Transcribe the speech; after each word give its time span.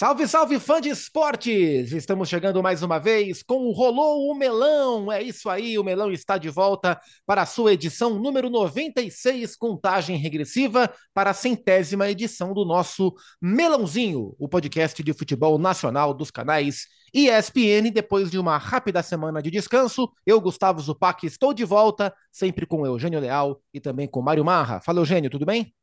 Salve, 0.00 0.26
salve, 0.26 0.58
fã 0.58 0.80
de 0.80 0.88
esportes! 0.88 1.92
Estamos 1.92 2.26
chegando 2.26 2.62
mais 2.62 2.82
uma 2.82 2.98
vez 2.98 3.42
com 3.42 3.66
o 3.66 3.70
Rolou 3.70 4.30
o 4.30 4.34
Melão. 4.34 5.12
É 5.12 5.22
isso 5.22 5.46
aí, 5.50 5.78
o 5.78 5.84
Melão 5.84 6.10
está 6.10 6.38
de 6.38 6.48
volta 6.48 6.98
para 7.26 7.42
a 7.42 7.46
sua 7.46 7.74
edição 7.74 8.18
número 8.18 8.48
96, 8.48 9.54
contagem 9.56 10.16
regressiva 10.16 10.90
para 11.12 11.28
a 11.28 11.34
centésima 11.34 12.08
edição 12.08 12.54
do 12.54 12.64
nosso 12.64 13.14
Melãozinho, 13.42 14.34
o 14.38 14.48
podcast 14.48 15.02
de 15.02 15.12
futebol 15.12 15.58
nacional 15.58 16.14
dos 16.14 16.30
canais 16.30 16.86
ESPN. 17.12 17.90
Depois 17.92 18.30
de 18.30 18.38
uma 18.38 18.56
rápida 18.56 19.02
semana 19.02 19.42
de 19.42 19.50
descanso, 19.50 20.10
eu, 20.24 20.40
Gustavo 20.40 20.80
Zupac, 20.80 21.26
estou 21.26 21.52
de 21.52 21.66
volta, 21.66 22.10
sempre 22.32 22.64
com 22.64 22.86
Eugênio 22.86 23.20
Leal 23.20 23.60
e 23.70 23.78
também 23.78 24.08
com 24.08 24.22
Mário 24.22 24.46
Marra. 24.46 24.80
Fala, 24.80 25.00
Eugênio, 25.00 25.28
tudo 25.28 25.44
bem? 25.44 25.74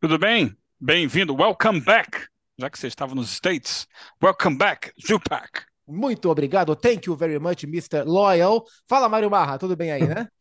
Tudo 0.00 0.20
bem? 0.20 0.56
Bem-vindo, 0.80 1.34
welcome 1.34 1.80
back! 1.80 2.30
Já 2.60 2.68
que 2.68 2.78
você 2.78 2.86
estava 2.86 3.14
nos 3.14 3.32
States. 3.32 3.86
Welcome 4.22 4.58
back, 4.58 4.92
Zupac. 5.06 5.62
Muito 5.88 6.28
obrigado. 6.30 6.76
Thank 6.76 7.08
you 7.08 7.16
very 7.16 7.38
much, 7.38 7.64
Mr. 7.64 8.04
Loyal. 8.04 8.64
Fala, 8.86 9.08
Mário 9.08 9.30
Marra, 9.30 9.58
tudo 9.58 9.74
bem 9.74 9.90
aí, 9.90 10.06
né? 10.06 10.28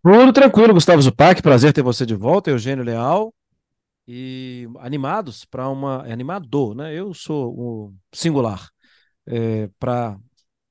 Tudo 0.00 0.32
tranquilo, 0.32 0.72
Gustavo 0.72 1.02
Zupac. 1.02 1.42
Prazer 1.42 1.72
ter 1.72 1.82
você 1.82 2.06
de 2.06 2.14
volta, 2.14 2.48
Eugênio 2.48 2.84
Leal. 2.84 3.34
E 4.06 4.66
animados 4.78 5.44
para 5.44 5.68
uma. 5.68 6.04
É 6.06 6.12
animador, 6.12 6.74
né? 6.74 6.94
Eu 6.94 7.12
sou 7.12 7.52
o 7.52 7.94
singular. 8.14 8.70
É, 9.26 9.68
para 9.78 10.16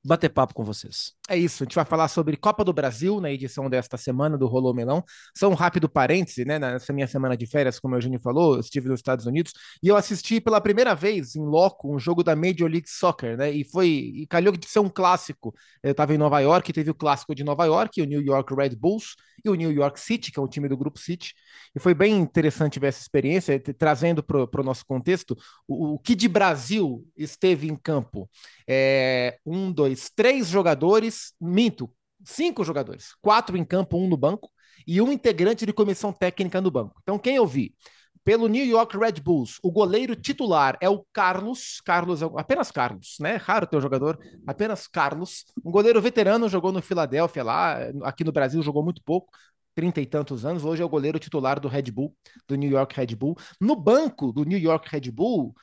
bater 0.04 0.30
papo 0.30 0.54
com 0.54 0.64
vocês. 0.64 1.12
É 1.30 1.36
isso, 1.36 1.62
a 1.62 1.66
gente 1.66 1.74
vai 1.74 1.84
falar 1.84 2.08
sobre 2.08 2.38
Copa 2.38 2.64
do 2.64 2.72
Brasil 2.72 3.20
na 3.20 3.30
edição 3.30 3.68
desta 3.68 3.98
semana 3.98 4.38
do 4.38 4.46
Rolô 4.46 4.72
Melão. 4.72 5.04
Só 5.36 5.46
um 5.46 5.54
rápido 5.54 5.86
parêntese, 5.86 6.42
né? 6.46 6.58
Nessa 6.58 6.90
minha 6.90 7.06
semana 7.06 7.36
de 7.36 7.46
férias, 7.46 7.78
como 7.78 7.94
o 7.94 7.98
Eugênio 7.98 8.18
falou, 8.18 8.54
eu 8.54 8.60
estive 8.60 8.88
nos 8.88 9.00
Estados 9.00 9.26
Unidos 9.26 9.52
e 9.82 9.88
eu 9.88 9.96
assisti 9.96 10.40
pela 10.40 10.58
primeira 10.58 10.94
vez 10.94 11.36
em 11.36 11.44
loco 11.44 11.94
um 11.94 11.98
jogo 11.98 12.24
da 12.24 12.34
Major 12.34 12.66
League 12.66 12.88
Soccer, 12.88 13.36
né? 13.36 13.50
E 13.50 13.62
foi, 13.62 13.88
e 13.88 14.26
calhou 14.26 14.56
de 14.56 14.66
ser 14.66 14.78
um 14.78 14.88
clássico. 14.88 15.54
Eu 15.82 15.90
estava 15.90 16.14
em 16.14 16.18
Nova 16.18 16.40
York, 16.40 16.72
teve 16.72 16.90
o 16.90 16.94
clássico 16.94 17.34
de 17.34 17.44
Nova 17.44 17.66
York, 17.66 18.00
o 18.00 18.06
New 18.06 18.22
York 18.22 18.54
Red 18.54 18.70
Bulls 18.74 19.14
e 19.44 19.50
o 19.50 19.54
New 19.54 19.70
York 19.70 20.00
City, 20.00 20.32
que 20.32 20.38
é 20.38 20.42
o 20.42 20.48
time 20.48 20.68
do 20.68 20.76
Grupo 20.76 20.98
City. 20.98 21.34
E 21.74 21.80
foi 21.80 21.94
bem 21.94 22.16
interessante 22.16 22.80
ver 22.80 22.88
essa 22.88 23.00
experiência, 23.00 23.60
trazendo 23.78 24.22
para 24.22 24.60
o 24.60 24.64
nosso 24.64 24.84
contexto 24.84 25.36
o, 25.66 25.94
o, 25.94 25.98
que 25.98 26.14
de 26.14 26.28
Brasil 26.28 27.06
esteve 27.16 27.68
em 27.68 27.76
campo. 27.76 28.28
É, 28.66 29.38
um, 29.46 29.70
dois, 29.72 30.10
três 30.14 30.48
jogadores, 30.48 31.17
minto, 31.40 31.90
cinco 32.24 32.64
jogadores, 32.64 33.14
quatro 33.20 33.56
em 33.56 33.64
campo, 33.64 33.96
um 33.96 34.08
no 34.08 34.16
banco, 34.16 34.50
e 34.86 35.00
um 35.00 35.12
integrante 35.12 35.66
de 35.66 35.72
comissão 35.72 36.12
técnica 36.12 36.60
no 36.60 36.70
banco. 36.70 36.98
Então, 37.02 37.18
quem 37.18 37.36
eu 37.36 37.46
vi? 37.46 37.74
Pelo 38.24 38.46
New 38.46 38.64
York 38.64 38.96
Red 38.96 39.20
Bulls, 39.22 39.58
o 39.62 39.70
goleiro 39.70 40.14
titular 40.14 40.76
é 40.82 40.88
o 40.88 41.04
Carlos. 41.12 41.80
Carlos, 41.80 42.20
é 42.20 42.26
apenas 42.36 42.70
Carlos, 42.70 43.16
né? 43.20 43.36
Raro 43.36 43.66
ter 43.66 43.76
um 43.76 43.80
jogador, 43.80 44.18
apenas 44.46 44.86
Carlos. 44.86 45.46
Um 45.64 45.70
goleiro 45.70 46.00
veterano, 46.02 46.48
jogou 46.48 46.70
no 46.70 46.82
Filadélfia 46.82 47.42
lá, 47.42 47.78
aqui 48.02 48.24
no 48.24 48.32
Brasil 48.32 48.62
jogou 48.62 48.82
muito 48.82 49.02
pouco, 49.02 49.30
trinta 49.74 50.00
e 50.00 50.06
tantos 50.06 50.44
anos. 50.44 50.64
Hoje 50.64 50.82
é 50.82 50.84
o 50.84 50.88
goleiro 50.88 51.18
titular 51.18 51.58
do 51.58 51.68
Red 51.68 51.90
Bull, 51.90 52.14
do 52.46 52.54
New 52.54 52.70
York 52.70 52.94
Red 52.94 53.14
Bull. 53.14 53.36
No 53.60 53.74
banco 53.74 54.32
do 54.32 54.44
New 54.44 54.58
York 54.58 54.88
Red 54.90 55.10
Bull, 55.10 55.54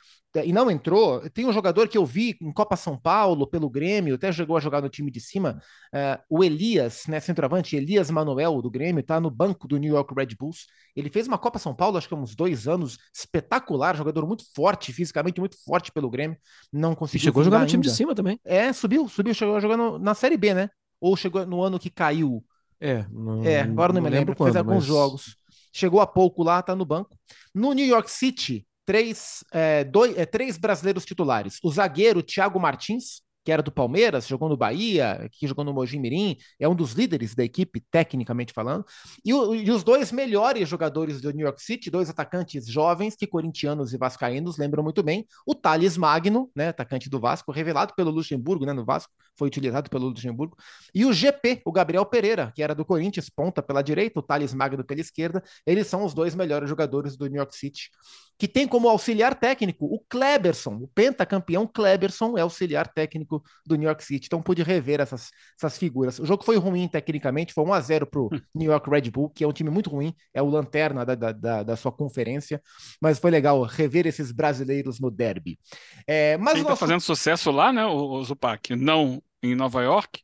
e 0.44 0.52
não 0.52 0.72
entrou. 0.72 1.30
Tem 1.30 1.46
um 1.46 1.54
jogador 1.54 1.88
que 1.88 1.98
eu 1.98 2.06
vi 2.06 2.36
em 2.42 2.52
Copa 2.52 2.76
São 2.76 2.98
Paulo, 2.98 3.46
pelo 3.46 3.70
Grêmio, 3.70 4.16
até 4.16 4.32
chegou 4.32 4.58
a 4.58 4.60
jogar 4.60 4.82
no 4.82 4.90
time 4.90 5.12
de 5.12 5.20
cima, 5.22 5.62
uh, 5.94 6.22
o 6.30 6.44
Elias, 6.44 7.04
né, 7.08 7.20
centroavante, 7.20 7.76
Elias 7.76 8.10
Manuel, 8.10 8.62
do 8.62 8.70
Grêmio, 8.70 9.04
tá 9.04 9.20
no 9.20 9.30
banco 9.30 9.68
do 9.68 9.78
New 9.78 9.94
York 9.94 10.14
Red 10.14 10.36
Bulls. 10.38 10.66
Ele 10.96 11.10
fez 11.10 11.28
uma 11.28 11.38
Copa 11.38 11.60
São 11.60 11.76
Paulo, 11.76 11.98
acho 11.98 12.08
que 12.08 12.14
há 12.14 12.18
uns 12.18 12.36
dois 12.36 12.68
anos, 12.68 12.98
espetacular, 13.14 13.96
jogador 13.96 14.26
muito 14.26 14.44
forte, 14.56 14.92
fisicamente 14.92 15.40
muito 15.40 15.58
forte 15.64 15.92
pelo 15.92 16.10
Grêmio. 16.10 16.38
Não 16.72 16.96
conseguiu. 16.96 17.24
E 17.24 17.26
chegou 17.26 17.42
a 17.42 17.46
jogar 17.46 17.60
no 17.60 17.68
time 17.68 17.84
de 17.84 17.92
cima 17.92 18.16
também. 18.16 18.40
É, 18.44 18.74
subiu, 18.74 19.08
subiu, 19.08 19.34
chegou 19.34 19.56
a 19.56 19.60
jogar 19.60 19.78
no, 19.78 20.00
na 20.00 20.14
Série 20.14 20.38
B, 20.38 20.54
né? 20.54 20.70
Ou 21.00 21.16
chegou 21.16 21.46
no 21.46 21.62
ano 21.62 21.78
que 21.78 21.90
caiu. 21.90 22.44
É, 22.80 23.06
não, 23.12 23.44
é 23.44 23.62
agora 23.62 23.94
não, 23.94 24.02
não 24.02 24.10
me 24.10 24.10
lembro, 24.10 24.32
lembro 24.32 24.36
quando, 24.36 24.48
fez 24.48 24.56
alguns 24.56 24.76
mas... 24.76 24.86
jogos. 24.86 25.38
Chegou 25.74 26.00
há 26.00 26.08
pouco 26.08 26.44
lá, 26.44 26.62
tá 26.62 26.76
no 26.76 26.86
banco. 26.86 27.18
No 27.54 27.74
New 27.74 27.86
York 27.86 28.10
City, 28.10 28.66
três, 28.86 29.44
é, 29.52 29.84
dois, 29.84 30.18
é, 30.18 30.26
três 30.26 30.58
brasileiros 30.58 31.06
titulares. 31.06 31.60
O 31.64 31.72
zagueiro 31.72 32.22
Thiago 32.22 32.60
Martins, 32.60 33.22
que 33.46 33.52
era 33.52 33.62
do 33.62 33.72
Palmeiras, 33.72 34.28
jogou 34.28 34.50
no 34.50 34.58
Bahia, 34.58 35.30
que 35.32 35.48
jogou 35.48 35.64
no 35.64 35.72
Mogi 35.72 36.00
Mirim, 36.00 36.36
é 36.60 36.68
um 36.68 36.74
dos 36.74 36.94
líderes 36.94 37.36
da 37.36 37.44
equipe, 37.44 37.80
tecnicamente 37.92 38.52
falando. 38.52 38.84
E, 39.24 39.32
o, 39.32 39.54
e, 39.54 39.70
os 39.70 39.84
dois 39.84 40.12
melhores 40.12 40.68
jogadores 40.68 41.22
do 41.22 41.32
New 41.32 41.46
York 41.46 41.62
City, 41.62 41.92
dois 41.92 42.10
atacantes 42.10 42.66
jovens, 42.66 43.16
que 43.16 43.28
corintianos 43.28 43.94
e 43.94 43.98
vascaínos 43.98 44.58
lembram 44.58 44.82
muito 44.82 45.04
bem, 45.04 45.28
o 45.46 45.54
Thales 45.54 45.96
Magno, 45.96 46.50
né, 46.56 46.70
atacante 46.70 47.08
do 47.08 47.20
Vasco, 47.20 47.52
revelado 47.52 47.94
pelo 47.96 48.10
Luxemburgo, 48.10 48.66
né, 48.66 48.74
no 48.74 48.84
Vasco, 48.84 49.14
foi 49.38 49.48
utilizado 49.48 49.92
pelo 49.92 50.08
Luxemburgo, 50.08 50.58
e 50.94 51.06
o 51.06 51.14
GP, 51.14 51.62
o 51.66 51.72
Gabriel 51.72 52.06
Pereira, 52.06 52.52
que 52.56 52.64
era 52.64 52.74
do 52.74 52.84
Corinthians, 52.84 53.30
ponta 53.30 53.62
pela 53.62 53.84
direita, 53.84 54.20
o 54.20 54.24
Thales 54.24 54.56
Magno 54.56 54.84
pela 54.84 55.02
esquerda, 55.02 55.44
eles 55.68 55.86
são 55.86 56.04
os 56.04 56.16
dois 56.16 56.34
melhores 56.34 56.68
jogadores 56.68 57.16
do 57.16 57.28
New 57.28 57.38
York 57.38 57.56
City 57.56 57.92
que 58.38 58.48
tem 58.48 58.68
como 58.68 58.90
auxiliar 58.90 59.36
técnico 59.36 59.86
o 59.86 60.00
Kleberson, 60.10 60.76
o 60.76 60.88
pentacampeão 60.88 61.66
Kleberson 61.66 62.38
é 62.38 62.42
auxiliar 62.42 62.92
técnico 62.92 63.35
do 63.66 63.76
New 63.76 63.88
York 63.88 64.04
City. 64.04 64.28
Então 64.28 64.42
pude 64.42 64.64
rever 64.64 65.00
essas, 65.00 65.30
essas 65.58 65.78
figuras. 65.78 66.20
O 66.20 66.26
jogo 66.26 66.44
foi 66.44 66.58
ruim 66.58 66.88
tecnicamente, 66.88 67.54
foi 67.54 67.64
1 67.64 67.74
a 67.74 67.82
0 67.82 68.08
para 68.08 68.20
o. 68.22 68.30
New 68.54 68.72
York 68.72 68.90
Red 68.90 69.12
Bull, 69.12 69.30
que 69.30 69.44
é 69.44 69.48
um 69.48 69.52
time 69.54 69.70
muito 69.70 69.90
ruim, 69.90 70.14
é 70.34 70.42
o 70.42 70.50
lanterna 70.50 71.06
da, 71.06 71.16
da, 71.16 71.64
da 71.64 71.76
sua 71.76 71.92
conferência, 71.92 72.62
mas 73.02 73.20
foi 73.20 73.32
legal 73.32 73.62
rever 73.64 74.08
esses 74.08 74.32
brasileiros 74.32 75.00
no 75.00 75.12
derby. 75.12 75.60
É, 76.08 76.38
mas 76.38 76.54
Quem 76.54 76.62
está 76.62 76.72
nosso... 76.72 76.80
fazendo 76.80 77.02
sucesso 77.02 77.52
lá, 77.52 77.72
né, 77.74 77.86
o, 77.86 77.96
o 77.96 78.24
Zupac, 78.24 78.76
não 78.76 79.22
em 79.42 79.56
Nova 79.56 79.82
York, 79.84 80.22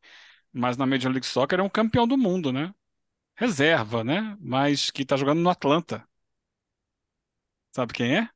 mas 0.53 0.77
na 0.77 0.85
Major 0.85 1.11
League 1.11 1.25
Soccer 1.25 1.59
é 1.59 1.63
um 1.63 1.69
campeão 1.69 2.07
do 2.07 2.17
mundo, 2.17 2.51
né? 2.51 2.73
Reserva, 3.35 4.03
né? 4.03 4.37
Mas 4.39 4.91
que 4.91 5.03
está 5.03 5.17
jogando 5.17 5.41
no 5.41 5.49
Atlanta. 5.49 6.05
Sabe 7.71 7.93
quem 7.93 8.17
é? 8.17 8.29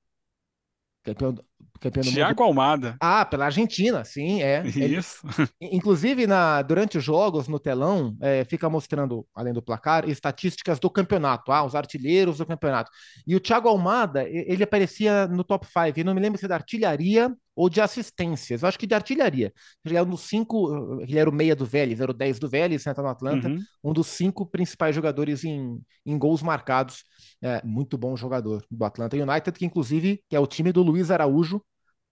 Campeão, 1.03 1.33
do- 1.33 1.45
campeão 1.85 2.03
do 2.03 2.07
mundo. 2.07 2.15
Thiago 2.15 2.43
Almada. 2.43 2.97
Ah, 2.99 3.25
pela 3.25 3.45
Argentina, 3.45 4.03
sim, 4.03 4.41
é. 4.41 4.63
Ele, 4.65 4.97
Isso. 4.97 5.21
inclusive, 5.61 6.25
na, 6.25 6.61
durante 6.61 6.97
os 6.97 7.03
jogos, 7.03 7.47
no 7.47 7.59
telão, 7.59 8.15
é, 8.21 8.43
fica 8.45 8.69
mostrando, 8.69 9.25
além 9.33 9.53
do 9.53 9.61
placar, 9.61 10.09
estatísticas 10.09 10.79
do 10.79 10.89
campeonato, 10.89 11.51
ah, 11.51 11.63
os 11.63 11.75
artilheiros 11.75 12.37
do 12.37 12.45
campeonato. 12.45 12.91
E 13.25 13.35
o 13.35 13.39
Thiago 13.39 13.69
Almada, 13.69 14.27
ele 14.27 14.63
aparecia 14.63 15.27
no 15.27 15.43
top 15.43 15.65
5, 15.65 15.99
eu 15.99 16.05
não 16.05 16.13
me 16.13 16.21
lembro 16.21 16.39
se 16.39 16.45
é 16.45 16.47
da 16.47 16.55
artilharia 16.55 17.35
ou 17.55 17.69
de 17.69 17.79
assistências. 17.79 18.61
Eu 18.61 18.67
acho 18.67 18.77
que 18.77 18.85
de 18.85 18.93
artilharia. 18.93 19.53
Ele 19.83 19.95
era 19.95 20.05
um 20.05 20.09
dos 20.09 20.21
cinco, 20.21 21.01
ele 21.01 21.17
era 21.17 21.29
o 21.29 21.33
meia 21.33 21.55
do 21.55 21.65
Vélez, 21.65 22.01
era 22.01 22.11
o 22.11 22.13
10 22.13 22.37
do 22.37 22.49
Vélez, 22.49 22.83
senta 22.83 23.01
no 23.01 23.07
Atlanta, 23.07 23.47
uhum. 23.47 23.59
um 23.83 23.93
dos 23.93 24.07
cinco 24.07 24.45
principais 24.45 24.93
jogadores 24.93 25.43
em, 25.45 25.79
em 26.05 26.17
gols 26.17 26.41
marcados. 26.41 27.03
É, 27.41 27.61
muito 27.63 27.97
bom 27.97 28.15
jogador 28.17 28.65
do 28.69 28.83
Atlanta 28.83 29.15
United, 29.15 29.57
que 29.57 29.65
inclusive 29.65 30.21
que 30.29 30.35
é 30.35 30.39
o 30.39 30.47
time 30.47 30.71
do 30.71 30.83
Luiz 30.83 31.09
Araújo, 31.09 31.61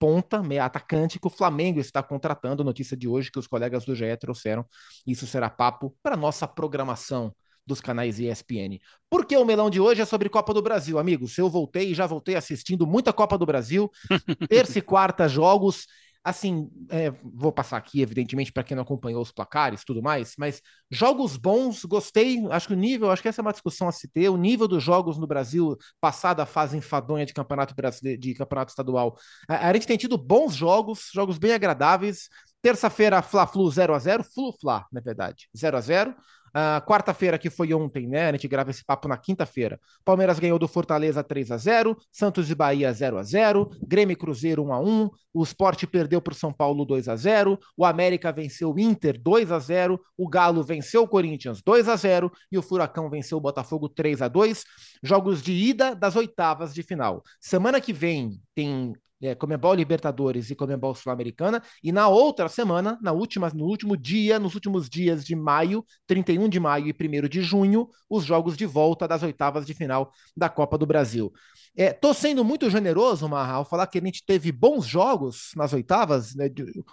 ponta, 0.04 0.42
meia 0.42 0.66
atacante, 0.66 1.18
que 1.18 1.26
o 1.26 1.30
Flamengo 1.30 1.80
está 1.80 2.02
contratando. 2.02 2.62
Notícia 2.62 2.94
de 2.94 3.08
hoje 3.08 3.32
que 3.32 3.38
os 3.38 3.46
colegas 3.46 3.86
do 3.86 3.94
GE 3.94 4.14
trouxeram. 4.18 4.62
Isso 5.06 5.26
será 5.26 5.48
papo 5.48 5.96
para 6.02 6.14
nossa 6.14 6.46
programação 6.46 7.34
dos 7.66 7.80
canais 7.80 8.20
ESPN. 8.20 8.78
Porque 9.08 9.34
o 9.34 9.46
melão 9.46 9.70
de 9.70 9.80
hoje 9.80 10.02
é 10.02 10.04
sobre 10.04 10.28
Copa 10.28 10.52
do 10.52 10.60
Brasil, 10.60 10.98
amigos. 10.98 11.38
Eu 11.38 11.48
voltei 11.48 11.90
e 11.92 11.94
já 11.94 12.06
voltei 12.06 12.36
assistindo 12.36 12.86
muita 12.86 13.14
Copa 13.14 13.38
do 13.38 13.46
Brasil, 13.46 13.90
terça 14.46 14.78
e 14.78 14.82
quarta 14.82 15.26
jogos. 15.26 15.86
Assim, 16.24 16.70
é, 16.88 17.10
vou 17.22 17.52
passar 17.52 17.76
aqui, 17.76 18.00
evidentemente, 18.00 18.50
para 18.50 18.64
quem 18.64 18.74
não 18.74 18.82
acompanhou 18.82 19.20
os 19.20 19.30
placares 19.30 19.84
tudo 19.84 20.02
mais, 20.02 20.34
mas 20.38 20.62
jogos 20.90 21.36
bons, 21.36 21.84
gostei. 21.84 22.42
Acho 22.50 22.68
que 22.68 22.72
o 22.72 22.76
nível, 22.76 23.10
acho 23.10 23.20
que 23.20 23.28
essa 23.28 23.42
é 23.42 23.44
uma 23.44 23.52
discussão 23.52 23.88
a 23.88 23.92
se 23.92 24.08
ter. 24.08 24.30
O 24.30 24.36
nível 24.38 24.66
dos 24.66 24.82
jogos 24.82 25.18
no 25.18 25.26
Brasil, 25.26 25.76
passada 26.00 26.42
a 26.42 26.46
fase 26.46 26.78
enfadonha 26.78 27.26
de 27.26 27.34
campeonato 27.34 27.74
brasileiro, 27.74 28.18
de 28.18 28.32
campeonato 28.32 28.70
estadual, 28.70 29.18
a, 29.46 29.68
a 29.68 29.72
gente 29.74 29.86
tem 29.86 29.98
tido 29.98 30.16
bons 30.16 30.54
jogos, 30.54 31.10
jogos 31.12 31.36
bem 31.36 31.52
agradáveis. 31.52 32.28
Terça-feira, 32.62 33.20
Fla-Flu 33.20 33.64
0x0, 33.68 34.24
Flu-Fla, 34.32 34.86
na 34.90 35.02
verdade, 35.02 35.48
0x0. 35.54 36.14
Uh, 36.54 36.80
Quarta-feira, 36.86 37.36
que 37.36 37.50
foi 37.50 37.74
ontem, 37.74 38.06
né? 38.06 38.28
A 38.28 38.32
gente 38.32 38.46
grava 38.46 38.70
esse 38.70 38.84
papo 38.84 39.08
na 39.08 39.16
quinta-feira. 39.16 39.80
Palmeiras 40.04 40.38
ganhou 40.38 40.56
do 40.56 40.68
Fortaleza 40.68 41.22
3 41.24 41.50
a 41.50 41.56
0 41.56 41.96
Santos 42.12 42.48
e 42.48 42.54
Bahia 42.54 42.92
0 42.92 43.18
a 43.18 43.22
0 43.24 43.70
Grêmio 43.82 44.12
e 44.12 44.16
Cruzeiro 44.16 44.64
1 44.64 44.72
a 44.72 44.80
1 44.80 45.10
O 45.32 45.42
Sport 45.42 45.84
perdeu 45.86 46.22
para 46.22 46.32
o 46.32 46.36
São 46.36 46.52
Paulo 46.52 46.84
2 46.84 47.08
a 47.08 47.16
0 47.16 47.58
O 47.76 47.84
América 47.84 48.30
venceu 48.30 48.72
o 48.72 48.78
Inter 48.78 49.20
2 49.20 49.50
a 49.50 49.58
0 49.58 50.00
O 50.16 50.28
Galo 50.28 50.62
venceu 50.62 51.02
o 51.02 51.08
Corinthians 51.08 51.60
2 51.60 51.88
a 51.88 51.96
0 51.96 52.30
E 52.52 52.56
o 52.56 52.62
Furacão 52.62 53.10
venceu 53.10 53.38
o 53.38 53.40
Botafogo 53.40 53.88
3 53.88 54.22
a 54.22 54.28
2 54.28 54.64
Jogos 55.02 55.42
de 55.42 55.52
ida 55.52 55.94
das 55.94 56.14
oitavas 56.14 56.72
de 56.72 56.82
final. 56.82 57.22
Semana 57.40 57.80
que 57.80 57.92
vem 57.92 58.40
tem 58.54 58.94
é, 59.24 59.34
Comebol 59.34 59.74
Libertadores 59.74 60.50
e 60.50 60.54
Comebol 60.54 60.94
Sul-Americana, 60.94 61.62
e 61.82 61.90
na 61.90 62.08
outra 62.08 62.48
semana, 62.48 62.98
na 63.00 63.12
última, 63.12 63.50
no 63.54 63.64
último 63.64 63.96
dia, 63.96 64.38
nos 64.38 64.54
últimos 64.54 64.88
dias 64.88 65.24
de 65.24 65.34
maio, 65.34 65.84
31 66.06 66.48
de 66.48 66.60
maio 66.60 66.86
e 66.86 66.92
1 66.92 67.28
de 67.28 67.42
junho, 67.42 67.88
os 68.08 68.24
jogos 68.24 68.56
de 68.56 68.66
volta 68.66 69.08
das 69.08 69.22
oitavas 69.22 69.66
de 69.66 69.74
final 69.74 70.12
da 70.36 70.48
Copa 70.48 70.76
do 70.76 70.86
Brasil. 70.86 71.32
É, 71.76 71.92
tô 71.92 72.14
sendo 72.14 72.44
muito 72.44 72.70
generoso, 72.70 73.28
Marra, 73.28 73.54
ao 73.54 73.64
falar 73.64 73.86
que 73.86 73.98
a 73.98 74.00
gente 74.00 74.24
teve 74.24 74.52
bons 74.52 74.86
jogos 74.86 75.50
nas 75.56 75.72
oitavas, 75.72 76.34
né, 76.34 76.48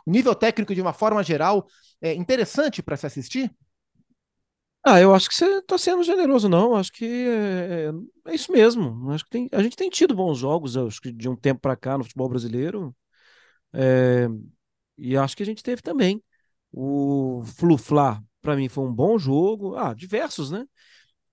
o 0.06 0.12
nível 0.12 0.34
técnico 0.34 0.74
de 0.74 0.82
uma 0.82 0.94
forma 0.94 1.22
geral 1.24 1.68
é 2.02 2.14
interessante 2.14 2.82
para 2.82 2.98
se 2.98 3.06
assistir? 3.06 3.52
Ah, 4.84 5.00
eu 5.00 5.14
acho 5.14 5.30
que 5.30 5.36
você 5.36 5.46
está 5.60 5.78
sendo 5.78 6.04
generoso, 6.04 6.50
não. 6.50 6.76
Acho 6.76 6.92
que 6.92 7.06
é, 7.06 7.92
é 8.32 8.36
isso 8.36 8.52
mesmo. 8.52 9.12
Acho 9.12 9.24
que 9.26 9.30
tem, 9.30 9.48
a 9.52 9.62
gente 9.62 9.76
tem 9.76 9.90
tido 9.90 10.16
bons 10.16 10.38
jogos, 10.40 10.76
acho 10.76 11.00
que 11.02 11.12
de 11.12 11.30
um 11.30 11.36
tempo 11.36 11.62
para 11.62 11.76
cá 11.76 11.98
no 11.98 12.04
futebol 12.04 12.28
brasileiro. 12.30 12.96
É, 13.74 14.28
e 14.98 15.18
acho 15.18 15.38
que 15.38 15.44
a 15.44 15.46
gente 15.48 15.64
teve 15.64 15.82
também. 15.82 16.24
O 16.72 17.44
Flu-Fla, 17.58 18.24
para 18.42 18.56
mim, 18.56 18.70
foi 18.70 18.86
um 18.86 18.94
bom 18.94 19.20
jogo. 19.20 19.76
Ah, 19.78 19.94
diversos, 19.94 20.52
né? 20.52 20.66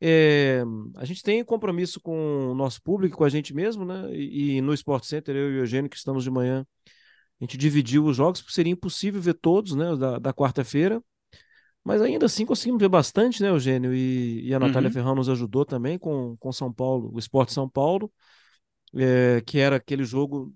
É, 0.01 0.63
a 0.97 1.05
gente 1.05 1.23
tem 1.23 1.45
compromisso 1.45 2.01
com 2.01 2.51
o 2.53 2.55
nosso 2.55 2.83
público, 2.83 3.19
com 3.19 3.25
a 3.25 3.29
gente 3.31 3.55
mesmo, 3.55 3.85
né? 3.85 4.11
E, 4.15 4.59
e 4.59 4.61
no 4.63 4.75
Sport 4.75 5.05
Center, 5.05 5.37
eu 5.37 5.51
e 5.53 5.57
o 5.59 5.61
Eugênio, 5.63 5.91
que 5.91 5.97
estamos 5.97 6.25
de 6.25 6.31
manhã, 6.31 6.67
a 7.41 7.45
gente 7.45 7.57
dividiu 7.59 8.07
os 8.07 8.17
jogos, 8.17 8.41
porque 8.43 8.55
seria 8.55 8.73
impossível 8.73 9.21
ver 9.21 9.35
todos, 9.35 9.75
né? 9.75 9.97
Da, 9.97 10.19
da 10.19 10.35
quarta-feira. 10.35 11.03
Mas 11.89 12.03
ainda 12.03 12.27
assim 12.27 12.45
conseguimos 12.45 12.79
ver 12.79 12.91
bastante, 12.91 13.43
né, 13.43 13.49
Eugênio? 13.49 13.95
E, 13.95 14.47
e 14.47 14.55
a 14.55 14.59
Natália 14.59 14.89
uhum. 14.89 14.93
Ferrão 14.93 15.15
nos 15.15 15.27
ajudou 15.31 15.65
também 15.65 15.99
com, 15.99 16.37
com 16.37 16.53
São 16.53 16.71
Paulo, 16.71 17.11
o 17.15 17.19
Esporte 17.19 17.55
São 17.55 17.67
Paulo, 17.67 18.13
é, 18.95 19.41
que 19.47 19.59
era 19.59 19.77
aquele 19.77 20.05
jogo 20.05 20.55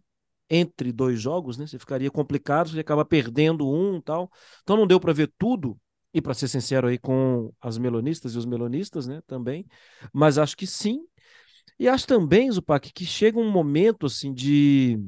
entre 0.50 0.93
dois 0.93 1.19
jogos, 1.19 1.56
né? 1.56 1.67
Você 1.67 1.79
ficaria 1.79 2.11
complicado, 2.11 2.69
você 2.69 2.81
acaba 2.81 3.02
perdendo 3.02 3.67
um 3.67 3.96
e 3.96 4.02
tal. 4.02 4.31
Então 4.62 4.76
não 4.76 4.87
deu 4.87 5.00
para 5.00 5.14
ver 5.14 5.32
tudo, 5.38 5.79
e 6.12 6.20
para 6.20 6.34
ser 6.34 6.49
sincero 6.49 6.88
aí 6.88 6.99
com 6.99 7.50
as 7.62 7.79
melonistas 7.79 8.34
e 8.34 8.38
os 8.38 8.44
melonistas, 8.44 9.06
né, 9.06 9.23
também. 9.26 9.67
Mas 10.12 10.37
acho 10.37 10.55
que 10.55 10.67
sim. 10.67 11.06
E 11.79 11.88
acho 11.88 12.06
também, 12.06 12.52
Zupac, 12.52 12.93
que 12.93 13.06
chega 13.06 13.38
um 13.38 13.50
momento 13.50 14.05
assim 14.05 14.34
de 14.34 15.00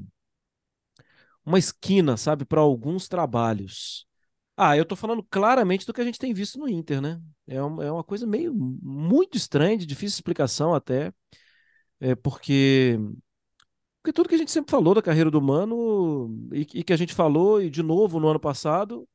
uma 1.45 1.59
esquina, 1.59 2.17
sabe, 2.17 2.47
para 2.47 2.63
alguns 2.63 3.09
trabalhos. 3.09 4.07
Ah, 4.57 4.77
eu 4.77 4.85
tô 4.85 4.95
falando 4.95 5.23
claramente 5.25 5.85
do 5.87 5.93
que 5.93 6.01
a 6.01 6.05
gente 6.05 6.19
tem 6.19 6.33
visto 6.33 6.59
no 6.59 6.69
Inter, 6.69 7.01
né? 7.01 7.21
É 7.47 7.61
uma, 7.63 7.85
é 7.85 7.91
uma 7.91 8.05
coisa 8.05 8.27
meio 8.27 8.55
muito 8.55 9.37
estranha, 9.37 9.77
de 9.77 9.85
difícil 9.87 10.17
explicação 10.17 10.75
até, 10.75 11.13
é 12.01 12.15
porque 12.15 12.99
porque 14.03 14.13
tudo 14.13 14.29
que 14.29 14.35
a 14.35 14.39
gente 14.39 14.53
sempre 14.53 14.71
falou 14.71 14.95
da 14.95 15.03
carreira 15.03 15.31
do 15.31 15.41
Mano 15.41 16.31
e, 16.53 16.61
e 16.75 16.85
que 16.85 16.93
a 16.93 16.97
gente 16.97 17.15
falou 17.15 17.61
e 17.63 17.71
de 17.71 17.83
novo 17.83 18.21
no 18.21 18.29
ano 18.29 18.39
passado 18.41 19.09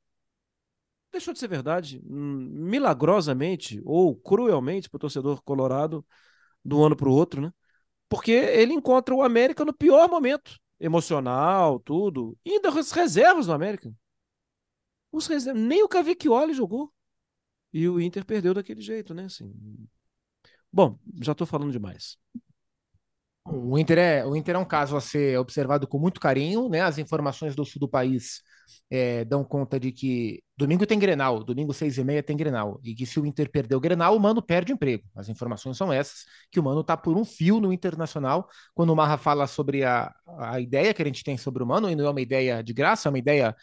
deixou 1.11 1.33
de 1.33 1.39
ser 1.39 1.47
verdade, 1.47 2.01
hum, 2.05 2.49
milagrosamente 2.51 3.81
ou 3.85 4.15
cruelmente 4.15 4.89
para 4.89 4.97
o 4.97 4.99
torcedor 4.99 5.41
colorado 5.43 6.05
de 6.63 6.75
um 6.75 6.83
ano 6.83 6.95
para 6.95 7.09
o 7.09 7.13
outro, 7.13 7.41
né? 7.41 7.51
Porque 8.09 8.31
ele 8.31 8.73
encontra 8.73 9.15
o 9.15 9.23
América 9.23 9.65
no 9.65 9.73
pior 9.73 10.09
momento 10.09 10.59
emocional, 10.79 11.79
tudo, 11.79 12.37
e 12.45 12.53
ainda 12.53 12.69
as 12.69 12.91
reservas 12.91 13.47
do 13.47 13.53
América. 13.53 13.93
Os 15.11 15.27
reservas, 15.27 15.61
nem 15.61 15.83
o 15.83 15.87
Cavicchioli 15.87 16.53
jogou. 16.53 16.91
E 17.73 17.87
o 17.87 17.99
Inter 17.99 18.25
perdeu 18.25 18.53
daquele 18.53 18.81
jeito, 18.81 19.13
né? 19.13 19.25
Assim. 19.25 19.53
Bom, 20.71 20.97
já 21.21 21.31
estou 21.31 21.47
falando 21.47 21.71
demais. 21.71 22.17
O 23.45 23.77
Inter, 23.79 23.97
é, 23.97 24.25
o 24.25 24.35
Inter 24.35 24.55
é 24.55 24.59
um 24.59 24.65
caso 24.65 24.95
a 24.95 25.01
ser 25.01 25.39
observado 25.39 25.87
com 25.87 25.97
muito 25.97 26.19
carinho, 26.19 26.69
né? 26.69 26.81
As 26.81 26.99
informações 26.99 27.55
do 27.55 27.65
sul 27.65 27.79
do 27.79 27.89
país 27.89 28.41
é, 28.91 29.25
dão 29.25 29.43
conta 29.43 29.79
de 29.79 29.91
que 29.91 30.43
domingo 30.55 30.85
tem 30.85 30.99
Grenal, 30.99 31.43
domingo 31.43 31.73
seis 31.73 31.97
e 31.97 32.03
meia 32.03 32.21
tem 32.21 32.37
Grenal, 32.37 32.79
e 32.83 32.93
que 32.93 33.07
se 33.07 33.19
o 33.19 33.25
Inter 33.25 33.49
perder 33.49 33.75
o 33.75 33.79
Grenal, 33.79 34.15
o 34.15 34.19
Mano 34.19 34.41
perde 34.41 34.71
o 34.71 34.75
emprego. 34.75 35.03
As 35.15 35.29
informações 35.29 35.77
são 35.77 35.91
essas, 35.91 36.25
que 36.51 36.59
o 36.59 36.63
Mano 36.63 36.83
tá 36.83 36.95
por 36.95 37.17
um 37.17 37.25
fio 37.25 37.59
no 37.59 37.73
Internacional. 37.73 38.47
Quando 38.75 38.91
o 38.91 38.95
Marra 38.95 39.17
fala 39.17 39.47
sobre 39.47 39.83
a, 39.83 40.13
a 40.37 40.59
ideia 40.59 40.93
que 40.93 41.01
a 41.01 41.05
gente 41.05 41.23
tem 41.23 41.35
sobre 41.37 41.63
o 41.63 41.65
Mano, 41.65 41.89
e 41.89 41.95
não 41.95 42.05
é 42.05 42.09
uma 42.11 42.21
ideia 42.21 42.63
de 42.63 42.73
graça, 42.73 43.09
é 43.09 43.11
uma 43.11 43.19
ideia 43.19 43.55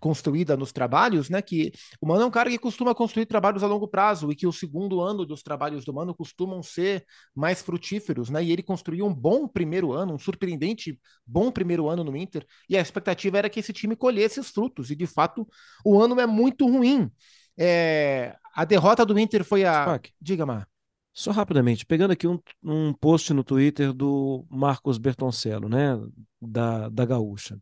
construída 0.00 0.56
nos 0.56 0.72
trabalhos, 0.72 1.30
né? 1.30 1.40
Que 1.40 1.72
o 2.00 2.06
Mano 2.06 2.22
é 2.22 2.26
um 2.26 2.30
cara 2.30 2.50
que 2.50 2.58
costuma 2.58 2.94
construir 2.94 3.26
trabalhos 3.26 3.62
a 3.62 3.66
longo 3.66 3.88
prazo 3.88 4.30
e 4.30 4.36
que 4.36 4.46
o 4.46 4.52
segundo 4.52 5.00
ano 5.00 5.24
dos 5.24 5.42
trabalhos 5.42 5.84
do 5.84 5.94
Mano 5.94 6.14
costumam 6.14 6.62
ser 6.62 7.04
mais 7.34 7.62
frutíferos, 7.62 8.28
né? 8.30 8.42
E 8.44 8.52
ele 8.52 8.62
construiu 8.62 9.06
um 9.06 9.14
bom 9.14 9.48
primeiro 9.48 9.92
ano, 9.92 10.14
um 10.14 10.18
surpreendente 10.18 10.98
bom 11.26 11.50
primeiro 11.50 11.88
ano 11.88 12.04
no 12.04 12.16
Inter, 12.16 12.44
e 12.68 12.76
a 12.76 12.80
expectativa 12.80 13.38
era 13.38 13.50
que 13.50 13.60
esse 13.60 13.72
time 13.72 13.96
colhesse 13.96 14.40
os 14.40 14.50
frutos, 14.50 14.90
e 14.90 14.96
de 14.96 15.06
fato 15.06 15.46
o 15.84 16.00
ano 16.00 16.20
é 16.20 16.26
muito 16.26 16.66
ruim. 16.66 17.10
É... 17.56 18.36
A 18.54 18.64
derrota 18.64 19.06
do 19.06 19.18
Inter 19.18 19.44
foi 19.44 19.64
a. 19.64 19.98
Diga, 20.20 20.44
Mar. 20.44 20.68
Só 21.14 21.30
rapidamente, 21.30 21.84
pegando 21.84 22.12
aqui 22.12 22.26
um, 22.26 22.38
um 22.62 22.92
post 22.92 23.34
no 23.34 23.44
Twitter 23.44 23.92
do 23.92 24.46
Marcos 24.50 24.96
Bertoncello, 24.96 25.68
né? 25.68 25.98
Da, 26.40 26.88
da 26.88 27.04
Gaúcha. 27.04 27.58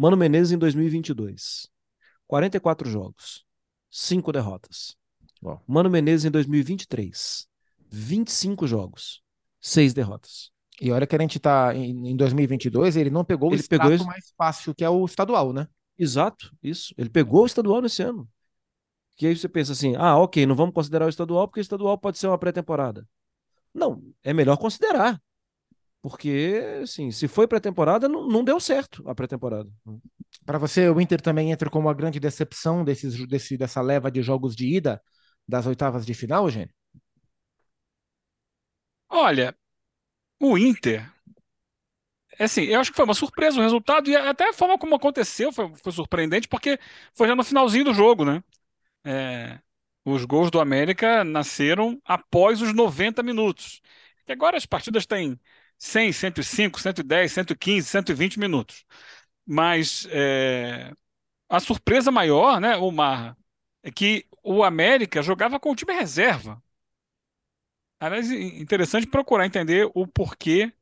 Mano 0.00 0.16
Menezes 0.16 0.52
em 0.52 0.58
2022. 0.58 1.68
44 2.28 2.88
jogos, 2.88 3.44
5 3.90 4.30
derrotas. 4.30 4.96
Mano 5.66 5.90
Menezes 5.90 6.24
em 6.24 6.30
2023. 6.30 7.48
25 7.90 8.64
jogos, 8.64 9.24
6 9.60 9.92
derrotas. 9.92 10.52
E 10.80 10.92
olha 10.92 11.04
que 11.04 11.16
a 11.16 11.18
gente 11.20 11.40
tá 11.40 11.74
em, 11.74 12.16
2022, 12.16 12.96
ele 12.96 13.10
não 13.10 13.24
pegou 13.24 13.52
ele 13.52 13.60
o 13.60 13.68
pegou 13.68 13.90
esse... 13.90 14.06
mais 14.06 14.32
fácil, 14.36 14.72
que 14.72 14.84
é 14.84 14.88
o 14.88 15.04
estadual, 15.04 15.52
né? 15.52 15.66
Exato, 15.98 16.54
isso. 16.62 16.94
Ele 16.96 17.10
pegou 17.10 17.42
o 17.42 17.46
estadual 17.46 17.82
nesse 17.82 18.00
ano. 18.00 18.28
Que 19.16 19.26
aí 19.26 19.36
você 19.36 19.48
pensa 19.48 19.72
assim: 19.72 19.96
ah, 19.96 20.16
ok, 20.16 20.46
não 20.46 20.54
vamos 20.54 20.76
considerar 20.76 21.06
o 21.06 21.08
estadual 21.08 21.48
porque 21.48 21.58
o 21.58 21.62
estadual 21.62 21.98
pode 21.98 22.18
ser 22.18 22.28
uma 22.28 22.38
pré-temporada. 22.38 23.04
Não, 23.74 24.00
é 24.22 24.32
melhor 24.32 24.58
considerar. 24.58 25.20
Porque, 26.00 26.80
assim, 26.82 27.10
se 27.10 27.26
foi 27.26 27.46
pré-temporada, 27.48 28.08
não, 28.08 28.26
não 28.28 28.44
deu 28.44 28.60
certo 28.60 29.02
a 29.08 29.14
pré-temporada. 29.14 29.68
Para 30.46 30.58
você, 30.58 30.88
o 30.88 31.00
Inter 31.00 31.20
também 31.20 31.50
entra 31.52 31.68
como 31.70 31.88
uma 31.88 31.94
grande 31.94 32.20
decepção 32.20 32.84
desses, 32.84 33.26
desse, 33.26 33.56
dessa 33.56 33.80
leva 33.82 34.10
de 34.10 34.22
jogos 34.22 34.54
de 34.54 34.66
ida 34.66 35.02
das 35.46 35.66
oitavas 35.66 36.06
de 36.06 36.14
final, 36.14 36.48
gente? 36.50 36.72
Olha, 39.10 39.54
o 40.40 40.58
Inter, 40.58 41.10
é 42.38 42.44
assim, 42.44 42.62
eu 42.64 42.80
acho 42.80 42.90
que 42.90 42.96
foi 42.96 43.04
uma 43.04 43.14
surpresa 43.14 43.58
o 43.58 43.62
resultado 43.62 44.08
e 44.10 44.16
até 44.16 44.48
a 44.48 44.52
forma 44.52 44.78
como 44.78 44.94
aconteceu 44.94 45.52
foi, 45.52 45.72
foi 45.82 45.92
surpreendente, 45.92 46.48
porque 46.48 46.78
foi 47.14 47.26
já 47.28 47.34
no 47.34 47.44
finalzinho 47.44 47.84
do 47.84 47.94
jogo, 47.94 48.24
né? 48.24 48.42
É, 49.04 49.60
os 50.04 50.24
gols 50.24 50.50
do 50.50 50.60
América 50.60 51.24
nasceram 51.24 52.00
após 52.04 52.62
os 52.62 52.74
90 52.74 53.22
minutos. 53.22 53.80
E 54.28 54.32
agora 54.32 54.56
as 54.56 54.66
partidas 54.66 55.06
têm 55.06 55.40
100, 55.78 56.12
105, 56.12 56.80
110, 56.80 57.32
115, 57.32 57.88
120 57.88 58.38
minutos. 58.38 58.84
Mas 59.46 60.06
é, 60.10 60.92
a 61.48 61.60
surpresa 61.60 62.10
maior, 62.12 62.60
né, 62.60 62.76
Omar, 62.76 63.36
é 63.82 63.90
que 63.90 64.26
o 64.42 64.64
América 64.64 65.22
jogava 65.22 65.60
com 65.60 65.72
o 65.72 65.76
time 65.76 65.94
reserva. 65.94 66.62
Aliás, 68.00 68.30
interessante 68.30 69.06
procurar 69.06 69.46
entender 69.46 69.90
o 69.94 70.06
porquê 70.06 70.72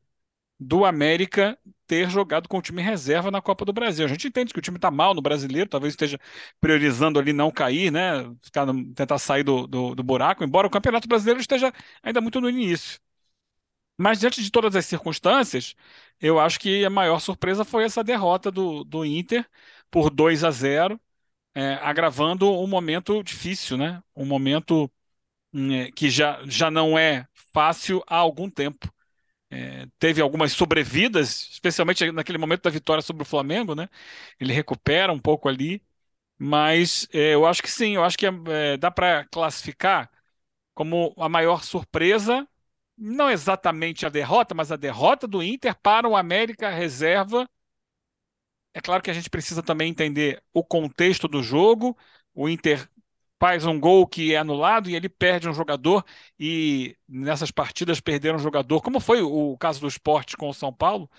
do 0.60 0.84
América 0.84 1.58
ter 1.86 2.10
jogado 2.10 2.48
com 2.48 2.58
o 2.58 2.62
time 2.62 2.82
reserva 2.82 3.30
na 3.30 3.42
Copa 3.42 3.64
do 3.64 3.72
Brasil. 3.72 4.04
A 4.06 4.08
gente 4.08 4.28
entende 4.28 4.52
que 4.52 4.58
o 4.58 4.62
time 4.62 4.78
está 4.78 4.90
mal 4.90 5.14
no 5.14 5.22
brasileiro, 5.22 5.68
talvez 5.70 5.92
esteja 5.94 6.18
priorizando 6.60 7.18
ali 7.18 7.32
não 7.32 7.50
cair, 7.50 7.92
né? 7.92 8.24
Ficar, 8.42 8.66
tentar 8.94 9.18
sair 9.18 9.44
do, 9.44 9.66
do, 9.66 9.94
do 9.94 10.02
buraco, 10.02 10.44
embora 10.44 10.66
o 10.66 10.70
Campeonato 10.70 11.08
Brasileiro 11.08 11.40
esteja 11.40 11.72
ainda 12.02 12.20
muito 12.20 12.40
no 12.40 12.50
início. 12.50 13.00
Mas 13.98 14.20
diante 14.20 14.42
de 14.42 14.50
todas 14.50 14.76
as 14.76 14.86
circunstâncias, 14.86 15.74
eu 16.20 16.38
acho 16.40 16.60
que 16.60 16.84
a 16.84 16.90
maior 16.90 17.18
surpresa 17.20 17.64
foi 17.64 17.84
essa 17.84 18.04
derrota 18.04 18.50
do, 18.50 18.84
do 18.84 19.04
Inter 19.04 19.48
por 19.90 20.10
2 20.10 20.44
a 20.44 20.50
0, 20.50 21.00
é, 21.54 21.74
agravando 21.76 22.50
um 22.52 22.66
momento 22.66 23.22
difícil, 23.22 23.76
né? 23.78 24.02
Um 24.16 24.26
momento 24.26 24.90
hum, 25.52 25.72
é, 25.72 25.90
que 25.92 26.10
já, 26.10 26.40
já 26.46 26.70
não 26.70 26.98
é 26.98 27.26
fácil 27.52 28.02
há 28.08 28.16
algum 28.16 28.50
tempo. 28.50 28.92
É, 29.50 29.86
teve 29.98 30.20
algumas 30.20 30.52
sobrevidas, 30.52 31.48
especialmente 31.52 32.10
naquele 32.12 32.38
momento 32.38 32.62
da 32.64 32.70
vitória 32.70 33.02
sobre 33.02 33.22
o 33.22 33.26
Flamengo, 33.26 33.74
né? 33.74 33.88
Ele 34.40 34.52
recupera 34.52 35.12
um 35.12 35.18
pouco 35.20 35.48
ali, 35.48 35.82
mas 36.38 37.08
é, 37.12 37.34
eu 37.34 37.46
acho 37.46 37.62
que 37.62 37.70
sim, 37.70 37.96
eu 37.96 38.04
acho 38.04 38.18
que 38.18 38.26
é, 38.26 38.76
dá 38.78 38.90
para 38.90 39.26
classificar 39.26 40.10
como 40.74 41.14
a 41.18 41.28
maior 41.28 41.64
surpresa 41.64 42.46
não 42.96 43.30
exatamente 43.30 44.06
a 44.06 44.08
derrota, 44.08 44.54
mas 44.54 44.72
a 44.72 44.76
derrota 44.76 45.26
do 45.26 45.42
Inter 45.42 45.74
para 45.80 46.08
o 46.08 46.16
América 46.16 46.70
reserva. 46.70 47.48
É 48.74 48.80
claro 48.80 49.02
que 49.02 49.10
a 49.10 49.14
gente 49.14 49.30
precisa 49.30 49.62
também 49.62 49.90
entender 49.90 50.42
o 50.52 50.62
contexto 50.62 51.26
do 51.28 51.42
jogo. 51.42 51.96
O 52.34 52.48
Inter 52.48 52.88
faz 53.38 53.66
um 53.66 53.78
gol 53.78 54.06
que 54.06 54.34
é 54.34 54.38
anulado 54.38 54.88
e 54.90 54.94
ele 54.94 55.08
perde 55.08 55.48
um 55.48 55.52
jogador 55.54 56.04
e 56.38 56.96
nessas 57.08 57.50
partidas 57.50 58.00
perderam 58.00 58.36
um 58.36 58.40
jogador, 58.40 58.80
como 58.82 59.00
foi 59.00 59.22
o 59.22 59.56
caso 59.58 59.80
do 59.80 59.88
esporte 59.88 60.36
com 60.36 60.48
o 60.48 60.54
São 60.54 60.72
Paulo, 60.72 61.10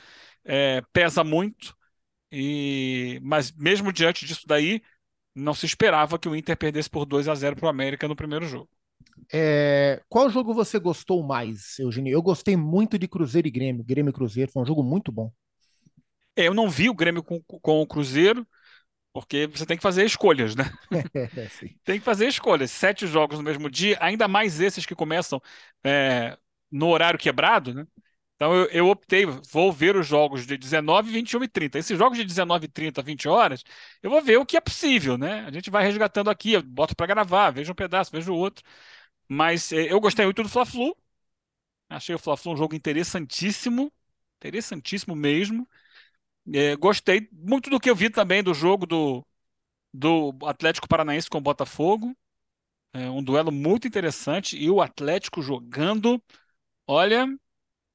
é, 0.44 0.82
pesa 0.94 1.24
muito. 1.24 1.76
E 2.32 3.20
mas 3.24 3.52
mesmo 3.54 3.94
diante 3.94 4.26
disso 4.26 4.48
daí, 4.48 4.82
não 5.36 5.54
se 5.54 5.66
esperava 5.66 6.20
que 6.20 6.30
o 6.30 6.36
Inter 6.36 6.58
perdesse 6.58 6.90
por 6.90 7.06
2 7.06 7.28
a 7.28 7.36
0 7.36 7.56
para 7.56 7.68
o 7.68 7.70
América 7.70 8.08
no 8.08 8.16
primeiro 8.16 8.48
jogo. 8.48 8.70
É, 9.32 10.02
qual 10.08 10.30
jogo 10.30 10.54
você 10.54 10.80
gostou 10.80 11.22
mais, 11.24 11.78
Eugênio? 11.80 12.12
Eu 12.12 12.22
gostei 12.22 12.56
muito 12.56 12.98
de 12.98 13.08
Cruzeiro 13.08 13.48
e 13.48 13.52
Grêmio. 13.52 13.84
Grêmio 13.84 14.12
e 14.12 14.14
Cruzeiro 14.14 14.52
foi 14.52 14.62
um 14.62 14.66
jogo 14.66 14.84
muito 14.84 15.12
bom. 15.12 15.32
É, 16.36 16.48
eu 16.48 16.54
não 16.54 16.70
vi 16.70 16.90
o 16.90 16.94
Grêmio 16.94 17.24
com, 17.24 17.42
com 17.42 17.82
o 17.82 17.88
Cruzeiro, 17.88 18.48
porque 19.14 19.48
você 19.48 19.66
tem 19.66 19.78
que 19.78 19.84
fazer 19.84 20.06
escolhas, 20.06 20.56
né? 20.56 20.66
É, 20.92 21.48
tem 21.84 22.00
que 22.00 22.06
fazer 22.06 22.28
escolhas. 22.28 22.72
Sete 22.72 23.08
jogos 23.08 23.38
no 23.38 23.44
mesmo 23.44 23.70
dia, 23.70 23.98
ainda 24.00 24.28
mais 24.28 24.60
esses 24.60 24.86
que 24.86 24.96
começam 24.96 25.42
é, 25.84 26.38
no 26.72 26.88
horário 26.88 27.20
quebrado, 27.20 27.74
né? 27.74 27.86
Então 28.38 28.56
eu, 28.56 28.66
eu, 28.68 28.90
optei, 28.90 29.26
vou 29.26 29.74
ver 29.74 29.96
os 29.98 30.08
jogos 30.08 30.46
de 30.48 30.58
19, 30.58 31.12
21 31.12 31.44
e 31.44 31.48
30. 31.48 31.80
Esses 31.80 31.98
jogos 31.98 32.18
de 32.20 32.24
19, 32.26 32.68
30, 32.68 33.02
20 33.02 33.28
horas, 33.28 33.64
eu 34.04 34.12
vou 34.12 34.22
ver 34.22 34.38
o 34.38 34.46
que 34.46 34.56
é 34.58 34.62
possível, 34.62 35.18
né? 35.18 35.42
A 35.46 35.52
gente 35.52 35.72
vai 35.72 35.84
resgatando 35.84 36.30
aqui, 36.30 36.54
eu 36.54 36.62
boto 36.64 36.96
para 36.96 37.08
gravar, 37.08 37.52
vejo 37.52 37.72
um 37.72 37.76
pedaço, 37.76 38.12
vejo 38.12 38.34
outro. 38.36 38.64
Mas 39.30 39.72
é, 39.74 39.92
eu 39.92 40.00
gostei 40.00 40.26
muito 40.26 40.44
do 40.44 40.50
Fla-Flu. 40.50 40.96
Achei 41.90 42.16
o 42.16 42.20
Fla-Flu 42.20 42.54
um 42.54 42.58
jogo 42.58 42.76
interessantíssimo, 42.76 43.92
interessantíssimo 44.38 45.16
mesmo. 45.16 45.68
É, 46.54 46.76
gostei 46.78 47.30
muito 47.32 47.70
do 47.70 47.80
que 47.80 47.90
eu 47.90 47.96
vi 47.96 48.10
também 48.10 48.44
do 48.44 48.54
jogo 48.54 48.86
do, 48.86 49.26
do 49.94 50.34
Atlético 50.46 50.88
Paranaense 50.88 51.30
com 51.30 51.40
o 51.40 51.42
Botafogo. 51.42 52.16
É 52.94 53.10
um 53.10 53.24
duelo 53.24 53.52
muito 53.52 53.88
interessante 53.88 54.58
e 54.58 54.70
o 54.70 54.82
Atlético 54.82 55.42
jogando, 55.42 56.22
olha, 56.88 57.28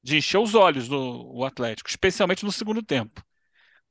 de 0.03 0.17
encher 0.17 0.39
os 0.39 0.55
olhos 0.55 0.87
do 0.87 1.43
Atlético, 1.45 1.89
especialmente 1.89 2.45
no 2.45 2.51
segundo 2.51 2.83
tempo, 2.83 3.23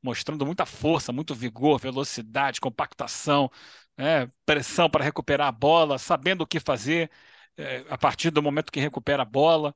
mostrando 0.03 0.47
muita 0.47 0.67
força, 0.67 1.13
muito 1.13 1.35
vigor, 1.35 1.81
velocidade, 1.81 2.61
compactação, 2.61 3.51
é, 3.97 4.29
pressão 4.47 4.91
para 4.91 5.05
recuperar 5.05 5.49
a 5.49 5.53
bola, 5.53 5.99
sabendo 5.99 6.43
o 6.43 6.47
que 6.47 6.61
fazer 6.61 7.11
é, 7.57 7.85
a 7.89 7.99
partir 7.99 8.31
do 8.31 8.43
momento 8.43 8.73
que 8.73 8.81
recupera 8.81 9.23
a 9.23 9.25
bola. 9.27 9.75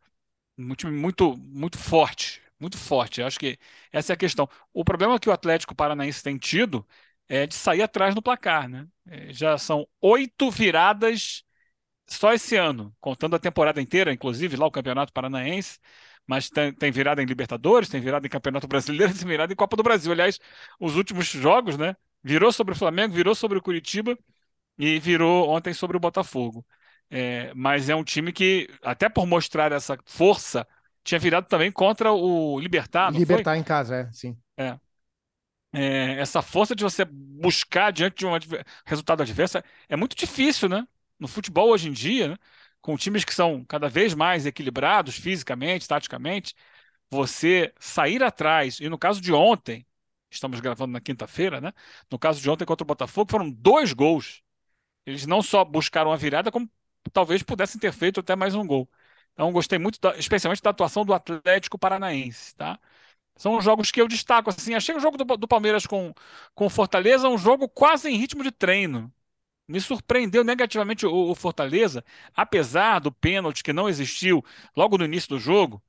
Um 0.59 0.75
time 0.75 0.93
muito, 0.93 1.37
muito 1.37 1.79
forte, 1.79 2.43
muito 2.61 2.79
forte. 2.79 3.21
Eu 3.21 3.27
acho 3.27 3.39
que 3.39 3.59
essa 3.93 4.13
é 4.13 4.15
a 4.15 4.17
questão. 4.17 4.49
O 4.73 4.85
problema 4.85 5.19
que 5.21 5.29
o 5.29 5.33
Atlético 5.33 5.75
Paranaense 5.75 6.23
tem 6.23 6.39
tido 6.39 6.87
é 7.29 7.47
de 7.47 7.55
sair 7.55 7.83
atrás 7.83 8.15
no 8.15 8.23
placar, 8.23 8.69
né? 8.69 8.87
É, 9.07 9.33
já 9.33 9.59
são 9.59 9.87
oito 10.01 10.51
viradas 10.51 11.45
só 12.09 12.33
esse 12.33 12.57
ano, 12.57 12.95
contando 13.01 13.37
a 13.37 13.39
temporada 13.39 13.81
inteira, 13.83 14.13
inclusive 14.13 14.57
lá 14.57 14.67
o 14.67 14.71
Campeonato 14.71 15.13
Paranaense, 15.13 15.79
mas 16.27 16.51
tem, 16.51 16.73
tem 16.73 16.91
virada 16.91 17.23
em 17.23 17.27
Libertadores, 17.27 17.89
tem 17.89 18.01
virada 18.01 18.27
em 18.27 18.31
Campeonato 18.31 18.67
Brasileiro, 18.67 19.13
tem 19.17 19.27
virada 19.27 19.53
em 19.53 19.57
Copa 19.57 19.77
do 19.77 19.83
Brasil. 19.83 20.13
Aliás, 20.13 20.39
os 20.81 20.97
últimos 20.97 21.27
jogos, 21.27 21.77
né? 21.79 21.97
Virou 22.23 22.51
sobre 22.51 22.75
o 22.75 22.77
Flamengo, 22.77 23.15
virou 23.15 23.35
sobre 23.35 23.59
o 23.59 23.63
Curitiba 23.63 24.19
e 24.79 24.99
virou 24.99 25.49
ontem 25.49 25.73
sobre 25.73 25.97
o 25.97 26.01
Botafogo. 26.01 26.67
É, 27.09 27.53
mas 27.55 27.89
é 27.89 27.95
um 27.95 28.03
time 28.03 28.33
que, 28.33 28.69
até 28.83 29.09
por 29.09 29.27
mostrar 29.27 29.71
essa 29.71 29.97
força 30.05 30.67
tinha 31.05 31.21
virado 31.21 31.47
também 31.47 31.71
contra 31.71 32.13
o 32.13 32.59
Libertar, 32.59 33.13
Libertar 33.13 33.53
foi? 33.53 33.61
em 33.61 33.63
casa, 33.63 33.95
é, 33.95 34.13
sim. 34.13 34.37
É. 34.57 34.77
é. 35.73 36.21
essa 36.21 36.43
força 36.43 36.75
de 36.75 36.83
você 36.83 37.05
buscar 37.05 37.93
diante 37.93 38.17
de 38.17 38.27
um 38.27 38.33
resultado 38.85 39.23
adverso 39.23 39.63
é 39.89 39.97
muito 39.97 40.17
difícil, 40.17 40.69
né? 40.69 40.87
No 41.19 41.29
futebol 41.29 41.71
hoje 41.71 41.89
em 41.89 41.93
dia, 41.93 42.29
né? 42.29 42.37
Com 42.87 42.97
times 42.97 43.25
que 43.25 43.35
são 43.35 43.65
cada 43.65 43.89
vez 43.89 44.15
mais 44.15 44.47
equilibrados 44.47 45.17
fisicamente, 45.17 45.89
taticamente, 45.89 46.55
você 47.11 47.73
sair 47.81 48.23
atrás, 48.23 48.81
e 48.81 48.89
no 48.89 48.97
caso 48.99 49.21
de 49.21 49.33
ontem, 49.33 49.85
estamos 50.31 50.61
gravando 50.61 50.93
na 50.93 51.01
quinta-feira, 51.01 51.61
né? 51.61 51.73
No 52.11 52.17
caso 52.19 52.41
de 52.41 52.49
ontem 52.49 52.65
contra 52.65 52.85
o 52.85 52.87
Botafogo, 52.87 53.31
foram 53.31 53.51
dois 53.51 53.93
gols. 53.93 54.41
Eles 55.07 55.27
não 55.27 55.43
só 55.43 55.65
buscaram 55.65 56.13
a 56.13 56.17
virada, 56.17 56.53
como 56.53 56.71
talvez 57.13 57.43
pudessem 57.43 57.81
ter 57.81 57.93
feito 57.93 58.21
até 58.21 58.37
mais 58.37 58.55
um 58.55 58.67
gol. 58.67 58.89
Então, 59.35 59.53
gostei 59.53 59.79
muito, 59.79 60.01
da, 60.01 60.17
especialmente 60.19 60.63
da 60.63 60.71
atuação 60.71 61.05
do 61.05 61.15
Atlético 61.15 61.79
Paranaense, 61.79 62.55
tá? 62.57 62.79
São 63.37 63.57
os 63.59 63.65
jogos 63.65 63.91
que 63.91 64.01
eu 64.01 64.09
destaco, 64.09 64.51
assim. 64.51 64.75
Achei 64.75 64.95
o 64.97 65.01
jogo 65.01 65.19
do, 65.19 65.25
do 65.37 65.49
Palmeiras 65.49 65.87
com, 65.87 66.15
com 66.55 66.71
Fortaleza 66.71 67.29
um 67.29 67.39
jogo 67.39 67.69
quase 67.69 68.11
em 68.11 68.17
ritmo 68.17 68.43
de 68.45 68.53
treino. 68.53 69.13
Me 69.69 69.81
surpreendeu 69.81 70.45
negativamente 70.45 71.07
o, 71.07 71.31
o 71.31 71.35
Fortaleza, 71.35 72.05
apesar 72.35 73.01
do 73.01 73.11
pênalti 73.13 73.65
que 73.65 73.73
não 73.73 73.89
existiu 73.89 74.45
logo 74.77 74.97
no 74.99 75.05
início 75.05 75.31
do 75.31 75.39
jogo. 75.39 75.83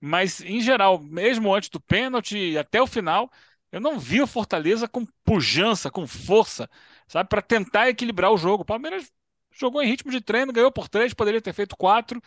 Mas, 0.00 0.40
em 0.42 0.60
geral, 0.60 0.98
mesmo 1.00 1.54
antes 1.54 1.68
do 1.70 1.80
pênalti 1.80 2.56
até 2.58 2.80
o 2.82 2.86
final, 2.86 3.30
eu 3.72 3.80
não 3.80 3.98
vi 3.98 4.20
o 4.22 4.26
Fortaleza 4.26 4.86
com 4.88 5.06
pujança, 5.24 5.90
com 5.90 6.06
força, 6.06 6.68
sabe, 7.08 7.28
para 7.28 7.42
tentar 7.42 7.88
equilibrar 7.88 8.30
o 8.32 8.36
jogo. 8.38 8.62
O 8.62 8.66
Palmeiras 8.66 9.12
jogou 9.52 9.82
em 9.82 9.88
ritmo 9.88 10.10
de 10.10 10.20
treino, 10.20 10.52
ganhou 10.52 10.70
por 10.72 10.88
três, 10.88 11.14
poderia 11.14 11.40
ter 11.42 11.52
feito 11.52 11.76
quatro 11.76 12.22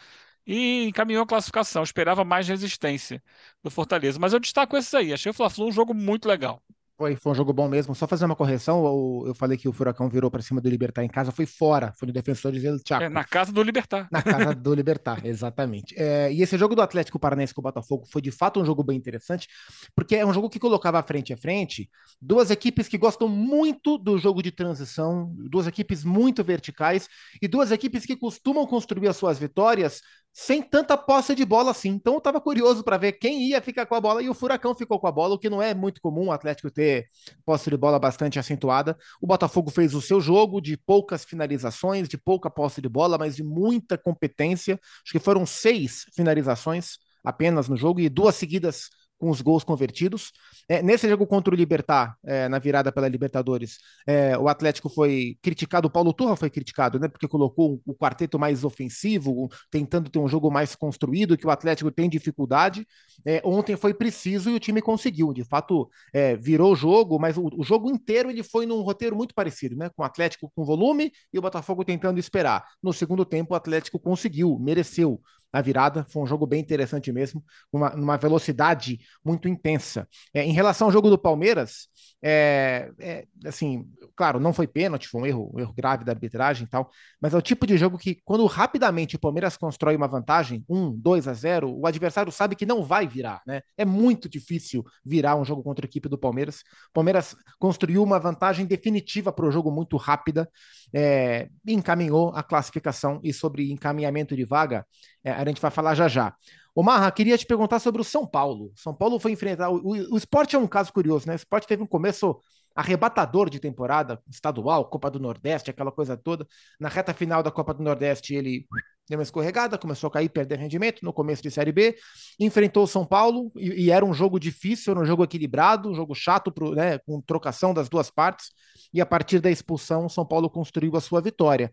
e 0.46 0.86
encaminhou 0.88 1.24
a 1.24 1.27
classificação. 1.27 1.84
Esperava 1.84 2.24
mais 2.25 2.48
resistência 2.48 3.24
do 3.63 3.70
Fortaleza. 3.72 4.20
Mas 4.20 4.34
eu 4.34 4.39
destaco 4.39 4.75
esses 4.77 4.94
aí. 4.94 5.13
Achei 5.13 5.29
o 5.32 5.34
Fla-Flu 5.34 5.68
um 5.68 5.72
jogo 5.72 5.94
muito 5.94 6.27
legal. 6.27 6.62
Foi, 7.00 7.15
foi 7.15 7.32
um 7.32 7.36
jogo 7.36 7.53
bom 7.53 7.70
mesmo. 7.70 7.96
Só 7.96 8.06
fazer 8.06 8.25
uma 8.25 8.36
correção, 8.36 8.86
eu, 8.86 9.24
eu 9.27 9.34
falei 9.34 9.58
que 9.58 9.70
o 9.70 9.72
Furacão 9.72 10.10
virou 10.10 10.29
para 10.29 10.41
cima 10.41 10.60
do 10.60 10.70
Libertar 10.70 11.01
em 11.01 11.08
casa, 11.08 11.32
foi 11.32 11.46
fora, 11.46 11.94
foi 11.98 12.08
no 12.08 12.13
defensor 12.13 12.51
de 12.51 12.60
Chaco. 12.86 13.06
É, 13.06 13.08
na 13.08 13.24
casa 13.24 13.53
do 13.53 13.63
Libertar. 13.63 14.10
Na 14.12 14.22
casa 14.22 14.53
do 14.53 14.74
Libertar, 14.75 15.22
exatamente. 15.25 15.96
É, 15.98 16.29
e 16.29 16.41
esse 16.41 16.58
jogo 16.58 16.75
do 16.75 16.82
Atlético 16.82 17.18
Paranaense 17.18 17.53
com 17.53 17.62
o 17.62 17.63
Botafogo 17.63 18.06
foi 18.12 18.22
de 18.22 18.32
fato 18.32 18.60
um 18.60 18.65
jogo 18.65 18.84
bem 18.84 18.98
interessante, 18.98 19.48
porque 19.96 20.13
é 20.13 20.25
um 20.25 20.34
jogo 20.34 20.50
que 20.50 20.60
colocava 20.60 21.01
frente 21.01 21.32
a 21.32 21.38
frente 21.38 21.89
duas 22.22 22.51
equipes 22.51 22.89
que 22.89 22.98
gostam 22.98 23.29
muito 23.29 23.98
do 23.98 24.18
jogo 24.18 24.44
de 24.44 24.51
transição, 24.51 25.34
duas 25.50 25.68
equipes 25.68 26.03
muito 26.03 26.44
verticais 26.44 27.08
e 27.41 27.48
duas 27.48 27.72
equipes 27.72 28.06
que 28.06 28.18
costumam 28.18 28.68
construir 28.68 29.08
as 29.08 29.15
suas 29.15 29.39
vitórias 29.39 30.01
sem 30.41 30.62
tanta 30.62 30.98
posse 30.98 31.36
de 31.36 31.43
bola 31.43 31.72
assim. 31.72 31.89
Então 31.89 32.13
eu 32.13 32.17
estava 32.19 32.39
curioso 32.39 32.81
para 32.81 32.96
ver 32.96 33.12
quem 33.12 33.43
ia 33.50 33.62
ficar 33.62 33.86
com 33.86 33.93
a 33.93 34.00
bola 34.00 34.24
e 34.24 34.29
o 34.29 34.34
Furacão 34.34 34.74
ficou 34.74 34.98
com 34.98 35.05
a 35.05 35.12
bola, 35.12 35.36
o 35.36 35.38
que 35.38 35.50
não 35.50 35.62
é 35.62 35.74
muito 35.74 36.00
comum 36.00 36.27
o 36.27 36.31
Atlético 36.31 36.72
ter 36.72 37.10
posse 37.46 37.69
de 37.69 37.75
bola 37.75 38.00
bastante 38.00 38.39
acentuada. 38.39 38.98
O 39.22 39.27
Botafogo 39.27 39.69
fez 39.69 39.93
o 39.93 40.01
seu 40.01 40.22
jogo 40.22 40.62
de 40.62 40.77
poucas 40.77 41.25
finalizações, 41.25 42.08
de 42.08 42.17
pouca 42.17 42.50
posse 42.50 42.81
de 42.81 42.88
bola, 42.88 43.17
mas 43.17 43.36
de 43.36 43.43
muita 43.43 43.98
competência. 43.98 44.79
Acho 45.03 45.12
que 45.12 45.19
foram 45.19 45.46
seis 45.46 46.05
finalizações 46.15 47.00
apenas 47.22 47.67
no 47.67 47.75
jogo 47.75 48.00
e 48.00 48.08
duas 48.08 48.36
seguidas 48.36 48.89
com 49.19 49.29
os 49.29 49.41
gols 49.41 49.63
convertidos. 49.63 50.31
É, 50.67 50.81
nesse 50.81 51.07
jogo 51.07 51.27
contra 51.27 51.53
o 51.53 51.57
Libertar, 51.57 52.15
é, 52.25 52.47
na 52.47 52.57
virada 52.57 52.91
pela 52.91 53.07
Libertadores, 53.07 53.77
é, 54.07 54.38
o 54.38 54.47
Atlético 54.47 54.89
foi 54.89 55.38
criticado, 55.41 55.88
o 55.88 55.91
Paulo 55.91 56.13
Turra 56.13 56.35
foi 56.35 56.49
criticado, 56.49 56.97
né? 56.97 57.07
Porque 57.07 57.27
colocou 57.27 57.81
o 57.85 57.93
quarteto 57.93 58.39
mais 58.39 58.63
ofensivo, 58.63 59.49
tentando 59.69 60.09
ter 60.09 60.19
um 60.19 60.27
jogo 60.27 60.49
mais 60.49 60.75
construído, 60.75 61.38
que 61.38 61.45
o 61.45 61.51
Atlético 61.51 61.91
tem 61.91 62.09
dificuldade. 62.09 62.88
É, 63.25 63.41
ontem 63.43 63.75
foi 63.75 63.93
preciso 63.93 64.49
e 64.49 64.55
o 64.55 64.59
time 64.59 64.81
conseguiu. 64.81 65.33
De 65.33 65.43
fato, 65.43 65.89
é, 66.13 66.38
virou 66.38 66.71
o 66.71 66.75
jogo, 66.75 67.19
mas 67.19 67.38
o, 67.38 67.49
o, 67.57 67.63
jogo 67.63 67.91
inteiro 67.91 68.29
ele 68.29 68.43
foi 68.43 68.65
num 68.65 68.81
roteiro 68.81 69.15
muito 69.15 69.35
parecido, 69.35 69.75
né? 69.75 69.89
Com 69.89 70.01
o 70.01 70.05
Atlético 70.05 70.49
com 70.55 70.63
volume 70.63 71.11
e 71.33 71.38
o 71.38 71.41
Botafogo 71.41 71.83
tentando 71.83 72.19
esperar. 72.19 72.63
No 72.81 72.93
segundo 72.93 73.25
tempo, 73.25 73.53
o 73.53 73.57
Atlético 73.57 73.99
conseguiu, 73.99 74.57
mereceu 74.59 75.19
a 75.51 75.62
virada. 75.62 76.06
Foi 76.10 76.22
um 76.24 76.27
jogo 76.27 76.46
bem 76.46 76.62
interessante 76.62 77.12
mesmo, 77.12 77.44
uma, 77.72 77.94
uma 77.96 78.18
velocidade 78.18 79.00
muito 79.24 79.48
intensa. 79.48 80.08
É, 80.34 80.44
em 80.44 80.51
relação 80.51 80.88
ao 80.88 80.91
jogo 80.91 81.10
do 81.10 81.18
Palmeiras, 81.18 81.88
é, 82.22 82.91
é, 83.00 83.25
assim, 83.46 83.88
claro, 84.15 84.39
não 84.39 84.51
foi 84.51 84.68
pênalti, 84.68 85.08
foi 85.08 85.22
um 85.22 85.25
erro, 85.25 85.51
um 85.53 85.60
erro 85.60 85.74
grave 85.74 86.03
da 86.03 86.12
arbitragem 86.12 86.65
e 86.65 86.70
tal, 86.70 86.89
mas 87.22 87.34
é 87.34 87.38
o 87.38 87.41
tipo 87.41 87.65
de 87.65 87.77
jogo 87.77 87.98
que, 87.98 88.20
quando 88.25 88.46
rapidamente 88.46 89.15
o 89.15 89.20
Palmeiras 89.20 89.56
constrói 89.56 89.96
uma 89.96 90.08
vantagem, 90.08 90.65
1, 90.68 90.91
2 90.98 91.27
a 91.27 91.34
0, 91.34 91.74
o 91.74 91.88
adversário 91.88 92.32
sabe 92.32 92.56
que 92.56 92.65
não 92.65 92.84
vai 92.84 93.08
virar, 93.08 93.41
né? 93.48 93.62
É 93.77 93.86
muito 93.86 94.27
difícil 94.27 94.84
virar 95.06 95.36
um 95.36 95.46
jogo 95.46 95.63
contra 95.63 95.86
a 95.86 95.88
equipe 95.88 96.10
do 96.10 96.18
Palmeiras. 96.18 96.63
Palmeiras 96.94 97.36
construiu 97.58 98.03
uma 98.03 98.20
vantagem 98.20 98.65
definitiva 98.65 99.32
para 99.32 99.46
o 99.46 99.51
jogo 99.51 99.72
muito 99.72 99.96
rápida, 99.96 100.50
é, 100.94 101.50
encaminhou 101.65 102.34
a 102.36 102.44
classificação 102.44 103.20
e 103.24 103.32
sobre 103.32 103.72
encaminhamento 103.72 104.36
de 104.36 104.44
vaga, 104.44 104.86
é, 105.23 105.31
a 105.31 105.45
gente 105.45 105.61
vai 105.61 105.71
falar 105.71 105.95
já 105.95 106.07
já. 106.07 106.33
Ô 106.73 106.83
Marra, 106.83 107.11
queria 107.11 107.38
te 107.38 107.45
perguntar 107.45 107.79
sobre 107.79 108.01
o 108.01 108.05
São 108.05 108.25
Paulo. 108.25 108.71
São 108.75 108.93
Paulo 108.93 109.19
foi 109.19 109.31
enfrentar. 109.31 109.69
O, 109.69 109.77
o, 109.77 110.13
o 110.13 110.17
esporte 110.17 110.55
é 110.55 110.59
um 110.59 110.67
caso 110.67 110.93
curioso, 110.93 111.27
né? 111.27 111.33
O 111.33 111.35
esporte 111.35 111.67
teve 111.67 111.83
um 111.83 111.88
começo 111.88 112.39
arrebatador 112.75 113.49
de 113.49 113.59
temporada, 113.59 114.21
estadual, 114.29 114.85
Copa 114.85 115.09
do 115.09 115.19
Nordeste, 115.19 115.69
aquela 115.69 115.91
coisa 115.91 116.15
toda. 116.15 116.47
Na 116.79 116.88
reta 116.88 117.13
final 117.13 117.43
da 117.43 117.51
Copa 117.51 117.73
do 117.73 117.83
Nordeste, 117.83 118.33
ele 118.33 118.65
deu 119.09 119.17
uma 119.17 119.23
escorregada, 119.23 119.77
começou 119.77 120.07
a 120.07 120.11
cair, 120.11 120.29
perder 120.29 120.59
rendimento 120.59 121.03
no 121.03 121.11
começo 121.11 121.41
de 121.41 121.49
Série 121.49 121.71
B, 121.71 121.97
enfrentou 122.39 122.83
o 122.83 122.88
São 122.88 123.03
Paulo 123.05 123.51
e, 123.55 123.85
e, 123.85 123.91
era 123.91 124.05
um 124.05 124.13
jogo 124.13 124.39
difícil, 124.39 124.91
era 124.91 125.01
um 125.01 125.05
jogo 125.05 125.23
equilibrado, 125.23 125.89
um 125.89 125.95
jogo 125.95 126.13
chato, 126.13 126.51
pro, 126.51 126.73
né, 126.73 126.99
com 126.99 127.19
trocação 127.19 127.73
das 127.73 127.89
duas 127.89 128.11
partes, 128.11 128.51
e 128.93 129.01
a 129.01 129.05
partir 129.05 129.39
da 129.39 129.49
expulsão, 129.49 130.05
o 130.05 130.09
São 130.09 130.25
Paulo 130.25 130.49
construiu 130.49 130.95
a 130.95 131.01
sua 131.01 131.19
vitória. 131.21 131.71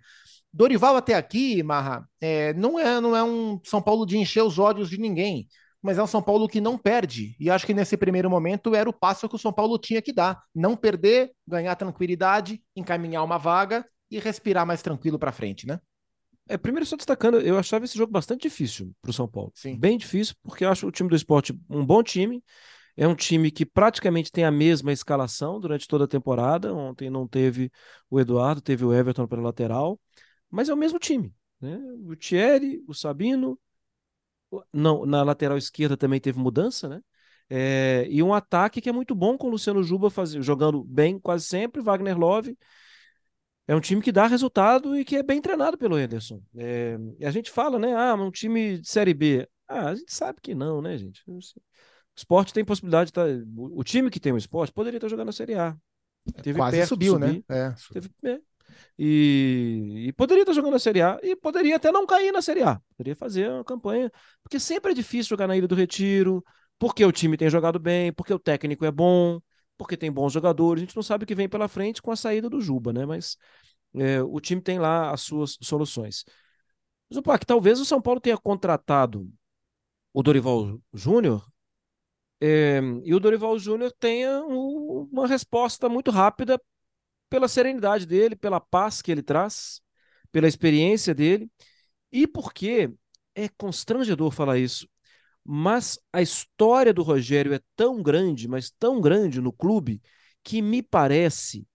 Dorival 0.56 0.96
até 0.96 1.12
aqui, 1.12 1.62
Marra, 1.62 2.08
é, 2.18 2.54
não, 2.54 2.78
é, 2.78 2.98
não 2.98 3.14
é 3.14 3.22
um 3.22 3.60
São 3.62 3.82
Paulo 3.82 4.06
de 4.06 4.16
encher 4.16 4.42
os 4.42 4.58
olhos 4.58 4.88
de 4.88 4.98
ninguém, 4.98 5.46
mas 5.82 5.98
é 5.98 6.02
um 6.02 6.06
São 6.06 6.22
Paulo 6.22 6.48
que 6.48 6.62
não 6.62 6.78
perde. 6.78 7.36
E 7.38 7.50
acho 7.50 7.66
que 7.66 7.74
nesse 7.74 7.94
primeiro 7.94 8.30
momento 8.30 8.74
era 8.74 8.88
o 8.88 8.92
passo 8.92 9.28
que 9.28 9.34
o 9.34 9.38
São 9.38 9.52
Paulo 9.52 9.78
tinha 9.78 10.00
que 10.00 10.14
dar: 10.14 10.42
não 10.54 10.74
perder, 10.74 11.30
ganhar 11.46 11.76
tranquilidade, 11.76 12.62
encaminhar 12.74 13.22
uma 13.22 13.36
vaga 13.36 13.84
e 14.10 14.18
respirar 14.18 14.66
mais 14.66 14.80
tranquilo 14.80 15.18
para 15.18 15.30
frente, 15.30 15.66
né? 15.66 15.78
É, 16.48 16.56
primeiro, 16.56 16.86
só 16.86 16.96
destacando, 16.96 17.38
eu 17.40 17.58
achava 17.58 17.84
esse 17.84 17.98
jogo 17.98 18.10
bastante 18.10 18.42
difícil 18.42 18.94
para 19.02 19.10
o 19.10 19.12
São 19.12 19.28
Paulo. 19.28 19.52
Sim. 19.54 19.78
Bem 19.78 19.98
difícil, 19.98 20.34
porque 20.42 20.64
eu 20.64 20.70
acho 20.70 20.86
o 20.86 20.90
time 20.90 21.10
do 21.10 21.16
esporte 21.16 21.52
um 21.68 21.84
bom 21.84 22.02
time. 22.02 22.42
É 22.96 23.06
um 23.06 23.14
time 23.14 23.50
que 23.50 23.66
praticamente 23.66 24.32
tem 24.32 24.44
a 24.44 24.50
mesma 24.50 24.90
escalação 24.90 25.60
durante 25.60 25.86
toda 25.86 26.04
a 26.04 26.08
temporada. 26.08 26.72
Ontem 26.72 27.10
não 27.10 27.28
teve 27.28 27.70
o 28.08 28.18
Eduardo, 28.18 28.62
teve 28.62 28.86
o 28.86 28.94
Everton 28.94 29.26
pela 29.26 29.42
lateral, 29.42 30.00
mas 30.56 30.68
é 30.70 30.74
o 30.74 30.76
mesmo 30.76 30.98
time. 30.98 31.34
Né? 31.60 31.78
O 32.06 32.16
Thierry, 32.16 32.82
o 32.88 32.94
Sabino. 32.94 33.58
Não, 34.72 35.04
na 35.04 35.22
lateral 35.22 35.58
esquerda 35.58 35.96
também 35.96 36.20
teve 36.20 36.38
mudança, 36.38 36.88
né? 36.88 37.02
É, 37.48 38.06
e 38.08 38.22
um 38.22 38.32
ataque 38.32 38.80
que 38.80 38.88
é 38.88 38.92
muito 38.92 39.14
bom 39.14 39.36
com 39.36 39.48
o 39.48 39.50
Luciano 39.50 39.82
Juba 39.82 40.08
faz, 40.08 40.32
jogando 40.32 40.82
bem 40.82 41.18
quase 41.18 41.44
sempre, 41.44 41.82
Wagner 41.82 42.18
Love 42.18 42.56
é 43.68 43.74
um 43.74 43.80
time 43.80 44.00
que 44.00 44.12
dá 44.12 44.26
resultado 44.26 44.96
e 44.96 45.04
que 45.04 45.16
é 45.16 45.22
bem 45.22 45.40
treinado 45.40 45.76
pelo 45.76 45.98
Henderson. 45.98 46.40
É, 46.56 46.96
a 47.22 47.30
gente 47.30 47.50
fala, 47.50 47.78
né? 47.78 47.94
Ah, 47.94 48.14
um 48.14 48.30
time 48.30 48.78
de 48.78 48.88
Série 48.88 49.12
B. 49.12 49.48
Ah, 49.66 49.88
a 49.88 49.94
gente 49.94 50.12
sabe 50.12 50.40
que 50.40 50.54
não, 50.54 50.80
né, 50.80 50.96
gente? 50.96 51.22
O 51.26 51.38
esporte 52.16 52.54
tem 52.54 52.64
possibilidade 52.64 53.08
de 53.08 53.12
tá, 53.12 53.24
O 53.56 53.82
time 53.82 54.08
que 54.08 54.20
tem 54.20 54.32
o 54.32 54.38
esporte 54.38 54.72
poderia 54.72 54.98
estar 54.98 55.08
jogando 55.08 55.26
na 55.26 55.32
Série 55.32 55.54
A. 55.54 55.76
Teve 56.42 56.58
Quase 56.58 56.86
subiu, 56.86 57.18
né? 57.18 57.42
É. 57.48 57.74
Teve, 57.92 58.08
é. 58.24 58.40
E, 58.98 60.06
e, 60.08 60.12
poderia 60.12 60.42
estar 60.42 60.52
jogando 60.52 60.72
na 60.72 60.78
Série 60.78 61.02
A 61.02 61.18
e 61.22 61.36
poderia 61.36 61.76
até 61.76 61.92
não 61.92 62.06
cair 62.06 62.32
na 62.32 62.42
Série 62.42 62.62
A. 62.62 62.80
Poderia 62.96 63.16
fazer 63.16 63.50
uma 63.50 63.64
campanha. 63.64 64.10
Porque 64.42 64.58
sempre 64.58 64.92
é 64.92 64.94
difícil 64.94 65.30
jogar 65.30 65.46
na 65.46 65.56
Ilha 65.56 65.68
do 65.68 65.74
Retiro, 65.74 66.44
porque 66.78 67.04
o 67.04 67.12
time 67.12 67.36
tem 67.36 67.50
jogado 67.50 67.78
bem, 67.78 68.12
porque 68.12 68.32
o 68.32 68.38
técnico 68.38 68.84
é 68.84 68.90
bom 68.90 69.40
porque 69.76 69.96
tem 69.96 70.10
bons 70.10 70.32
jogadores, 70.32 70.82
a 70.82 70.86
gente 70.86 70.96
não 70.96 71.02
sabe 71.02 71.24
o 71.24 71.26
que 71.26 71.34
vem 71.34 71.48
pela 71.48 71.68
frente 71.68 72.02
com 72.02 72.10
a 72.10 72.16
saída 72.16 72.48
do 72.48 72.60
Juba, 72.60 72.92
né? 72.92 73.04
Mas 73.04 73.36
é, 73.94 74.22
o 74.22 74.40
time 74.40 74.60
tem 74.60 74.78
lá 74.78 75.12
as 75.12 75.22
suas 75.22 75.58
soluções. 75.62 76.24
Zupac, 77.12 77.44
talvez 77.46 77.78
o 77.80 77.84
São 77.84 78.00
Paulo 78.00 78.20
tenha 78.20 78.36
contratado 78.36 79.30
o 80.12 80.22
Dorival 80.22 80.80
Júnior 80.92 81.46
é, 82.40 82.80
e 83.04 83.14
o 83.14 83.20
Dorival 83.20 83.58
Júnior 83.58 83.92
tenha 83.98 84.42
um, 84.44 85.08
uma 85.12 85.26
resposta 85.26 85.88
muito 85.88 86.10
rápida 86.10 86.60
pela 87.28 87.48
serenidade 87.48 88.06
dele, 88.06 88.36
pela 88.36 88.60
paz 88.60 89.02
que 89.02 89.10
ele 89.10 89.22
traz, 89.22 89.80
pela 90.30 90.48
experiência 90.48 91.14
dele 91.14 91.50
e 92.12 92.26
porque 92.26 92.92
é 93.34 93.48
constrangedor 93.48 94.30
falar 94.30 94.58
isso. 94.58 94.88
Mas 95.44 95.98
a 96.12 96.22
história 96.22 96.92
do 96.92 97.02
Rogério 97.02 97.54
é 97.54 97.60
tão 97.76 98.02
grande, 98.02 98.48
mas 98.48 98.70
tão 98.70 99.00
grande 99.00 99.40
no 99.40 99.52
clube, 99.52 100.02
que 100.42 100.60
me 100.62 100.82
parece 100.82 101.66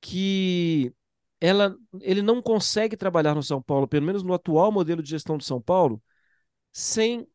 que 0.00 0.92
ela, 1.40 1.76
ele 2.00 2.22
não 2.22 2.40
consegue 2.40 2.96
trabalhar 2.96 3.34
no 3.34 3.42
São 3.42 3.60
Paulo, 3.60 3.88
pelo 3.88 4.06
menos 4.06 4.22
no 4.22 4.32
atual 4.34 4.72
modelo 4.72 5.02
de 5.02 5.10
gestão 5.10 5.36
do 5.36 5.44
São 5.44 5.60
Paulo, 5.60 6.02
sem 6.72 7.26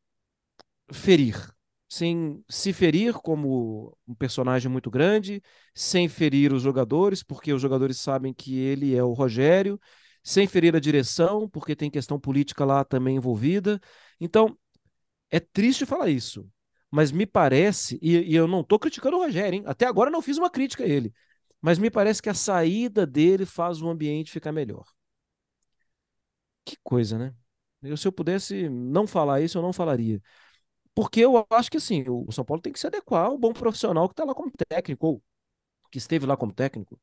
ferir, 0.92 1.54
sem 1.92 2.42
se 2.48 2.72
ferir 2.72 3.16
como 3.16 3.98
um 4.08 4.16
personagem 4.16 4.72
muito 4.72 4.90
grande, 4.90 5.44
sem 5.76 6.08
ferir 6.08 6.54
os 6.54 6.62
jogadores, 6.62 7.22
porque 7.22 7.52
os 7.52 7.62
jogadores 7.62 7.98
sabem 8.00 8.34
que 8.34 8.58
ele 8.58 8.96
é 8.96 9.04
o 9.04 9.12
Rogério, 9.12 9.78
sem 10.24 10.48
ferir 10.48 10.74
a 10.74 10.80
direção, 10.80 11.50
porque 11.50 11.76
tem 11.76 11.92
questão 11.92 12.18
política 12.18 12.64
lá 12.64 12.86
também 12.86 13.18
envolvida. 13.18 13.78
Então, 14.22 14.58
é 15.30 15.38
triste 15.42 15.86
falar 15.86 16.10
isso, 16.10 16.48
mas 16.90 17.12
me 17.12 17.26
parece, 17.26 18.00
e, 18.02 18.20
e 18.20 18.36
eu 18.36 18.48
não 18.48 18.62
estou 18.62 18.80
criticando 18.80 19.18
o 19.18 19.26
Rogério, 19.26 19.58
hein? 19.58 19.64
até 19.66 19.86
agora 19.86 20.10
não 20.10 20.22
fiz 20.22 20.38
uma 20.38 20.50
crítica 20.50 20.86
a 20.86 20.88
ele, 20.88 21.14
mas 21.62 21.78
me 21.78 21.92
parece 21.92 22.22
que 22.22 22.30
a 22.30 22.34
saída 22.34 23.06
dele 23.06 23.46
faz 23.46 23.82
o 23.82 23.90
ambiente 23.90 24.32
ficar 24.32 24.54
melhor. 24.54 24.86
Que 26.64 26.78
coisa, 26.82 27.18
né? 27.18 27.36
Eu, 27.84 27.98
se 27.98 28.08
eu 28.08 28.14
pudesse 28.14 28.70
não 28.70 29.06
falar 29.06 29.42
isso, 29.42 29.58
eu 29.58 29.62
não 29.62 29.74
falaria. 29.74 30.22
Porque 30.94 31.22
eu 31.22 31.46
acho 31.52 31.72
que 31.72 31.78
assim, 31.78 32.04
o 32.08 32.32
São 32.32 32.44
Paulo 32.46 32.62
tem 32.62 32.74
que 32.74 32.80
se 32.80 32.88
adequar 32.88 33.26
ao 33.26 33.38
bom 33.38 33.54
profissional 33.54 34.08
que 34.10 34.14
está 34.14 34.26
lá 34.26 34.34
como 34.36 34.52
técnico, 34.70 35.08
ou 35.08 35.24
que 35.92 35.98
esteve 36.00 36.26
lá 36.26 36.38
como 36.38 36.54
técnico. 36.54 37.00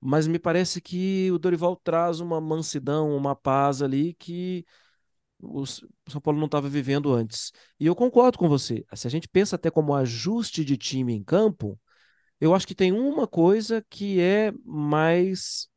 Mas 0.00 0.26
me 0.28 0.38
parece 0.38 0.80
que 0.80 1.30
o 1.32 1.38
Dorival 1.38 1.76
traz 1.76 2.20
uma 2.20 2.40
mansidão, 2.40 3.16
uma 3.16 3.36
paz 3.36 3.82
ali 3.82 4.14
que 4.14 4.64
o 5.40 5.64
São 5.66 6.20
Paulo 6.22 6.38
não 6.38 6.46
estava 6.46 6.68
vivendo 6.68 7.12
antes. 7.12 7.52
E 7.80 7.86
eu 7.86 7.96
concordo 7.96 8.38
com 8.38 8.48
você. 8.48 8.84
Se 8.94 9.06
a 9.06 9.10
gente 9.10 9.28
pensa 9.28 9.56
até 9.56 9.70
como 9.70 9.94
ajuste 9.94 10.64
de 10.64 10.76
time 10.76 11.14
em 11.14 11.22
campo, 11.24 11.78
eu 12.40 12.54
acho 12.54 12.66
que 12.66 12.74
tem 12.74 12.92
uma 12.92 13.26
coisa 13.28 13.84
que 13.90 14.20
é 14.20 14.52
mais 14.64 15.68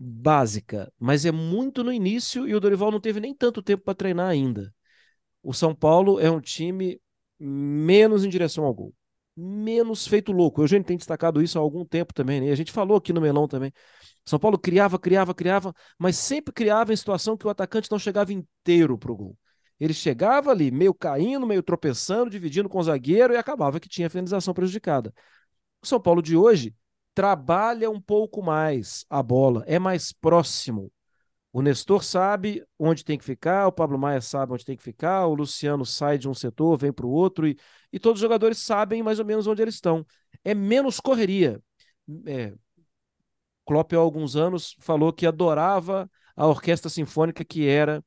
básica, 0.00 0.92
mas 0.98 1.24
é 1.24 1.32
muito 1.32 1.84
no 1.84 1.92
início 1.92 2.46
e 2.48 2.54
o 2.54 2.60
Dorival 2.60 2.90
não 2.90 3.00
teve 3.00 3.20
nem 3.20 3.34
tanto 3.34 3.62
tempo 3.62 3.84
para 3.84 3.94
treinar 3.94 4.28
ainda. 4.28 4.74
O 5.44 5.52
São 5.52 5.74
Paulo 5.74 6.18
é 6.18 6.30
um 6.30 6.40
time 6.40 6.98
menos 7.38 8.24
em 8.24 8.30
direção 8.30 8.64
ao 8.64 8.72
gol, 8.72 8.94
menos 9.36 10.06
feito 10.06 10.32
louco. 10.32 10.62
Eu 10.62 10.66
já 10.66 10.82
tenho 10.82 10.98
destacado 10.98 11.42
isso 11.42 11.58
há 11.58 11.60
algum 11.60 11.84
tempo 11.84 12.14
também, 12.14 12.40
né? 12.40 12.50
A 12.50 12.54
gente 12.54 12.72
falou 12.72 12.96
aqui 12.96 13.12
no 13.12 13.20
Melão 13.20 13.46
também. 13.46 13.70
São 14.24 14.38
Paulo 14.38 14.58
criava, 14.58 14.98
criava, 14.98 15.34
criava, 15.34 15.74
mas 15.98 16.16
sempre 16.16 16.52
criava 16.52 16.94
em 16.94 16.96
situação 16.96 17.36
que 17.36 17.46
o 17.46 17.50
atacante 17.50 17.90
não 17.90 17.98
chegava 17.98 18.32
inteiro 18.32 18.96
para 18.96 19.12
o 19.12 19.16
gol. 19.16 19.36
Ele 19.78 19.92
chegava 19.92 20.50
ali, 20.50 20.70
meio 20.70 20.94
caindo, 20.94 21.46
meio 21.46 21.62
tropeçando, 21.62 22.30
dividindo 22.30 22.68
com 22.68 22.78
o 22.78 22.82
zagueiro 22.82 23.34
e 23.34 23.36
acabava 23.36 23.78
que 23.78 23.88
tinha 23.88 24.06
a 24.06 24.10
finalização 24.10 24.54
prejudicada. 24.54 25.12
O 25.82 25.86
São 25.86 26.00
Paulo 26.00 26.22
de 26.22 26.36
hoje 26.36 26.74
trabalha 27.14 27.90
um 27.90 28.00
pouco 28.00 28.42
mais 28.42 29.04
a 29.10 29.22
bola, 29.22 29.62
é 29.66 29.78
mais 29.78 30.10
próximo. 30.10 30.90
O 31.54 31.62
Nestor 31.62 32.02
sabe 32.02 32.66
onde 32.76 33.04
tem 33.04 33.16
que 33.16 33.24
ficar, 33.24 33.68
o 33.68 33.72
Pablo 33.72 33.96
Maia 33.96 34.20
sabe 34.20 34.52
onde 34.52 34.64
tem 34.64 34.76
que 34.76 34.82
ficar, 34.82 35.24
o 35.28 35.36
Luciano 35.36 35.86
sai 35.86 36.18
de 36.18 36.28
um 36.28 36.34
setor, 36.34 36.76
vem 36.76 36.92
para 36.92 37.06
o 37.06 37.10
outro, 37.10 37.46
e, 37.46 37.56
e 37.92 38.00
todos 38.00 38.18
os 38.18 38.22
jogadores 38.22 38.58
sabem 38.58 39.04
mais 39.04 39.20
ou 39.20 39.24
menos 39.24 39.46
onde 39.46 39.62
eles 39.62 39.76
estão. 39.76 40.04
É 40.42 40.52
menos 40.52 40.98
correria. 40.98 41.62
É, 42.26 42.52
Klopp, 43.64 43.92
há 43.92 43.98
alguns 43.98 44.34
anos, 44.34 44.74
falou 44.80 45.12
que 45.12 45.26
adorava 45.26 46.10
a 46.34 46.44
orquestra 46.44 46.90
sinfônica 46.90 47.44
que 47.44 47.68
era 47.68 48.04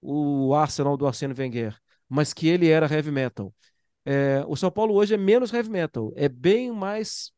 o 0.00 0.54
Arsenal 0.54 0.96
do 0.96 1.06
Arsene 1.06 1.34
Wenger, 1.36 1.78
mas 2.08 2.32
que 2.32 2.48
ele 2.48 2.68
era 2.70 2.92
heavy 2.92 3.10
metal. 3.10 3.54
É, 4.06 4.42
o 4.48 4.56
São 4.56 4.70
Paulo 4.70 4.94
hoje 4.94 5.14
é 5.14 5.18
menos 5.18 5.52
heavy 5.52 5.68
metal, 5.70 6.12
é 6.16 6.28
bem 6.30 6.72
mais 6.72 7.32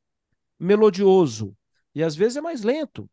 melodioso 0.59 1.57
e 1.94 2.05
às 2.05 2.16
vezes 2.16 2.37
é 2.37 2.40
mais 2.40 2.62
lento, 2.62 3.11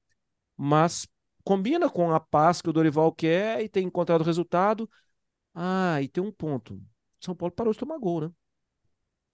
mas 0.58 1.08
combina 1.46 1.90
com 1.90 2.12
a 2.12 2.20
paz 2.20 2.62
que 2.62 2.70
o 2.70 2.74
Dorival 2.74 3.14
quer 3.14 3.62
e 3.64 3.70
tem 3.70 3.86
encontrado 3.86 4.24
resultado. 4.24 4.90
Ah, 5.54 6.02
e 6.02 6.10
tem 6.10 6.22
um 6.22 6.32
ponto. 6.32 6.82
São 7.22 7.34
Paulo 7.34 7.54
parou 7.54 7.72
de 7.72 7.80
tomar 7.80 7.98
gol, 7.98 8.22
né? 8.22 8.32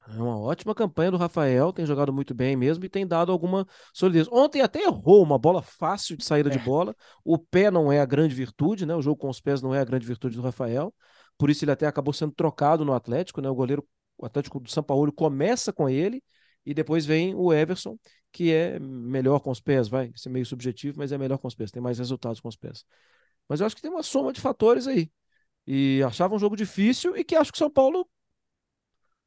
É 0.07 0.21
uma 0.21 0.37
ótima 0.37 0.73
campanha 0.73 1.11
do 1.11 1.17
Rafael, 1.17 1.71
tem 1.71 1.85
jogado 1.85 2.11
muito 2.11 2.33
bem 2.33 2.55
mesmo 2.55 2.83
e 2.83 2.89
tem 2.89 3.05
dado 3.05 3.31
alguma 3.31 3.67
solidez. 3.93 4.27
Ontem 4.31 4.61
até 4.61 4.83
errou 4.83 5.23
uma 5.23 5.37
bola 5.37 5.61
fácil 5.61 6.17
de 6.17 6.25
saída 6.25 6.49
é. 6.49 6.51
de 6.51 6.59
bola. 6.59 6.95
O 7.23 7.37
pé 7.37 7.71
não 7.71 7.91
é 7.91 7.99
a 8.01 8.05
grande 8.05 8.35
virtude, 8.35 8.85
né? 8.85 8.95
O 8.95 9.01
jogo 9.01 9.17
com 9.17 9.29
os 9.29 9.39
pés 9.39 9.61
não 9.61 9.73
é 9.73 9.79
a 9.79 9.85
grande 9.85 10.05
virtude 10.05 10.35
do 10.35 10.41
Rafael. 10.41 10.93
Por 11.37 11.49
isso 11.49 11.63
ele 11.63 11.71
até 11.71 11.87
acabou 11.87 12.13
sendo 12.13 12.33
trocado 12.33 12.83
no 12.83 12.93
Atlético, 12.93 13.41
né? 13.41 13.49
O 13.49 13.55
goleiro 13.55 13.87
o 14.17 14.25
Atlético 14.25 14.59
do 14.59 14.69
São 14.69 14.83
Paulo 14.83 15.11
começa 15.11 15.73
com 15.73 15.89
ele 15.89 16.23
e 16.65 16.73
depois 16.73 17.05
vem 17.05 17.33
o 17.33 17.51
Everson, 17.51 17.97
que 18.31 18.51
é 18.51 18.79
melhor 18.79 19.39
com 19.39 19.51
os 19.51 19.59
pés, 19.59 19.87
vai, 19.87 20.11
isso 20.15 20.27
é 20.29 20.31
meio 20.31 20.45
subjetivo, 20.45 20.97
mas 20.99 21.11
é 21.11 21.17
melhor 21.17 21.37
com 21.37 21.47
os 21.47 21.55
pés, 21.55 21.71
tem 21.71 21.81
mais 21.81 21.99
resultados 21.99 22.39
com 22.39 22.47
os 22.47 22.55
pés. 22.55 22.85
Mas 23.47 23.59
eu 23.59 23.65
acho 23.65 23.75
que 23.75 23.81
tem 23.81 23.91
uma 23.91 24.03
soma 24.03 24.33
de 24.33 24.41
fatores 24.41 24.87
aí. 24.87 25.11
E 25.67 26.01
achava 26.05 26.35
um 26.35 26.39
jogo 26.39 26.55
difícil 26.55 27.15
e 27.17 27.23
que 27.23 27.35
acho 27.35 27.51
que 27.51 27.57
São 27.57 27.69
Paulo 27.69 28.09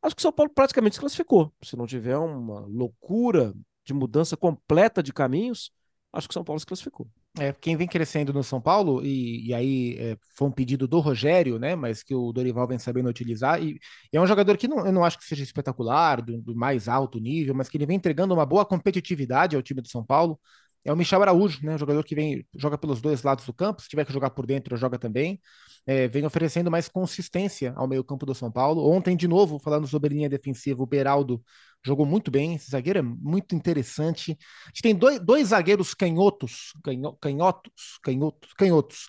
Acho 0.05 0.15
que 0.15 0.21
São 0.21 0.33
Paulo 0.33 0.53
praticamente 0.53 0.97
se 0.97 1.01
classificou. 1.01 1.51
Se 1.63 1.77
não 1.77 1.87
tiver 1.87 2.19
uma 2.19 2.61
loucura 2.61 3.55
de 3.87 3.95
mudança 3.95 4.37
completa 4.37 5.03
de 5.03 5.15
caminhos, 5.15 5.73
acho 6.13 6.29
que 6.29 6.35
São 6.35 6.45
Paulo 6.45 6.61
se 6.61 6.67
classificou. 6.67 7.09
É, 7.37 7.53
quem 7.53 7.77
vem 7.77 7.89
crescendo 7.89 8.33
no 8.33 8.45
São 8.45 8.61
Paulo, 8.61 9.05
e, 9.05 9.49
e 9.49 9.53
aí 9.55 9.97
é, 9.99 10.17
foi 10.37 10.47
um 10.47 10.53
pedido 10.53 10.87
do 10.87 11.01
Rogério, 11.01 11.59
né? 11.59 11.75
Mas 11.75 12.01
que 12.01 12.15
o 12.15 12.33
Dorival 12.33 12.69
vem 12.69 12.79
sabendo 12.79 13.09
utilizar, 13.09 13.61
e, 13.61 13.81
e 14.13 14.17
é 14.17 14.21
um 14.21 14.27
jogador 14.27 14.57
que 14.57 14.69
não, 14.69 14.87
eu 14.87 14.93
não 14.93 15.05
acho 15.05 15.19
que 15.19 15.25
seja 15.25 15.43
espetacular, 15.43 16.23
do, 16.23 16.41
do, 16.41 16.55
mais 16.55 16.89
alto 16.89 17.19
nível, 17.19 17.53
mas 17.53 17.69
que 17.69 17.77
ele 17.77 17.87
vem 17.87 17.97
entregando 17.97 18.33
uma 18.35 18.47
boa 18.47 18.65
competitividade 18.65 19.57
ao 19.57 19.63
time 19.63 19.81
do 19.81 19.89
São 19.89 20.05
Paulo. 20.05 20.39
É 20.85 20.93
o 20.93 20.97
Michel 20.97 21.23
Araújo, 21.23 21.65
né? 21.65 21.75
Um 21.75 21.79
jogador 21.79 22.05
que 22.05 22.15
vem, 22.15 22.47
joga 22.55 22.79
pelos 22.79 23.01
dois 23.01 23.23
lados 23.25 23.45
do 23.47 23.53
campo, 23.53 23.83
se 23.83 23.89
tiver 23.89 24.05
que 24.05 24.13
jogar 24.13 24.31
por 24.31 24.47
dentro, 24.47 24.77
joga 24.77 24.99
também. 24.99 25.41
É, 25.87 26.07
vem 26.09 26.25
oferecendo 26.25 26.71
mais 26.71 26.89
consistência 26.89 27.73
ao 27.77 27.89
meio-campo 27.89 28.25
do 28.25 28.35
São 28.35 28.51
Paulo. 28.51 28.89
Ontem, 28.89 29.17
de 29.17 29.27
novo, 29.27 29.59
falando 29.59 29.87
sobre 29.89 30.15
linha 30.15 30.29
defensiva, 30.29 30.83
o 30.83 30.87
Beraldo 30.87 31.43
jogou 31.85 32.07
muito 32.07 32.31
bem. 32.31 32.55
Esse 32.55 32.71
zagueiro 32.71 32.99
é 32.99 33.03
muito 33.03 33.55
interessante. 33.55 34.37
A 34.65 34.69
gente 34.69 34.83
tem 34.83 34.95
dois, 34.95 35.21
dois 35.21 35.49
zagueiros 35.49 35.95
canhotos, 35.95 36.73
canho, 36.83 37.13
canhotos, 37.21 37.99
canhotos, 38.03 38.53
canhotos. 38.57 39.09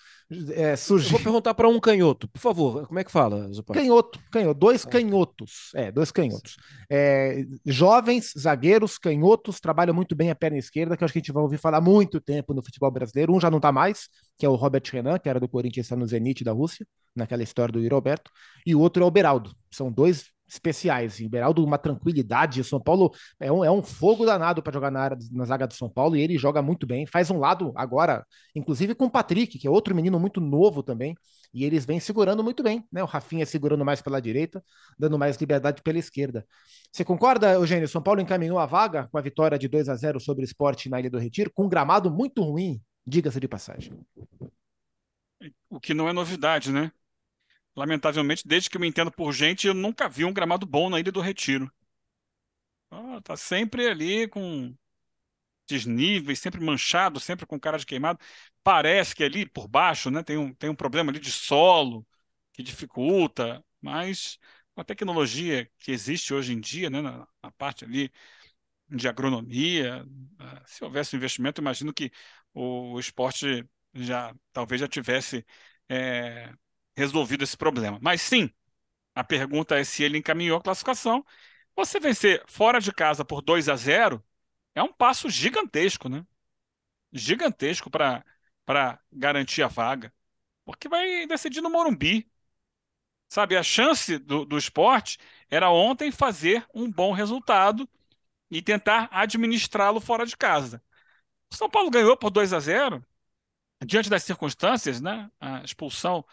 É, 0.53 0.75
surgi... 0.75 1.11
vou 1.11 1.19
perguntar 1.19 1.53
para 1.53 1.69
um 1.69 1.79
canhoto, 1.79 2.27
por 2.27 2.39
favor. 2.39 2.87
Como 2.87 2.99
é 2.99 3.03
que 3.03 3.11
fala, 3.11 3.51
Zupar? 3.53 3.77
Canhoto, 3.77 4.19
canhoto, 4.31 4.59
dois 4.59 4.85
ah. 4.85 4.89
canhotos. 4.89 5.69
É, 5.75 5.91
dois 5.91 6.11
canhotos. 6.11 6.57
É, 6.89 7.43
jovens 7.65 8.33
zagueiros 8.37 8.97
canhotos 8.97 9.59
trabalham 9.59 9.93
muito 9.93 10.15
bem 10.15 10.31
a 10.31 10.35
perna 10.35 10.57
esquerda, 10.57 10.97
que 10.97 11.03
eu 11.03 11.05
acho 11.05 11.13
que 11.13 11.19
a 11.19 11.21
gente 11.21 11.31
vai 11.31 11.43
ouvir 11.43 11.59
falar 11.59 11.79
muito 11.79 12.19
tempo 12.19 12.53
no 12.53 12.63
futebol 12.63 12.89
brasileiro. 12.91 13.33
Um 13.33 13.39
já 13.39 13.51
não 13.51 13.57
está 13.57 13.71
mais, 13.71 14.09
que 14.37 14.45
é 14.45 14.49
o 14.49 14.55
Robert 14.55 14.83
Renan, 14.91 15.19
que 15.19 15.29
era 15.29 15.39
do 15.39 15.47
Corinthians, 15.47 15.85
está 15.85 15.95
no 15.95 16.07
Zenit 16.07 16.43
da 16.43 16.51
Rússia, 16.51 16.87
naquela 17.15 17.43
história 17.43 17.71
do 17.71 17.79
Yuri 17.79 17.93
Alberto, 17.93 18.31
e 18.65 18.75
o 18.75 18.79
outro 18.79 19.03
é 19.03 19.05
o 19.05 19.11
Beraldo. 19.11 19.55
São 19.71 19.91
dois 19.91 20.25
especiais. 20.47 21.19
O 21.19 21.29
Beraldo, 21.29 21.63
uma 21.63 21.77
tranquilidade. 21.77 22.61
O 22.61 22.63
São 22.63 22.79
Paulo 22.79 23.11
é 23.39 23.51
um, 23.51 23.63
é 23.63 23.71
um 23.71 23.81
fogo 23.81 24.25
danado 24.25 24.61
para 24.61 24.73
jogar 24.73 24.91
na, 24.91 24.99
área, 24.99 25.17
na 25.31 25.45
zaga 25.45 25.67
do 25.67 25.73
São 25.73 25.89
Paulo 25.89 26.15
e 26.15 26.21
ele 26.21 26.37
joga 26.37 26.61
muito 26.61 26.85
bem. 26.85 27.05
Faz 27.05 27.29
um 27.31 27.39
lado 27.39 27.71
agora, 27.75 28.25
inclusive 28.55 28.95
com 28.95 29.05
o 29.05 29.09
Patrick, 29.09 29.57
que 29.57 29.67
é 29.67 29.69
outro 29.69 29.95
menino 29.95 30.19
muito 30.19 30.39
novo 30.39 30.83
também. 30.83 31.15
E 31.53 31.63
eles 31.63 31.85
vêm 31.85 32.01
segurando 32.01 32.43
muito 32.43 32.61
bem, 32.61 32.85
né? 32.91 33.01
O 33.01 33.05
Rafinha 33.05 33.45
segurando 33.45 33.85
mais 33.85 34.01
pela 34.01 34.21
direita, 34.21 34.61
dando 34.99 35.17
mais 35.17 35.37
liberdade 35.37 35.81
pela 35.81 35.97
esquerda. 35.97 36.45
Você 36.91 37.05
concorda, 37.05 37.53
Eugênio? 37.53 37.87
São 37.87 38.01
Paulo 38.01 38.19
encaminhou 38.19 38.59
a 38.59 38.65
vaga 38.65 39.07
com 39.09 39.17
a 39.17 39.21
vitória 39.21 39.57
de 39.57 39.69
2 39.69 39.87
a 39.87 39.95
0 39.95 40.19
sobre 40.19 40.43
o 40.43 40.45
esporte 40.45 40.89
na 40.89 40.99
Ilha 40.99 41.09
do 41.09 41.17
Retiro, 41.17 41.49
com 41.53 41.65
um 41.65 41.69
gramado 41.69 42.11
muito 42.11 42.43
ruim, 42.43 42.81
diga-se 43.07 43.39
de 43.39 43.47
passagem. 43.47 43.93
O 45.69 45.79
que 45.79 45.93
não 45.93 46.09
é 46.09 46.13
novidade, 46.13 46.73
né? 46.73 46.91
Lamentavelmente, 47.75 48.47
desde 48.47 48.69
que 48.69 48.77
eu 48.77 48.81
me 48.81 48.87
entendo 48.87 49.11
por 49.11 49.31
gente, 49.33 49.67
eu 49.67 49.73
nunca 49.73 50.09
vi 50.09 50.25
um 50.25 50.33
gramado 50.33 50.65
bom 50.65 50.89
na 50.89 50.99
Ilha 50.99 51.11
do 51.11 51.21
Retiro. 51.21 51.71
Ah, 52.91 53.19
tá 53.23 53.35
sempre 53.35 53.87
ali 53.89 54.27
com 54.27 54.75
desníveis, 55.67 56.39
sempre 56.39 56.61
manchado, 56.61 57.19
sempre 57.19 57.45
com 57.45 57.59
cara 57.59 57.77
de 57.77 57.85
queimado. 57.85 58.19
Parece 58.63 59.15
que 59.15 59.23
ali 59.23 59.47
por 59.47 59.67
baixo, 59.67 60.11
né, 60.11 60.23
tem 60.23 60.37
um, 60.37 60.53
tem 60.53 60.69
um 60.69 60.75
problema 60.75 61.11
ali 61.11 61.19
de 61.19 61.31
solo 61.31 62.07
que 62.53 62.63
dificulta, 62.63 63.63
mas 63.81 64.39
com 64.75 64.81
a 64.81 64.83
tecnologia 64.85 65.69
que 65.79 65.91
existe 65.91 66.33
hoje 66.33 66.53
em 66.53 66.59
dia, 66.59 66.89
né, 66.89 67.01
na, 67.01 67.27
na 67.43 67.51
parte 67.53 67.85
ali 67.85 68.11
de 68.89 69.07
agronomia, 69.07 70.05
ah, 70.39 70.63
se 70.67 70.83
houvesse 70.83 71.15
investimento, 71.15 71.61
imagino 71.61 71.93
que 71.93 72.11
o, 72.53 72.93
o 72.93 72.99
esporte 72.99 73.67
já 73.93 74.33
talvez 74.53 74.81
já 74.81 74.87
tivesse 74.87 75.45
é, 75.89 76.53
resolvido 76.95 77.43
esse 77.43 77.57
problema. 77.57 77.99
Mas 78.01 78.21
sim, 78.21 78.49
a 79.15 79.23
pergunta 79.23 79.77
é 79.79 79.83
se 79.83 80.03
ele 80.03 80.17
encaminhou 80.17 80.57
a 80.57 80.61
classificação. 80.61 81.25
Você 81.75 81.99
vencer 81.99 82.43
fora 82.47 82.79
de 82.79 82.91
casa 82.93 83.25
por 83.25 83.41
2 83.41 83.69
a 83.69 83.75
0 83.75 84.23
é 84.75 84.83
um 84.83 84.93
passo 84.93 85.29
gigantesco, 85.29 86.09
né? 86.09 86.25
Gigantesco 87.13 87.89
para 87.89 88.99
garantir 89.11 89.63
a 89.63 89.67
vaga. 89.67 90.13
Porque 90.65 90.89
vai 90.89 91.27
decidir 91.27 91.61
no 91.61 91.69
Morumbi. 91.69 92.29
Sabe, 93.27 93.57
a 93.57 93.63
chance 93.63 94.17
do, 94.17 94.45
do 94.45 94.57
esporte 94.57 95.17
era 95.49 95.69
ontem 95.69 96.11
fazer 96.11 96.65
um 96.73 96.91
bom 96.91 97.11
resultado 97.11 97.89
e 98.49 98.61
tentar 98.61 99.09
administrá-lo 99.11 99.99
fora 99.99 100.25
de 100.25 100.37
casa. 100.37 100.81
O 101.51 101.55
São 101.55 101.69
Paulo 101.69 101.89
ganhou 101.89 102.17
por 102.17 102.29
2 102.29 102.53
a 102.53 102.59
0 102.59 103.05
diante 103.85 104.09
das 104.09 104.23
circunstâncias, 104.23 105.01
né? 105.01 105.29
A 105.39 105.63
expulsão 105.63 106.25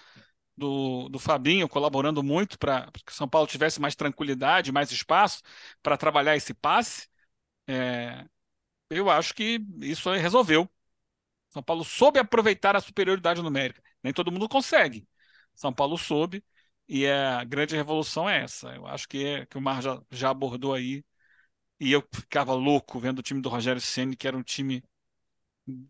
do, 0.57 1.09
do 1.09 1.19
Fabinho 1.19 1.69
colaborando 1.69 2.23
muito 2.23 2.59
para 2.59 2.91
que 3.07 3.13
São 3.15 3.29
Paulo 3.29 3.47
tivesse 3.47 3.81
mais 3.81 3.95
tranquilidade, 3.97 4.73
mais 4.73 4.91
espaço 4.93 5.43
para 5.83 5.97
trabalhar 5.97 6.37
esse 6.37 6.55
passe, 6.55 7.09
é, 7.69 8.25
eu 8.91 9.11
acho 9.11 9.35
que 9.35 9.61
isso 9.83 10.13
resolveu. 10.13 10.71
São 11.51 11.63
Paulo 11.63 11.85
soube 11.85 12.19
aproveitar 12.19 12.77
a 12.77 12.81
superioridade 12.81 13.43
numérica. 13.43 13.83
Nem 14.03 14.13
todo 14.13 14.33
mundo 14.33 14.49
consegue. 14.49 15.07
São 15.55 15.73
Paulo 15.73 15.99
soube, 15.99 16.45
e 16.89 17.07
a 17.09 17.45
grande 17.45 17.77
revolução 17.77 18.29
é 18.29 18.43
essa. 18.45 18.75
Eu 18.75 18.87
acho 18.87 19.09
que, 19.09 19.25
é, 19.25 19.47
que 19.47 19.59
o 19.59 19.61
Mar 19.61 19.83
já, 19.83 20.03
já 20.11 20.31
abordou 20.31 20.75
aí. 20.75 21.05
E 21.81 21.93
eu 21.93 22.07
ficava 22.15 22.55
louco 22.55 23.01
vendo 23.01 23.21
o 23.21 23.23
time 23.23 23.43
do 23.43 23.49
Rogério 23.49 23.81
Ceni, 23.81 24.17
que 24.17 24.29
era 24.29 24.37
um 24.37 24.43
time, 24.43 24.85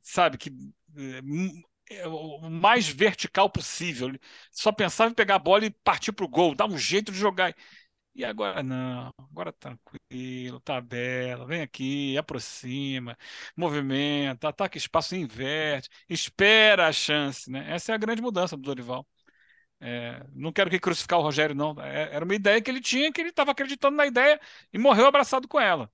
sabe, 0.01 0.38
que 0.38 0.51
é, 0.96 1.18
é, 1.18 1.22
o 2.07 2.49
mais 2.51 2.88
vertical 2.88 3.51
possível. 3.51 4.11
Só 4.51 4.73
pensava 4.73 5.11
em 5.11 5.14
pegar 5.14 5.37
a 5.37 5.38
bola 5.38 5.66
e 5.66 5.71
partir 5.71 6.12
para 6.12 6.25
o 6.25 6.29
gol, 6.29 6.55
dar 6.55 6.66
um 6.66 6.79
jeito 6.79 7.12
de 7.12 7.18
jogar. 7.18 7.55
E 8.14 8.25
agora 8.27 8.62
não, 8.62 9.12
agora 9.18 9.53
tranquilo, 9.55 10.61
tabela, 10.61 11.47
vem 11.47 11.62
aqui, 11.62 12.16
aproxima, 12.18 13.16
movimenta, 13.57 14.49
ataca 14.51 14.77
espaço, 14.77 15.16
inverte, 15.16 15.88
espera 16.09 16.88
a 16.88 16.92
chance, 16.92 17.51
né? 17.51 17.73
Essa 17.73 17.92
é 17.92 17.95
a 17.95 17.99
grande 17.99 18.21
mudança 18.21 18.55
do 18.57 18.62
Dorival. 18.62 19.07
É, 19.81 20.25
não 20.33 20.53
quero 20.53 20.71
que 20.71 20.79
crucificar 20.81 21.18
o 21.18 21.23
Rogério, 21.23 21.55
não. 21.55 21.75
É, 21.83 22.14
era 22.14 22.25
uma 22.25 22.35
ideia 22.35 22.62
que 22.62 22.71
ele 22.71 22.81
tinha, 22.81 23.12
que 23.12 23.21
ele 23.21 23.31
estava 23.31 23.53
acreditando 23.53 23.97
na 23.97 24.07
ideia 24.07 24.40
e 24.73 24.79
morreu 24.79 25.07
abraçado 25.07 25.49
com 25.49 25.61
ela. 25.61 25.90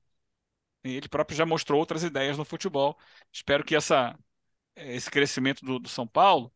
E 0.84 0.96
ele 0.96 1.08
próprio 1.08 1.36
já 1.36 1.46
mostrou 1.46 1.78
outras 1.80 2.02
ideias 2.02 2.38
no 2.38 2.44
futebol. 2.44 2.98
Espero 3.32 3.64
que 3.64 3.74
essa 3.76 4.18
esse 4.78 5.10
crescimento 5.10 5.64
do, 5.64 5.78
do, 5.78 5.88
São 5.88 6.06
Paulo, 6.06 6.52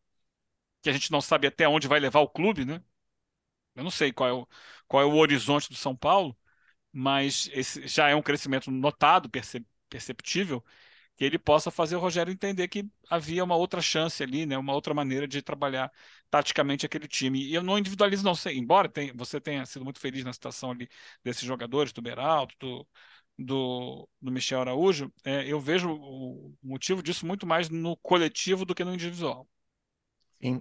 que 0.81 0.89
a 0.89 0.93
gente 0.93 1.11
não 1.11 1.21
sabe 1.21 1.47
até 1.47 1.67
onde 1.67 1.87
vai 1.87 1.99
levar 1.99 2.21
o 2.21 2.29
clube, 2.29 2.65
né? 2.65 2.81
Eu 3.75 3.83
não 3.83 3.91
sei 3.91 4.13
qual 4.13 4.29
é 4.29 4.33
o, 4.33 4.47
qual 4.87 5.03
é 5.03 5.05
o 5.05 5.15
horizonte 5.15 5.69
do 5.69 5.75
São 5.75 5.95
Paulo, 5.95 6.37
mas 6.91 7.49
esse 7.53 7.87
já 7.87 8.09
é 8.09 8.15
um 8.15 8.21
crescimento 8.21 8.71
notado, 8.71 9.29
perceptível, 9.89 10.63
que 11.15 11.23
ele 11.23 11.39
possa 11.39 11.71
fazer 11.71 11.95
o 11.95 11.99
Rogério 11.99 12.33
entender 12.33 12.67
que 12.67 12.89
havia 13.09 13.43
uma 13.43 13.55
outra 13.55 13.81
chance 13.81 14.21
ali, 14.23 14.45
né? 14.45 14.57
Uma 14.57 14.73
outra 14.73 14.93
maneira 14.93 15.27
de 15.27 15.41
trabalhar 15.41 15.91
taticamente 16.29 16.85
aquele 16.85 17.07
time. 17.07 17.43
E 17.43 17.53
eu 17.53 17.63
não 17.63 17.77
individualizo, 17.77 18.23
não 18.23 18.35
sei, 18.35 18.57
embora 18.57 18.89
tenha, 18.89 19.13
você 19.13 19.39
tenha 19.39 19.65
sido 19.65 19.83
muito 19.85 19.99
feliz 19.99 20.23
na 20.25 20.33
situação 20.33 20.71
ali 20.71 20.89
desses 21.23 21.43
jogadores, 21.43 21.93
do 21.93 22.01
Beraldo, 22.01 22.53
do, 22.59 22.87
do, 23.37 24.07
do 24.21 24.31
Michel 24.31 24.61
Araújo, 24.61 25.11
é, 25.25 25.45
eu 25.47 25.59
vejo 25.59 25.91
o 25.91 26.53
motivo 26.61 27.01
disso 27.01 27.25
muito 27.25 27.45
mais 27.45 27.69
no 27.69 27.97
coletivo 27.97 28.65
do 28.65 28.75
que 28.75 28.83
no 28.83 28.93
individual. 28.93 29.47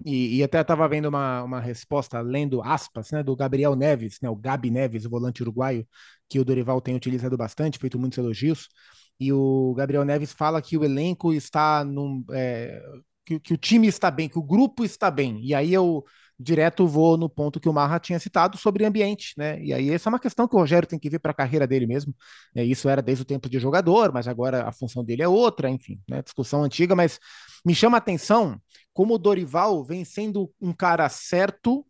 E, 0.05 0.37
e 0.37 0.43
até 0.45 0.61
estava 0.61 0.89
vendo 0.89 1.09
uma, 1.09 1.43
uma 1.43 1.61
resposta, 1.61 2.21
lendo 2.21 2.63
aspas, 2.63 3.11
né, 3.11 3.23
do 3.23 3.35
Gabriel 3.35 3.75
Neves, 3.75 4.21
né, 4.23 4.31
o 4.31 4.37
Gabi 4.37 4.71
Neves, 4.71 5.05
o 5.05 5.11
volante 5.11 5.43
uruguaio, 5.43 5.87
que 6.29 6.39
o 6.39 6.45
Dorival 6.45 6.81
tem 6.81 6.95
utilizado 6.95 7.37
bastante, 7.37 7.81
feito 7.81 7.99
muitos 7.99 8.17
elogios, 8.17 8.69
e 9.19 9.33
o 9.33 9.75
Gabriel 9.75 10.05
Neves 10.05 10.33
fala 10.33 10.63
que 10.63 10.77
o 10.77 10.85
elenco 10.85 11.33
está 11.33 11.85
num. 11.85 12.25
É, 12.33 12.83
que, 13.25 13.39
que, 13.39 13.55
o 13.55 13.57
time 13.57 13.87
está 13.87 14.11
bem, 14.11 14.29
que 14.29 14.39
o 14.39 14.43
grupo 14.43 14.85
está 14.85 15.11
bem. 15.11 15.41
E 15.41 15.55
aí 15.55 15.73
eu 15.73 16.05
direto 16.39 16.87
vou 16.87 17.17
no 17.17 17.29
ponto 17.29 17.61
que 17.61 17.69
o 17.69 17.73
Marra 17.73 17.99
tinha 18.01 18.19
citado 18.19 18.57
sobre 18.57 18.85
ambiente, 18.85 19.35
né? 19.37 19.63
E 19.63 19.73
aí 19.73 19.91
essa 19.91 20.09
é 20.09 20.11
uma 20.11 20.19
questão 20.19 20.49
que 20.49 20.57
o 20.57 20.59
Rogério 20.59 20.89
tem 20.89 20.99
que 20.99 21.11
ver 21.11 21.19
para 21.19 21.33
a 21.33 21.35
carreira 21.35 21.67
dele 21.67 21.87
mesmo. 21.87 22.15
É, 22.55 22.65
isso 22.65 22.89
era 22.89 23.03
desde 23.03 23.23
o 23.23 23.25
tempo 23.27 23.49
de 23.49 23.59
jogador, 23.59 24.13
mas 24.13 24.27
agora 24.27 24.69
a 24.69 24.73
função 24.73 25.05
dele 25.05 25.23
é 25.23 25.29
outra, 25.29 25.71
enfim, 25.71 26.01
né? 26.09 26.23
Discussão 26.23 26.63
antiga, 26.65 26.95
mas 26.95 27.19
me 27.65 27.75
chama 27.75 27.97
a 27.97 27.99
atenção 27.99 28.61
como 28.93 29.15
o 29.15 29.19
Dorival 29.19 29.83
vem 29.85 30.05
sendo 30.05 30.53
um 30.61 30.73
cara 30.73 31.09
certo 31.09 31.87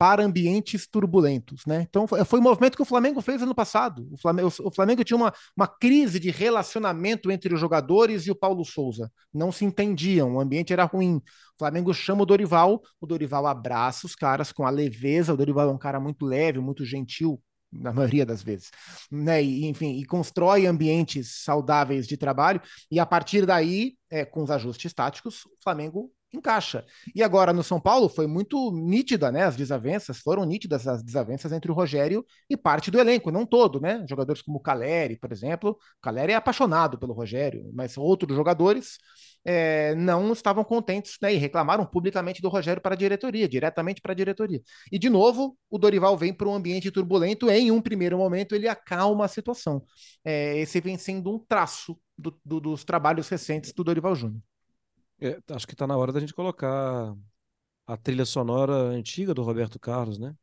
para 0.00 0.24
ambientes 0.24 0.86
turbulentos, 0.86 1.66
né? 1.66 1.86
Então 1.86 2.06
foi 2.08 2.40
o 2.40 2.42
movimento 2.42 2.74
que 2.74 2.80
o 2.80 2.86
Flamengo 2.86 3.20
fez 3.20 3.42
ano 3.42 3.54
passado. 3.54 4.08
O 4.10 4.16
Flamengo, 4.16 4.50
o 4.64 4.70
Flamengo 4.70 5.04
tinha 5.04 5.16
uma, 5.18 5.30
uma 5.54 5.68
crise 5.68 6.18
de 6.18 6.30
relacionamento 6.30 7.30
entre 7.30 7.52
os 7.52 7.60
jogadores 7.60 8.26
e 8.26 8.30
o 8.30 8.34
Paulo 8.34 8.64
Souza. 8.64 9.12
Não 9.30 9.52
se 9.52 9.62
entendiam, 9.62 10.36
o 10.36 10.40
ambiente 10.40 10.72
era 10.72 10.84
ruim. 10.84 11.16
O 11.16 11.58
Flamengo 11.58 11.92
chama 11.92 12.22
o 12.22 12.26
Dorival, 12.26 12.80
o 12.98 13.06
Dorival 13.06 13.46
abraça 13.46 14.06
os 14.06 14.14
caras 14.14 14.50
com 14.52 14.64
a 14.64 14.70
leveza. 14.70 15.34
O 15.34 15.36
Dorival 15.36 15.68
é 15.68 15.72
um 15.72 15.78
cara 15.78 16.00
muito 16.00 16.24
leve, 16.24 16.60
muito 16.60 16.82
gentil, 16.82 17.38
na 17.70 17.92
maioria 17.92 18.24
das 18.24 18.42
vezes, 18.42 18.70
né? 19.12 19.42
E, 19.42 19.66
enfim, 19.66 19.98
e 19.98 20.06
constrói 20.06 20.64
ambientes 20.66 21.42
saudáveis 21.44 22.06
de 22.06 22.16
trabalho, 22.16 22.62
e 22.90 22.98
a 22.98 23.04
partir 23.04 23.44
daí, 23.44 23.96
é, 24.08 24.24
com 24.24 24.42
os 24.42 24.50
ajustes 24.50 24.94
táticos, 24.94 25.44
o 25.44 25.50
Flamengo 25.62 26.10
encaixa. 26.32 26.84
E 27.14 27.22
agora 27.22 27.52
no 27.52 27.62
São 27.62 27.80
Paulo 27.80 28.08
foi 28.08 28.26
muito 28.26 28.70
nítida, 28.72 29.30
né? 29.32 29.44
As 29.44 29.56
desavenças 29.56 30.18
foram 30.18 30.44
nítidas 30.44 30.86
as 30.86 31.02
desavenças 31.02 31.52
entre 31.52 31.70
o 31.70 31.74
Rogério 31.74 32.24
e 32.48 32.56
parte 32.56 32.90
do 32.90 32.98
elenco, 32.98 33.30
não 33.30 33.46
todo, 33.46 33.80
né? 33.80 34.04
Jogadores 34.08 34.42
como 34.42 34.58
o 34.58 34.60
Caleri, 34.62 35.16
por 35.16 35.32
exemplo. 35.32 35.70
O 35.70 36.00
Caleri 36.00 36.32
é 36.32 36.36
apaixonado 36.36 36.98
pelo 36.98 37.12
Rogério, 37.12 37.70
mas 37.74 37.96
outros 37.96 38.34
jogadores 38.36 38.98
é, 39.44 39.94
não 39.94 40.32
estavam 40.32 40.62
contentes 40.64 41.16
né, 41.20 41.34
e 41.34 41.36
reclamaram 41.36 41.84
publicamente 41.86 42.42
do 42.42 42.48
Rogério 42.48 42.82
para 42.82 42.94
a 42.94 42.98
diretoria, 42.98 43.48
diretamente 43.48 44.00
para 44.00 44.12
a 44.12 44.14
diretoria. 44.14 44.60
E, 44.90 44.98
de 44.98 45.08
novo, 45.08 45.56
o 45.70 45.78
Dorival 45.78 46.16
vem 46.16 46.32
para 46.32 46.48
um 46.48 46.54
ambiente 46.54 46.90
turbulento. 46.90 47.50
Em 47.50 47.70
um 47.70 47.80
primeiro 47.80 48.18
momento, 48.18 48.54
ele 48.54 48.68
acalma 48.68 49.24
a 49.24 49.28
situação. 49.28 49.82
É, 50.24 50.58
esse 50.58 50.80
vem 50.80 50.98
sendo 50.98 51.34
um 51.34 51.38
traço 51.38 51.98
do, 52.16 52.38
do, 52.44 52.60
dos 52.60 52.84
trabalhos 52.84 53.28
recentes 53.28 53.72
do 53.72 53.82
Dorival 53.82 54.14
Júnior. 54.14 54.42
É, 55.20 55.38
acho 55.54 55.66
que 55.66 55.74
está 55.74 55.86
na 55.86 55.96
hora 55.96 56.12
da 56.12 56.20
gente 56.20 56.34
colocar 56.34 57.14
a 57.86 57.96
trilha 57.96 58.24
sonora 58.24 58.74
antiga 58.74 59.34
do 59.34 59.42
Roberto 59.42 59.78
Carlos, 59.78 60.18
né? 60.18 60.34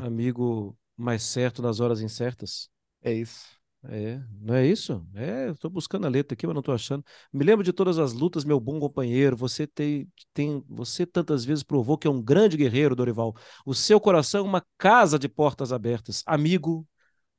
Amigo 0.00 0.76
mais 0.96 1.22
certo 1.22 1.62
nas 1.62 1.80
horas 1.80 2.00
incertas. 2.00 2.70
É 3.02 3.12
isso. 3.12 3.58
É, 3.84 4.20
não 4.40 4.54
é 4.54 4.66
isso? 4.66 5.06
É, 5.14 5.48
eu 5.48 5.56
tô 5.56 5.70
buscando 5.70 6.06
a 6.06 6.10
letra 6.10 6.34
aqui, 6.34 6.46
mas 6.46 6.54
não 6.54 6.62
tô 6.62 6.72
achando. 6.72 7.04
Me 7.32 7.44
lembro 7.44 7.64
de 7.64 7.72
todas 7.72 7.98
as 7.98 8.12
lutas, 8.12 8.44
meu 8.44 8.58
bom 8.58 8.80
companheiro. 8.80 9.36
Você 9.36 9.66
tem, 9.66 10.10
tem, 10.34 10.64
você 10.68 11.06
tantas 11.06 11.44
vezes 11.44 11.62
provou 11.62 11.96
que 11.96 12.06
é 12.06 12.10
um 12.10 12.20
grande 12.20 12.56
guerreiro, 12.56 12.96
Dorival. 12.96 13.34
O 13.64 13.74
seu 13.74 14.00
coração 14.00 14.40
é 14.40 14.48
uma 14.48 14.66
casa 14.76 15.18
de 15.18 15.28
portas 15.28 15.72
abertas. 15.72 16.24
Amigo, 16.26 16.86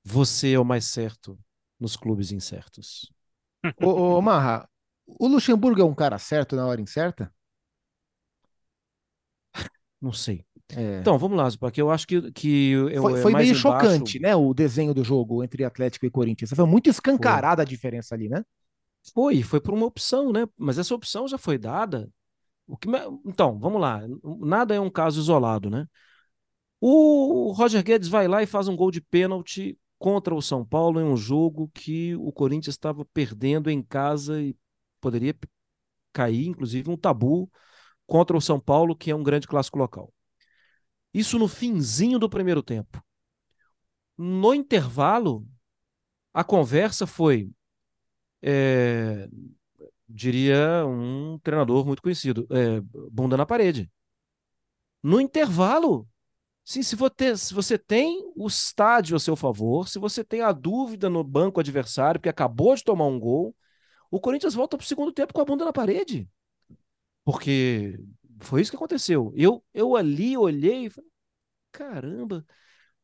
você 0.04 0.54
é 0.54 0.60
o 0.60 0.66
mais 0.66 0.86
certo 0.86 1.40
nos 1.80 1.98
clubes 1.98 2.32
incertos. 2.32 3.12
ô, 3.82 4.18
ô 4.18 4.22
Marra, 4.22 4.68
o 5.20 5.28
Luxemburgo 5.28 5.82
é 5.82 5.86
um 5.86 5.96
cara 5.96 6.18
certo 6.18 6.56
na 6.56 6.66
hora 6.66 6.82
incerta? 6.82 7.34
Não 10.02 10.14
sei. 10.14 10.46
É. 10.76 11.00
Então, 11.00 11.18
vamos 11.18 11.38
lá, 11.38 11.50
porque 11.60 11.82
eu 11.82 11.90
acho 11.90 12.08
que, 12.08 12.32
que 12.32 12.72
eu, 12.72 13.02
foi, 13.02 13.22
foi 13.22 13.34
meio 13.34 13.46
embaixo... 13.46 13.62
chocante, 13.62 14.20
né? 14.20 14.36
O 14.36 14.54
desenho 14.54 14.94
do 14.94 15.04
jogo 15.04 15.44
entre 15.44 15.64
Atlético 15.64 16.06
e 16.06 16.12
Corinthians. 16.12 16.52
Foi 16.52 16.66
muito 16.66 16.90
escancarada 16.90 17.64
foi. 17.64 17.64
a 17.64 17.68
diferença 17.68 18.14
ali, 18.14 18.30
né? 18.30 18.44
Foi, 19.14 19.42
foi 19.42 19.60
por 19.60 19.74
uma 19.74 19.86
opção, 19.86 20.32
né? 20.32 20.48
Mas 20.58 20.78
essa 20.78 20.94
opção 20.94 21.28
já 21.28 21.38
foi 21.38 21.58
dada. 21.58 22.10
O 22.68 22.78
que... 22.78 22.88
Então, 23.26 23.58
vamos 23.58 23.82
lá. 23.82 24.02
Nada 24.40 24.76
é 24.76 24.80
um 24.80 24.90
caso 24.90 25.20
isolado, 25.20 25.70
né? 25.70 25.88
O 26.80 27.52
Roger 27.52 27.84
Guedes 27.84 28.08
vai 28.08 28.28
lá 28.28 28.42
e 28.42 28.48
faz 28.48 28.68
um 28.68 28.76
gol 28.76 28.92
de 28.92 29.02
pênalti 29.02 29.78
contra 29.98 30.34
o 30.34 30.42
São 30.42 30.64
Paulo 30.64 31.02
em 31.02 31.04
um 31.04 31.18
jogo 31.18 31.70
que 31.74 32.16
o 32.16 32.32
Corinthians 32.32 32.76
estava 32.76 33.04
perdendo 33.06 33.70
em 33.70 33.82
casa 33.82 34.42
e 34.42 34.56
poderia 35.00 35.36
cair, 36.14 36.48
inclusive, 36.48 36.90
um 36.90 36.98
tabu 36.98 37.52
contra 38.06 38.36
o 38.36 38.42
São 38.42 38.60
Paulo, 38.60 38.96
que 38.96 39.12
é 39.12 39.16
um 39.16 39.24
grande 39.24 39.48
clássico 39.48 39.78
local. 39.78 40.14
Isso 41.14 41.40
no 41.40 41.48
finzinho 41.48 42.20
do 42.20 42.30
primeiro 42.30 42.62
tempo. 42.62 43.04
No 44.18 44.54
intervalo, 44.54 45.48
a 46.34 46.44
conversa 46.44 47.08
foi, 47.08 47.52
é, 48.42 49.28
diria 50.08 50.86
um 50.86 51.40
treinador 51.40 51.86
muito 51.86 52.02
conhecido, 52.02 52.48
é, 52.52 52.82
bunda 53.12 53.38
na 53.38 53.46
parede. 53.46 53.90
No 55.02 55.22
intervalo, 55.22 56.08
sim, 56.66 56.84
se 56.84 56.96
você, 56.96 57.38
se 57.38 57.54
você 57.54 57.78
tem 57.78 58.32
o 58.36 58.48
estádio 58.48 59.16
a 59.16 59.20
seu 59.20 59.36
favor, 59.36 59.88
se 59.88 59.98
você 59.98 60.24
tem 60.24 60.42
a 60.42 60.52
dúvida 60.52 61.10
no 61.10 61.24
banco 61.24 61.60
adversário, 61.60 62.20
porque 62.20 62.30
acabou 62.30 62.76
de 62.76 62.84
tomar 62.84 63.06
um 63.06 63.20
gol, 63.20 63.56
o 64.12 64.20
Corinthians 64.20 64.54
volta 64.54 64.78
para 64.78 64.84
o 64.84 64.88
segundo 64.88 65.12
tempo 65.12 65.34
com 65.34 65.42
a 65.42 65.46
bunda 65.46 65.66
na 65.66 65.74
parede. 65.74 66.30
Porque 67.24 68.00
foi 68.40 68.62
isso 68.62 68.72
que 68.72 68.78
aconteceu. 68.78 69.32
Eu, 69.36 69.64
eu 69.74 69.96
ali 69.96 70.38
olhei 70.38 70.86
e 70.86 70.90
falei, 70.90 71.10
caramba, 71.72 72.46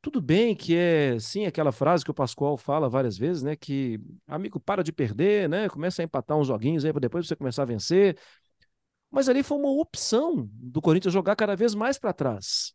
tudo 0.01 0.21
bem 0.21 0.55
que 0.55 0.75
é, 0.75 1.19
sim, 1.19 1.45
aquela 1.45 1.71
frase 1.71 2.05
que 2.05 2.11
o 2.11 2.13
Pascoal 2.13 2.57
fala 2.57 2.89
várias 2.89 3.17
vezes, 3.17 3.43
né? 3.43 3.55
Que, 3.55 3.99
amigo, 4.27 4.59
para 4.59 4.83
de 4.83 4.91
perder, 4.91 5.49
né? 5.49 5.67
Começa 5.69 6.01
a 6.01 6.05
empatar 6.05 6.37
uns 6.37 6.47
joguinhos 6.47 6.85
aí 6.85 6.91
para 6.91 7.01
depois 7.01 7.27
você 7.27 7.35
começar 7.35 7.63
a 7.63 7.65
vencer. 7.65 8.17
Mas 9.11 9.29
ali 9.29 9.43
foi 9.43 9.57
uma 9.57 9.71
opção 9.71 10.49
do 10.53 10.81
Corinthians 10.81 11.13
jogar 11.13 11.35
cada 11.35 11.55
vez 11.55 11.73
mais 11.73 11.97
para 11.97 12.13
trás. 12.13 12.73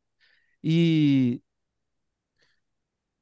E. 0.62 1.40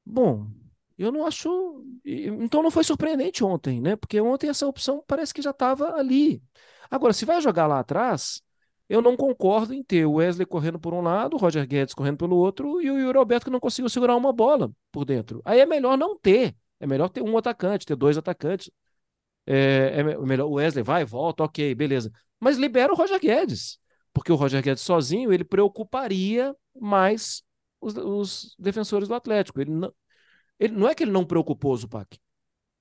Bom, 0.05 0.51
eu 0.98 1.12
não 1.12 1.26
acho. 1.26 1.84
Então 2.04 2.62
não 2.62 2.70
foi 2.70 2.84
surpreendente 2.84 3.44
ontem, 3.44 3.80
né? 3.80 3.96
Porque 3.96 4.20
ontem 4.20 4.48
essa 4.48 4.66
opção 4.66 5.02
parece 5.06 5.32
que 5.32 5.40
já 5.40 5.50
estava 5.50 5.94
ali. 5.94 6.42
Agora, 6.90 7.12
se 7.12 7.24
vai 7.24 7.40
jogar 7.40 7.66
lá 7.66 7.78
atrás, 7.80 8.42
eu 8.88 9.02
não 9.02 9.16
concordo 9.16 9.74
em 9.74 9.82
ter 9.82 10.06
o 10.06 10.14
Wesley 10.14 10.46
correndo 10.46 10.78
por 10.78 10.94
um 10.94 11.00
lado, 11.02 11.34
o 11.34 11.38
Roger 11.38 11.66
Guedes 11.66 11.94
correndo 11.94 12.16
pelo 12.18 12.37
outro 12.37 12.80
e 12.80 12.90
o 12.90 12.98
Yuri 12.98 13.18
Alberto 13.18 13.46
que 13.46 13.50
não 13.50 13.61
conseguiu 13.61 13.88
segurar 13.88 14.16
uma 14.16 14.32
bola 14.32 14.72
por 14.90 15.04
dentro. 15.04 15.42
Aí 15.44 15.61
é 15.61 15.66
melhor 15.66 15.96
não 15.96 16.18
ter. 16.18 16.56
É 16.80 16.87
melhor 16.87 17.08
ter 17.08 17.22
um 17.22 17.37
atacante, 17.37 17.87
ter 17.87 17.96
dois 17.96 18.16
atacantes. 18.16 18.70
É, 19.46 20.00
é 20.00 20.02
melhor 20.02 20.46
o 20.46 20.54
Wesley 20.54 20.82
vai, 20.82 21.04
volta, 21.04 21.44
ok, 21.44 21.74
beleza. 21.74 22.11
Mas 22.40 22.56
libera 22.56 22.92
o 22.92 22.96
Roger 22.96 23.20
Guedes, 23.20 23.78
porque 24.12 24.32
o 24.32 24.37
Roger 24.37 24.62
Guedes 24.62 24.82
sozinho 24.82 25.32
ele 25.32 25.44
preocuparia 25.44 26.54
mais 26.78 27.42
os, 27.80 27.96
os 27.96 28.56
defensores 28.58 29.08
do 29.08 29.14
Atlético. 29.14 29.61
Ele 29.61 29.70
não, 29.70 29.92
ele, 30.59 30.75
não 30.75 30.88
é 30.88 30.94
que 30.94 31.05
ele 31.05 31.12
não 31.12 31.25
preocupou 31.25 31.73
o 31.73 31.77
Zupac. 31.77 32.18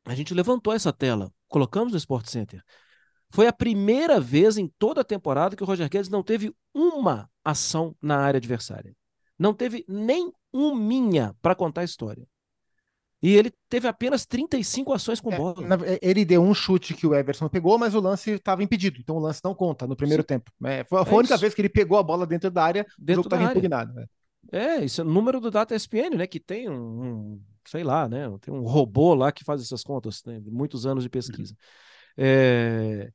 A 0.05 0.15
gente 0.15 0.33
levantou 0.33 0.73
essa 0.73 0.93
tela, 0.93 1.31
colocamos 1.47 1.91
no 1.91 1.97
Sport 1.97 2.27
Center. 2.27 2.63
Foi 3.29 3.47
a 3.47 3.53
primeira 3.53 4.19
vez 4.19 4.57
em 4.57 4.67
toda 4.79 5.01
a 5.01 5.03
temporada 5.03 5.55
que 5.55 5.63
o 5.63 5.65
Roger 5.65 5.89
Guedes 5.89 6.09
não 6.09 6.23
teve 6.23 6.53
uma 6.73 7.29
ação 7.43 7.95
na 8.01 8.17
área 8.17 8.37
adversária. 8.37 8.95
Não 9.37 9.53
teve 9.53 9.85
nem 9.87 10.31
um 10.53 10.73
minha 10.73 11.35
para 11.41 11.53
contar 11.53 11.81
a 11.81 11.85
história. 11.85 12.27
E 13.21 13.35
ele 13.35 13.51
teve 13.67 13.87
apenas 13.87 14.25
35 14.25 14.93
ações 14.93 15.19
com 15.19 15.33
é, 15.33 15.37
bola. 15.37 15.55
É, 15.85 15.99
ele 16.01 16.23
deu 16.23 16.41
um 16.41 16.53
chute 16.53 16.93
que 16.93 17.05
o 17.05 17.15
Everson 17.15 17.49
pegou, 17.49 17.77
mas 17.77 17.95
o 17.95 17.99
lance 17.99 18.31
estava 18.31 18.63
impedido. 18.63 18.99
Então 18.99 19.15
o 19.17 19.19
lance 19.19 19.41
não 19.43 19.55
conta 19.55 19.87
no 19.87 19.95
primeiro 19.95 20.23
Sim. 20.23 20.27
tempo. 20.27 20.51
É, 20.63 20.83
foi, 20.83 21.03
foi 21.03 21.13
a 21.13 21.17
única 21.17 21.37
vez 21.37 21.53
que 21.53 21.61
ele 21.61 21.69
pegou 21.69 21.97
a 21.97 22.03
bola 22.03 22.25
dentro 22.27 22.51
da 22.51 22.63
área, 22.63 22.85
dentro 22.97 23.21
o 23.21 23.23
jogo 23.23 23.35
estava 23.35 23.51
impugnado. 23.51 23.93
Né? 23.93 24.05
É, 24.51 24.85
isso 24.85 25.01
é 25.01 25.03
o 25.03 25.07
número 25.07 25.39
do 25.39 25.49
Data 25.49 25.75
SPN, 25.75 26.15
né? 26.15 26.27
Que 26.27 26.39
tem 26.39 26.69
um, 26.69 26.75
um, 26.75 27.41
sei 27.67 27.83
lá, 27.83 28.07
né? 28.07 28.25
Tem 28.41 28.53
um 28.53 28.63
robô 28.63 29.13
lá 29.13 29.31
que 29.31 29.43
faz 29.43 29.61
essas 29.61 29.83
contas, 29.83 30.23
né? 30.25 30.39
muitos 30.45 30.85
anos 30.85 31.03
de 31.03 31.09
pesquisa. 31.09 31.55
É... 32.17 33.11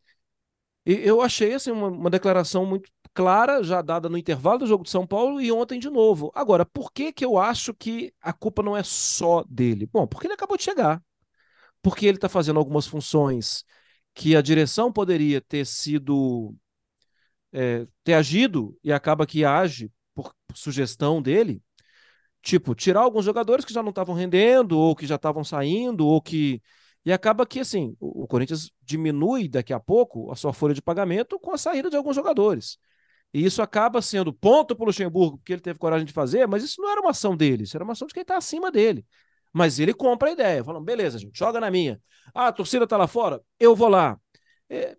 E 0.85 0.93
eu 0.95 1.21
achei 1.23 1.55
assim, 1.55 1.71
uma, 1.71 1.89
uma, 1.89 2.11
declaração 2.11 2.67
muito 2.67 2.91
clara, 3.15 3.63
já 3.63 3.81
dada 3.83 4.09
no 4.09 4.19
intervalo 4.19 4.61
do 4.61 4.67
jogo 4.67 4.85
de 4.85 4.91
São 4.91 5.07
Paulo 5.07 5.41
e 5.41 5.53
ontem 5.53 5.79
de 5.79 5.89
novo. 5.89 6.33
Agora, 6.35 6.67
por 6.67 6.93
que, 6.93 7.13
que 7.13 7.25
eu 7.25 7.39
acho 7.39 7.73
que 7.75 8.13
a 8.21 8.33
culpa 8.33 8.63
não 8.63 8.77
é 8.77 8.83
só 8.83 9.45
dele? 9.49 9.87
Bom, 9.87 10.07
porque 10.07 10.27
ele 10.27 10.35
acabou 10.35 10.57
de 10.57 10.65
chegar. 10.65 11.03
Porque 11.83 12.07
ele 12.07 12.17
está 12.19 12.29
fazendo 12.29 12.59
algumas 12.59 12.87
funções 12.87 13.65
que 14.15 14.37
a 14.37 14.43
direção 14.43 14.93
poderia 14.93 15.41
ter 15.41 15.67
sido. 15.67 16.55
É, 17.53 17.87
ter 18.03 18.15
agido 18.15 18.79
e 18.83 18.91
acaba 18.93 19.27
que 19.27 19.45
age 19.45 19.91
por, 20.15 20.35
por 20.47 20.57
sugestão 20.57 21.21
dele. 21.23 21.63
Tipo, 22.43 22.75
tirar 22.75 23.01
alguns 23.01 23.25
jogadores 23.25 23.65
que 23.65 23.73
já 23.73 23.83
não 23.83 23.91
estavam 23.91 24.15
rendendo, 24.15 24.77
ou 24.79 24.97
que 24.97 25.07
já 25.07 25.15
estavam 25.15 25.45
saindo, 25.45 26.07
ou 26.07 26.21
que 26.21 26.61
e 27.05 27.13
acaba 27.13 27.45
que, 27.45 27.61
assim, 27.61 27.97
o, 27.99 28.27
Corinthians 28.29 28.71
diminui 28.81 29.49
daqui 29.49 29.73
a 29.73 29.81
pouco 29.81 30.31
a 30.31 30.37
sua 30.37 30.53
folha 30.53 30.75
de 30.75 30.81
pagamento 30.81 31.39
com 31.39 31.53
a 31.53 31.59
saída 31.59 31.91
de 31.91 31.97
alguns 31.97 32.15
jogadores. 32.15 32.79
E 33.35 33.45
isso 33.45 33.61
acaba 33.61 34.01
sendo 34.01 34.33
ponto 34.33 34.77
para 34.77 34.85
o 34.85 34.87
Luxemburgo, 34.87 35.39
porque 35.39 35.53
ele 35.53 35.63
teve 35.63 35.79
coragem 35.79 36.07
de 36.07 36.13
fazer, 36.13 36.47
mas 36.47 36.63
isso 36.63 36.81
não 36.81 36.91
era 36.91 37.01
uma 37.01 37.11
ação 37.11 37.37
dele, 37.37 37.65
isso 37.65 37.77
era 37.77 37.83
uma 37.83 37.95
ação 37.95 38.07
de 38.07 38.15
quem 38.15 38.21
está 38.21 38.37
acima 38.37 38.71
dele. 38.71 39.05
Mas 39.53 39.81
ele 39.81 39.93
compra 39.93 40.29
a 40.29 40.33
ideia, 40.33 40.63
falando, 40.63 40.85
beleza, 40.85 41.19
gente, 41.19 41.37
joga 41.37 41.59
na 41.59 41.71
minha. 41.71 42.01
Ah, 42.35 42.49
a 42.49 42.53
torcida 42.53 42.85
está 42.85 42.97
lá 42.97 43.09
fora, 43.09 43.41
eu 43.59 43.75
vou 43.75 43.89
lá. 43.89 44.17
É, 44.69 44.97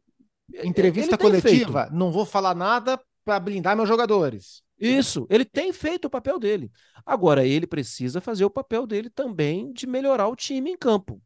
é 0.56 0.68
Entrevista 0.68 1.18
coletiva, 1.18 1.90
não 1.92 2.12
vou 2.12 2.26
falar 2.26 2.54
nada 2.54 3.00
para 3.24 3.40
blindar 3.40 3.76
meus 3.76 3.88
jogadores. 3.88 4.62
Isso, 4.80 5.26
ele 5.30 5.46
tem 5.46 5.72
feito 5.72 6.06
o 6.06 6.10
papel 6.10 6.40
dele. 6.40 6.72
Agora, 7.06 7.46
ele 7.46 7.66
precisa 7.66 8.20
fazer 8.20 8.44
o 8.44 8.50
papel 8.50 8.86
dele 8.86 9.10
também 9.10 9.72
de 9.72 9.88
melhorar 9.88 10.28
o 10.28 10.36
time 10.36 10.72
em 10.72 10.78
campo. 10.78 11.22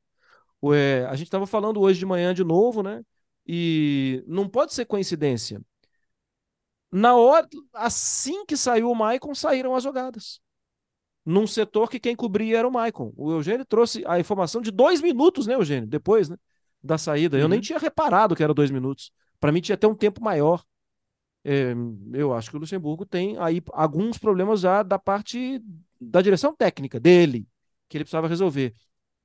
É, 0.74 1.06
a 1.10 1.16
gente 1.16 1.28
estava 1.28 1.48
falando 1.48 1.80
hoje 1.80 2.00
de 2.00 2.06
manhã 2.06 2.34
de 2.34 2.44
novo, 2.44 2.84
né? 2.84 3.04
E 3.46 4.24
não 4.28 4.48
pode 4.48 4.74
ser 4.74 4.86
coincidência. 4.86 5.62
Na 6.92 7.16
hora, 7.16 7.48
assim 7.74 8.46
que 8.46 8.56
saiu 8.56 8.90
o 8.90 8.96
Maicon, 8.96 9.34
saíram 9.34 9.76
as 9.76 9.84
jogadas. 9.84 10.40
Num 11.26 11.46
setor 11.46 11.90
que 11.90 12.00
quem 12.00 12.16
cobria 12.16 12.60
era 12.60 12.68
o 12.68 12.72
Maicon. 12.72 13.14
O 13.16 13.32
Eugênio 13.32 13.66
trouxe 13.66 14.04
a 14.06 14.20
informação 14.20 14.62
de 14.62 14.72
dois 14.72 15.02
minutos, 15.02 15.46
né, 15.46 15.56
Eugênio? 15.56 15.88
Depois, 15.88 16.30
né? 16.30 16.38
Da 16.82 16.98
saída. 16.98 17.36
Uhum. 17.38 17.44
Eu 17.44 17.50
nem 17.50 17.58
uhum. 17.58 17.64
tinha 17.64 17.80
reparado 17.80 18.36
que 18.36 18.44
era 18.44 18.54
dois 18.54 18.72
minutos. 18.72 19.12
Para 19.40 19.52
mim 19.52 19.62
tinha 19.62 19.76
até 19.76 19.88
um 19.88 19.96
tempo 19.96 20.24
maior. 20.24 20.64
É, 21.50 21.74
eu 22.14 22.34
acho 22.34 22.50
que 22.50 22.58
o 22.58 22.60
Luxemburgo 22.60 23.06
tem 23.06 23.38
aí 23.38 23.62
alguns 23.72 24.18
problemas 24.18 24.60
já 24.60 24.84
da 24.84 25.00
parte 25.00 25.62
da 26.00 26.22
direção 26.22 26.54
técnica 26.54 27.00
dele, 27.00 27.48
que 27.88 27.96
ele 27.96 28.04
precisava 28.04 28.28
resolver. 28.28 28.74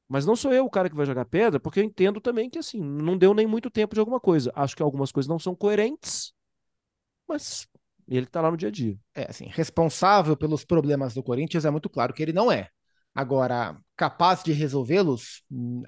Mas 0.09 0.25
não 0.25 0.37
sou 0.37 0.53
eu 0.53 0.65
o 0.65 0.71
cara 0.71 0.89
que 0.89 0.95
vai 0.97 1.05
jogar 1.05 1.25
pedra, 1.25 1.59
porque 1.59 1.81
eu 1.81 1.85
entendo 1.85 2.21
também 2.21 2.49
que 2.49 2.59
assim, 2.59 2.81
não 2.81 3.19
deu 3.19 3.35
nem 3.35 3.47
muito 3.47 3.69
tempo 3.71 3.95
de 3.95 4.01
alguma 4.01 4.21
coisa. 4.21 4.53
Acho 4.55 4.77
que 4.77 4.83
algumas 4.83 5.11
coisas 5.11 5.29
não 5.29 5.39
são 5.39 5.55
coerentes. 5.55 6.33
mas 7.29 7.67
ele 8.09 8.27
está 8.27 8.41
lá 8.41 8.51
no 8.51 8.57
dia 8.57 8.69
a 8.69 8.73
dia. 8.73 8.97
É, 9.15 9.29
assim, 9.31 9.47
responsável 9.49 10.37
pelos 10.37 10.65
problemas 10.65 11.15
do 11.15 11.23
Corinthians 11.23 11.65
é 11.65 11.71
muito 11.71 11.89
claro 11.89 12.13
que 12.13 12.23
ele 12.23 12.33
não 12.33 12.53
é. 12.53 12.69
Agora, 13.15 13.77
capaz 13.97 14.43
de 14.43 14.53
resolvê-los, 14.53 15.43
hum, 15.51 15.83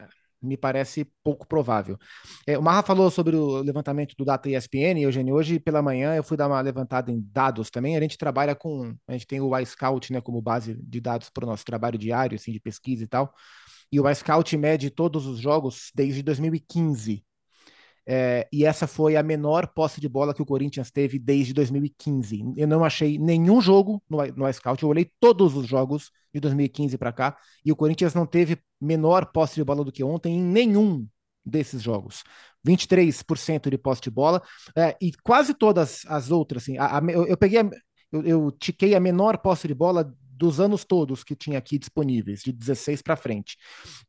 me 0.44 0.56
parece 0.56 1.06
pouco 1.22 1.46
provável. 1.46 1.98
É, 2.46 2.58
o 2.58 2.62
Marra 2.62 2.82
falou 2.82 3.10
sobre 3.10 3.34
o 3.36 3.62
levantamento 3.62 4.14
do 4.16 4.24
Data 4.24 4.48
ESPN, 4.48 5.00
Eugênio. 5.00 5.34
Hoje 5.34 5.58
pela 5.58 5.82
manhã 5.82 6.14
eu 6.14 6.22
fui 6.22 6.36
dar 6.36 6.46
uma 6.46 6.60
levantada 6.60 7.10
em 7.10 7.20
dados 7.32 7.70
também. 7.70 7.96
A 7.96 8.00
gente 8.00 8.18
trabalha 8.18 8.54
com. 8.54 8.94
A 9.08 9.12
gente 9.12 9.26
tem 9.26 9.40
o 9.40 9.58
iScout 9.58 10.12
né, 10.12 10.20
como 10.20 10.40
base 10.40 10.74
de 10.80 11.00
dados 11.00 11.30
para 11.30 11.44
o 11.44 11.48
nosso 11.48 11.64
trabalho 11.64 11.98
diário, 11.98 12.36
assim, 12.36 12.52
de 12.52 12.60
pesquisa 12.60 13.04
e 13.04 13.08
tal. 13.08 13.32
E 13.90 14.00
o 14.00 14.08
iScout 14.08 14.56
mede 14.56 14.90
todos 14.90 15.26
os 15.26 15.38
jogos 15.38 15.90
desde 15.94 16.22
2015. 16.22 17.24
É, 18.06 18.46
e 18.52 18.64
essa 18.64 18.86
foi 18.86 19.16
a 19.16 19.22
menor 19.22 19.66
posse 19.68 20.00
de 20.00 20.08
bola 20.08 20.34
que 20.34 20.42
o 20.42 20.46
Corinthians 20.46 20.90
teve 20.90 21.18
desde 21.18 21.54
2015. 21.54 22.52
Eu 22.56 22.68
não 22.68 22.84
achei 22.84 23.18
nenhum 23.18 23.60
jogo 23.60 24.02
no, 24.08 24.24
no 24.26 24.48
iScout, 24.48 24.82
eu 24.82 24.88
olhei 24.88 25.10
todos 25.18 25.56
os 25.56 25.66
jogos 25.66 26.10
de 26.32 26.40
2015 26.40 26.98
para 26.98 27.12
cá, 27.12 27.36
e 27.64 27.72
o 27.72 27.76
Corinthians 27.76 28.12
não 28.12 28.26
teve 28.26 28.58
menor 28.80 29.26
posse 29.26 29.54
de 29.54 29.64
bola 29.64 29.84
do 29.84 29.92
que 29.92 30.04
ontem 30.04 30.34
em 30.34 30.42
nenhum 30.42 31.06
desses 31.44 31.82
jogos. 31.82 32.22
23% 32.66 33.70
de 33.70 33.78
posse 33.78 34.02
de 34.02 34.10
bola, 34.10 34.42
é, 34.76 34.96
e 35.00 35.12
quase 35.22 35.54
todas 35.54 36.02
as 36.06 36.30
outras, 36.30 36.62
assim, 36.62 36.78
a, 36.78 36.98
a, 36.98 37.02
eu, 37.10 37.26
eu, 37.26 37.36
peguei, 37.36 37.60
a, 37.60 37.70
eu, 38.12 38.22
eu 38.22 38.50
tiquei 38.52 38.94
a 38.94 39.00
menor 39.00 39.38
posse 39.38 39.68
de 39.68 39.74
bola 39.74 40.14
dos 40.36 40.60
anos 40.60 40.84
todos 40.84 41.24
que 41.24 41.36
tinha 41.36 41.58
aqui 41.58 41.78
disponíveis, 41.78 42.40
de 42.40 42.52
16 42.52 43.02
para 43.02 43.16
frente. 43.16 43.56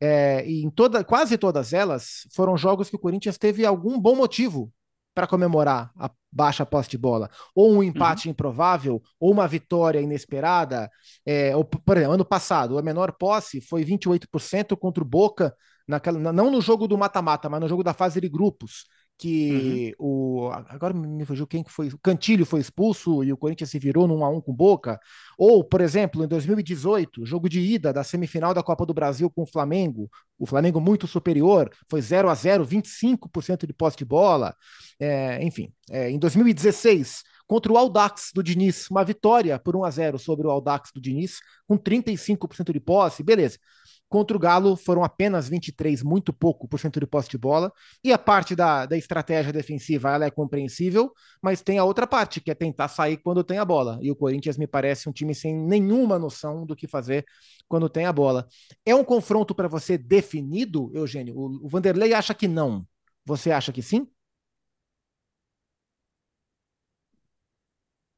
É, 0.00 0.46
e 0.46 0.62
em 0.64 0.70
toda, 0.70 1.04
quase 1.04 1.38
todas 1.38 1.72
elas 1.72 2.26
foram 2.34 2.56
jogos 2.56 2.90
que 2.90 2.96
o 2.96 2.98
Corinthians 2.98 3.38
teve 3.38 3.64
algum 3.64 3.98
bom 3.98 4.16
motivo 4.16 4.72
para 5.14 5.26
comemorar 5.26 5.90
a 5.96 6.10
baixa 6.30 6.66
posse 6.66 6.90
de 6.90 6.98
bola, 6.98 7.30
ou 7.54 7.72
um 7.72 7.82
empate 7.82 8.28
uhum. 8.28 8.32
improvável, 8.32 9.02
ou 9.18 9.32
uma 9.32 9.48
vitória 9.48 9.98
inesperada. 9.98 10.90
É, 11.24 11.56
ou, 11.56 11.64
por 11.64 11.96
exemplo, 11.96 12.12
ano 12.12 12.24
passado, 12.24 12.78
a 12.78 12.82
menor 12.82 13.12
posse 13.12 13.62
foi 13.62 13.82
28% 13.82 14.76
contra 14.76 15.02
o 15.02 15.06
Boca, 15.06 15.56
naquela, 15.88 16.18
não 16.32 16.50
no 16.50 16.60
jogo 16.60 16.86
do 16.86 16.98
mata-mata, 16.98 17.48
mas 17.48 17.60
no 17.60 17.68
jogo 17.68 17.82
da 17.82 17.94
fase 17.94 18.20
de 18.20 18.28
grupos 18.28 18.84
que 19.18 19.94
uhum. 19.98 20.46
o 20.46 20.50
agora 20.68 20.92
me 20.92 21.24
fugiu 21.24 21.46
quem 21.46 21.62
que 21.62 21.72
foi, 21.72 21.88
o 21.88 21.98
Cantilho 21.98 22.44
foi 22.44 22.60
expulso 22.60 23.24
e 23.24 23.32
o 23.32 23.36
Corinthians 23.36 23.70
se 23.70 23.78
virou 23.78 24.06
num 24.06 24.24
a 24.24 24.28
um 24.28 24.40
com 24.40 24.52
Boca, 24.52 25.00
ou 25.38 25.64
por 25.64 25.80
exemplo, 25.80 26.22
em 26.22 26.28
2018, 26.28 27.24
jogo 27.24 27.48
de 27.48 27.60
ida 27.60 27.92
da 27.92 28.04
semifinal 28.04 28.52
da 28.52 28.62
Copa 28.62 28.84
do 28.84 28.92
Brasil 28.92 29.30
com 29.30 29.42
o 29.42 29.46
Flamengo, 29.46 30.10
o 30.38 30.46
Flamengo 30.46 30.80
muito 30.80 31.06
superior, 31.06 31.70
foi 31.88 32.02
0 32.02 32.28
a 32.28 32.34
0, 32.34 32.66
25% 32.66 33.66
de 33.66 33.72
posse 33.72 33.96
de 33.96 34.04
bola, 34.04 34.54
é, 35.00 35.42
enfim, 35.42 35.72
é, 35.90 36.10
em 36.10 36.18
2016 36.18 37.22
contra 37.46 37.72
o 37.72 37.76
Aldax 37.78 38.32
do 38.34 38.42
Diniz, 38.42 38.90
uma 38.90 39.04
vitória 39.04 39.58
por 39.58 39.76
1 39.76 39.84
a 39.84 39.90
0 39.90 40.18
sobre 40.18 40.46
o 40.46 40.50
Aldax 40.50 40.90
do 40.92 41.00
Diniz, 41.00 41.38
com 41.66 41.78
35% 41.78 42.72
de 42.72 42.80
posse, 42.80 43.22
beleza. 43.22 43.56
Contra 44.08 44.36
o 44.36 44.40
Galo 44.40 44.76
foram 44.76 45.02
apenas 45.02 45.48
23, 45.48 46.02
muito 46.02 46.32
pouco 46.32 46.68
por 46.68 46.78
cento 46.78 47.00
de 47.00 47.06
posse 47.06 47.28
de 47.28 47.36
bola. 47.38 47.72
E 48.04 48.12
a 48.12 48.18
parte 48.18 48.54
da, 48.54 48.86
da 48.86 48.96
estratégia 48.96 49.52
defensiva 49.52 50.14
ela 50.14 50.24
é 50.24 50.30
compreensível, 50.30 51.12
mas 51.42 51.60
tem 51.60 51.78
a 51.78 51.84
outra 51.84 52.06
parte, 52.06 52.40
que 52.40 52.50
é 52.50 52.54
tentar 52.54 52.88
sair 52.88 53.16
quando 53.16 53.42
tem 53.42 53.58
a 53.58 53.64
bola. 53.64 53.98
E 54.00 54.10
o 54.10 54.16
Corinthians 54.16 54.56
me 54.56 54.66
parece 54.66 55.08
um 55.08 55.12
time 55.12 55.34
sem 55.34 55.54
nenhuma 55.56 56.18
noção 56.18 56.64
do 56.64 56.76
que 56.76 56.86
fazer 56.86 57.24
quando 57.68 57.88
tem 57.88 58.06
a 58.06 58.12
bola. 58.12 58.46
É 58.84 58.94
um 58.94 59.04
confronto 59.04 59.54
para 59.54 59.68
você 59.68 59.98
definido, 59.98 60.90
Eugênio? 60.94 61.36
O, 61.36 61.66
o 61.66 61.68
Vanderlei 61.68 62.14
acha 62.14 62.34
que 62.34 62.46
não. 62.46 62.86
Você 63.24 63.50
acha 63.50 63.72
que 63.72 63.82
sim? 63.82 64.06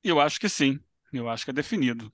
Eu 0.02 0.20
acho 0.20 0.40
que 0.40 0.48
sim. 0.48 0.80
Eu 1.12 1.28
acho 1.28 1.44
que 1.44 1.50
é 1.50 1.54
definido. 1.54 2.12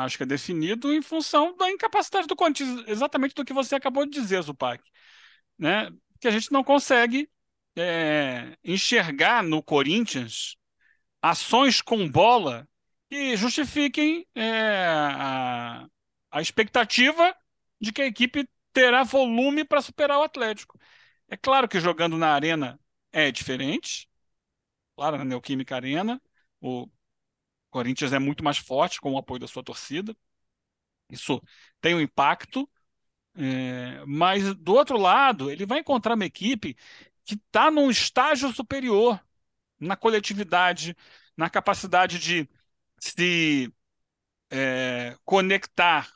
Acho 0.00 0.16
que 0.16 0.22
é 0.24 0.26
definido 0.26 0.92
em 0.92 1.02
função 1.02 1.56
da 1.56 1.70
incapacidade 1.70 2.26
do 2.26 2.36
Corinthians, 2.36 2.84
exatamente 2.88 3.34
do 3.34 3.44
que 3.44 3.52
você 3.52 3.74
acabou 3.76 4.04
de 4.04 4.12
dizer, 4.12 4.42
Zupac. 4.42 4.82
Né? 5.58 5.90
Que 6.20 6.28
a 6.28 6.30
gente 6.30 6.52
não 6.52 6.64
consegue 6.64 7.28
é, 7.76 8.56
enxergar 8.64 9.42
no 9.42 9.62
Corinthians 9.62 10.56
ações 11.22 11.80
com 11.80 12.08
bola 12.10 12.68
que 13.08 13.36
justifiquem 13.36 14.26
é, 14.34 14.86
a, 14.86 15.86
a 16.30 16.40
expectativa 16.42 17.34
de 17.80 17.92
que 17.92 18.02
a 18.02 18.06
equipe 18.06 18.48
terá 18.72 19.04
volume 19.04 19.64
para 19.64 19.80
superar 19.80 20.18
o 20.18 20.22
Atlético. 20.22 20.78
É 21.28 21.36
claro 21.36 21.68
que 21.68 21.80
jogando 21.80 22.18
na 22.18 22.28
arena 22.34 22.78
é 23.12 23.30
diferente, 23.30 24.08
claro, 24.96 25.18
na 25.18 25.24
Neoquímica 25.24 25.76
Arena, 25.76 26.20
o 26.60 26.88
Corinthians 27.74 28.12
é 28.12 28.20
muito 28.20 28.44
mais 28.44 28.56
forte 28.56 29.00
com 29.00 29.12
o 29.12 29.18
apoio 29.18 29.40
da 29.40 29.48
sua 29.48 29.64
torcida. 29.64 30.16
Isso 31.10 31.42
tem 31.80 31.92
um 31.92 32.00
impacto. 32.00 32.70
É, 33.34 34.04
mas 34.06 34.54
do 34.54 34.74
outro 34.74 34.96
lado, 34.96 35.50
ele 35.50 35.66
vai 35.66 35.80
encontrar 35.80 36.14
uma 36.14 36.24
equipe 36.24 36.76
que 37.24 37.34
está 37.34 37.72
num 37.72 37.90
estágio 37.90 38.52
superior 38.52 39.20
na 39.80 39.96
coletividade, 39.96 40.96
na 41.36 41.50
capacidade 41.50 42.20
de 42.20 42.48
se 43.00 43.74
é, 44.50 45.16
conectar 45.24 46.12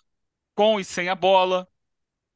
com 0.55 0.79
e 0.79 0.85
sem 0.85 1.09
a 1.09 1.17
bola. 1.17 1.69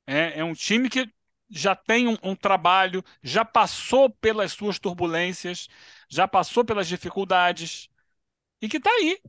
É, 0.05 0.41
é 0.41 0.45
um 0.45 0.55
time 0.55 0.91
que 0.91 1.09
já 1.49 1.77
tem 1.77 2.09
um, 2.09 2.17
um, 2.25 2.35
trabalho, 2.35 3.05
já 3.23 3.45
passou 3.45 4.11
pelas 4.11 4.53
suas 4.53 4.81
turbulências, 4.81 5.69
já 6.09 6.27
passou 6.27 6.65
pelas 6.65 6.89
dificuldades 6.89 7.92
e 8.63 8.69
que 8.69 8.79
está 8.79 8.91
aí, 8.91 9.21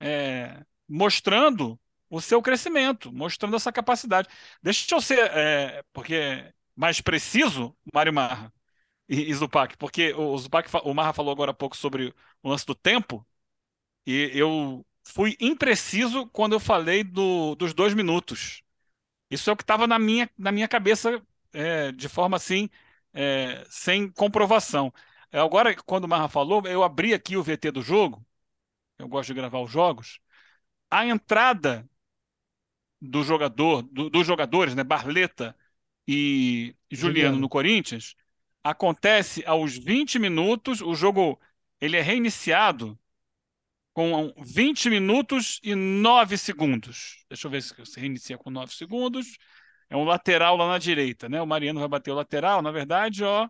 é, 0.00 0.64
mostrando 0.88 1.78
o 2.10 2.20
seu 2.20 2.42
crescimento, 2.42 3.12
mostrando 3.12 3.56
essa 3.56 3.72
capacidade. 3.72 4.28
Deixa 4.62 4.94
eu 4.94 5.00
ser, 5.00 5.18
é, 5.32 5.84
porque 5.92 6.52
mais 6.76 7.00
preciso, 7.00 7.76
Mário 7.92 8.12
Marra 8.12 8.52
e, 9.08 9.30
e 9.30 9.34
Zupac, 9.34 9.76
porque 9.78 10.12
o, 10.14 10.36
Zupac, 10.38 10.70
o 10.84 10.94
Marra 10.94 11.12
falou 11.12 11.32
agora 11.32 11.52
há 11.52 11.54
pouco 11.54 11.76
sobre 11.76 12.14
o 12.42 12.50
lance 12.50 12.66
do 12.66 12.74
tempo, 12.74 13.26
e 14.06 14.30
eu 14.34 14.86
fui 15.04 15.36
impreciso 15.40 16.26
quando 16.28 16.54
eu 16.54 16.60
falei 16.60 17.04
do, 17.04 17.54
dos 17.56 17.74
dois 17.74 17.94
minutos. 17.94 18.62
Isso 19.30 19.50
é 19.50 19.52
o 19.52 19.56
que 19.56 19.62
estava 19.62 19.86
na 19.86 19.98
minha, 19.98 20.30
na 20.38 20.52
minha 20.52 20.68
cabeça 20.68 21.22
é, 21.52 21.92
de 21.92 22.08
forma 22.08 22.36
assim, 22.36 22.68
é, 23.12 23.64
sem 23.70 24.10
comprovação. 24.12 24.92
Agora, 25.32 25.74
quando 25.84 26.04
o 26.04 26.08
Marra 26.08 26.28
falou, 26.28 26.62
eu 26.66 26.82
abri 26.82 27.14
aqui 27.14 27.36
o 27.36 27.42
VT 27.42 27.70
do 27.72 27.82
jogo, 27.82 28.24
eu 28.98 29.08
gosto 29.08 29.28
de 29.28 29.34
gravar 29.34 29.60
os 29.60 29.70
jogos, 29.70 30.20
a 30.90 31.06
entrada 31.06 31.88
do 33.00 33.22
jogador, 33.22 33.82
do, 33.82 34.08
dos 34.08 34.26
jogadores, 34.26 34.74
né, 34.74 34.82
Barleta 34.82 35.56
e 36.06 36.74
Juliano, 36.90 37.14
Juliano 37.14 37.38
no 37.38 37.48
Corinthians, 37.48 38.14
acontece 38.62 39.44
aos 39.46 39.76
20 39.76 40.18
minutos, 40.18 40.80
o 40.80 40.94
jogo 40.94 41.38
ele 41.80 41.96
é 41.96 42.00
reiniciado 42.00 42.98
com 43.92 44.32
20 44.38 44.90
minutos 44.90 45.60
e 45.62 45.74
9 45.74 46.36
segundos. 46.36 47.24
Deixa 47.30 47.46
eu 47.46 47.50
ver 47.50 47.62
se 47.62 47.98
reinicia 47.98 48.36
com 48.36 48.50
9 48.50 48.74
segundos. 48.74 49.38
É 49.88 49.96
um 49.96 50.04
lateral 50.04 50.56
lá 50.56 50.68
na 50.68 50.78
direita, 50.78 51.28
né? 51.28 51.40
O 51.40 51.46
Mariano 51.46 51.80
vai 51.80 51.88
bater 51.88 52.10
o 52.10 52.14
lateral, 52.14 52.60
na 52.60 52.70
verdade, 52.70 53.24
ó, 53.24 53.48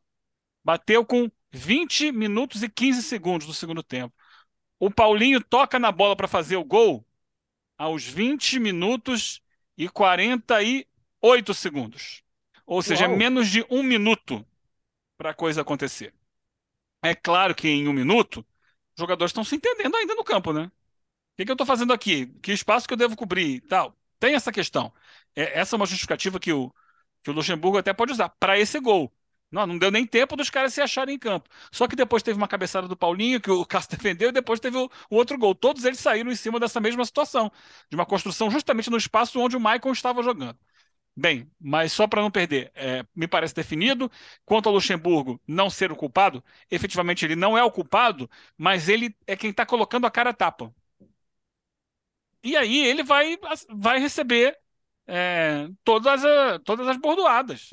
bateu 0.63 1.05
com 1.05 1.31
20 1.51 2.13
minutos 2.13 2.63
e 2.63 2.69
15 2.69 3.03
segundos 3.03 3.47
do 3.47 3.55
segundo 3.55 3.83
tempo. 3.83 4.15
O 4.79 4.91
Paulinho 4.91 5.43
toca 5.43 5.79
na 5.79 5.91
bola 5.91 6.17
para 6.17 6.29
fazer 6.29 6.57
o 6.57 6.65
gol 6.65 7.05
aos 7.79 8.05
20 8.05 8.59
minutos 8.59 9.43
e 9.77 9.89
48 9.89 11.55
segundos. 11.55 12.23
Ou 12.67 12.83
seja, 12.83 13.07
Uau. 13.07 13.17
menos 13.17 13.49
de 13.49 13.65
um 13.71 13.83
minuto 13.83 14.45
para 15.17 15.31
a 15.31 15.35
coisa 15.35 15.63
acontecer. 15.63 16.15
É 17.03 17.15
claro 17.15 17.55
que 17.55 17.69
em 17.69 17.89
um 17.89 17.93
minuto, 17.93 18.41
os 18.97 19.01
jogadores 19.01 19.31
estão 19.31 19.45
se 19.45 19.57
entendendo 19.57 19.97
ainda 19.97 20.15
no 20.15 20.25
campo, 20.25 20.53
né? 20.53 20.65
O 20.67 20.73
que, 21.37 21.45
que 21.45 21.51
eu 21.51 21.55
estou 21.55 21.67
fazendo 21.67 21.93
aqui? 21.93 22.27
Que 22.43 22.53
espaço 22.53 22.89
que 22.89 22.95
eu 22.95 22.99
devo 22.99 23.17
cobrir? 23.17 23.61
Tal. 23.63 23.97
Tem 24.19 24.35
essa 24.35 24.53
questão. 24.53 24.93
É, 25.35 25.61
essa 25.61 25.77
é 25.77 25.79
uma 25.79 25.87
justificativa 25.87 26.41
que 26.41 26.53
o, 26.53 26.73
que 27.23 27.31
o 27.31 27.35
Luxemburgo 27.35 27.79
até 27.79 27.93
pode 27.93 28.13
usar 28.13 28.31
para 28.31 28.59
esse 28.59 28.81
gol. 28.81 29.13
Não, 29.51 29.67
não 29.67 29.79
deu 29.79 29.91
nem 29.91 30.05
tempo 30.07 30.37
dos 30.37 30.51
caras 30.51 30.75
se 30.75 30.81
acharem 30.81 31.15
em 31.15 31.19
campo. 31.19 31.49
Só 31.71 31.87
que 31.87 31.95
depois 31.97 32.23
teve 32.23 32.37
uma 32.37 32.49
cabeçada 32.49 32.89
do 32.89 32.97
Paulinho, 32.97 33.41
que 33.41 33.51
o 33.51 33.65
Cássio 33.65 33.91
defendeu, 33.97 34.29
e 34.31 34.33
depois 34.33 34.61
teve 34.61 34.77
o, 34.77 34.91
o, 35.11 35.17
outro 35.17 35.39
gol. 35.39 35.55
Todos 35.55 35.85
eles 35.85 36.01
saíram 36.01 36.31
em 36.31 36.37
cima 36.37 36.59
dessa 36.61 36.81
mesma 36.81 37.05
situação, 37.05 37.51
de 37.89 37.97
uma 37.97 38.07
construção 38.07 38.51
justamente 38.51 38.91
no 38.91 38.97
espaço 38.97 39.41
onde 39.41 39.57
o 39.57 39.61
Michael 39.61 39.93
estava 39.93 40.23
jogando. 40.23 40.59
Bem, 41.17 41.51
mas 41.59 41.93
só 41.93 42.07
para 42.07 42.21
não 42.23 42.31
perder, 42.31 42.71
é, 42.75 43.05
me 43.15 43.27
parece 43.27 43.55
definido. 43.55 44.11
Quanto 44.45 44.69
ao 44.69 44.75
Luxemburgo 44.75 45.41
não 45.47 45.71
ser 45.71 45.91
o 45.91 45.97
culpado, 45.97 46.45
efetivamente 46.71 47.25
ele 47.25 47.37
não 47.37 47.57
é 47.57 47.65
o 47.65 47.71
culpado, 47.71 48.31
mas 48.57 48.89
ele 48.89 49.17
é 49.27 49.35
quem 49.37 49.51
está 49.51 49.65
colocando 49.65 50.07
a 50.07 50.11
cara 50.11 50.31
a 50.31 50.35
tapa. 50.35 50.75
E 52.43 52.57
aí 52.57 52.87
ele 52.87 53.03
vai, 53.03 53.37
vai 53.69 53.99
receber 53.99 54.57
é, 55.07 55.69
todas, 55.85 56.25
a, 56.25 56.59
todas 56.61 56.87
as 56.89 56.97
bordoadas. 56.99 57.71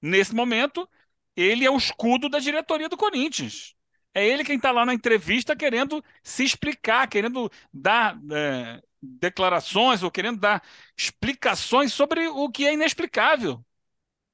Nesse 0.00 0.34
momento, 0.34 0.88
ele 1.36 1.64
é 1.64 1.70
o 1.70 1.76
escudo 1.76 2.28
da 2.28 2.38
diretoria 2.38 2.88
do 2.88 2.96
Corinthians. 2.96 3.74
É 4.14 4.26
ele 4.26 4.44
quem 4.44 4.56
está 4.56 4.70
lá 4.70 4.84
na 4.86 4.94
entrevista 4.94 5.54
querendo 5.56 6.02
se 6.22 6.44
explicar, 6.44 7.06
querendo 7.08 7.50
dar 7.72 8.18
é, 8.32 8.80
declarações 9.02 10.02
ou 10.02 10.10
querendo 10.10 10.40
dar 10.40 10.62
explicações 10.96 11.92
sobre 11.92 12.26
o 12.28 12.50
que 12.50 12.66
é 12.66 12.72
inexplicável. 12.74 13.64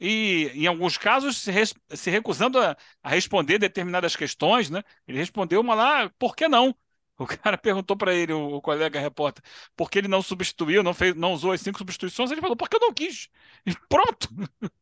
E, 0.00 0.50
em 0.54 0.66
alguns 0.66 0.98
casos, 0.98 1.38
se, 1.38 1.50
res, 1.50 1.74
se 1.90 2.10
recusando 2.10 2.60
a, 2.60 2.76
a, 3.02 3.08
responder 3.08 3.58
determinadas 3.58 4.16
questões, 4.16 4.68
né? 4.68 4.82
Ele 5.06 5.18
respondeu 5.18 5.60
uma 5.60 5.74
lá, 5.74 6.10
por 6.18 6.34
que 6.36 6.48
não? 6.48 6.74
O 7.18 7.26
cara 7.26 7.56
perguntou 7.56 7.96
para 7.96 8.12
ele, 8.14 8.32
o, 8.32 8.60
colega 8.60 8.98
repórter, 8.98 9.42
por 9.76 9.88
que 9.90 9.98
ele 9.98 10.08
não 10.08 10.20
substituiu, 10.22 10.82
não 10.82 10.92
fez, 10.92 11.14
não 11.14 11.32
usou 11.32 11.52
as 11.52 11.60
cinco 11.60 11.78
substituições? 11.78 12.30
Ele 12.30 12.40
falou, 12.40 12.56
porque 12.56 12.76
eu 12.76 12.80
não 12.80 12.92
quis. 12.92 13.28
E 13.66 13.74
pronto. 13.88 14.28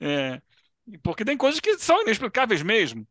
É, 0.00 0.40
porque 1.02 1.24
tem 1.24 1.36
coisas 1.36 1.60
que 1.60 1.76
são 1.78 2.02
inexplicáveis 2.02 2.62
mesmo. 2.62 3.06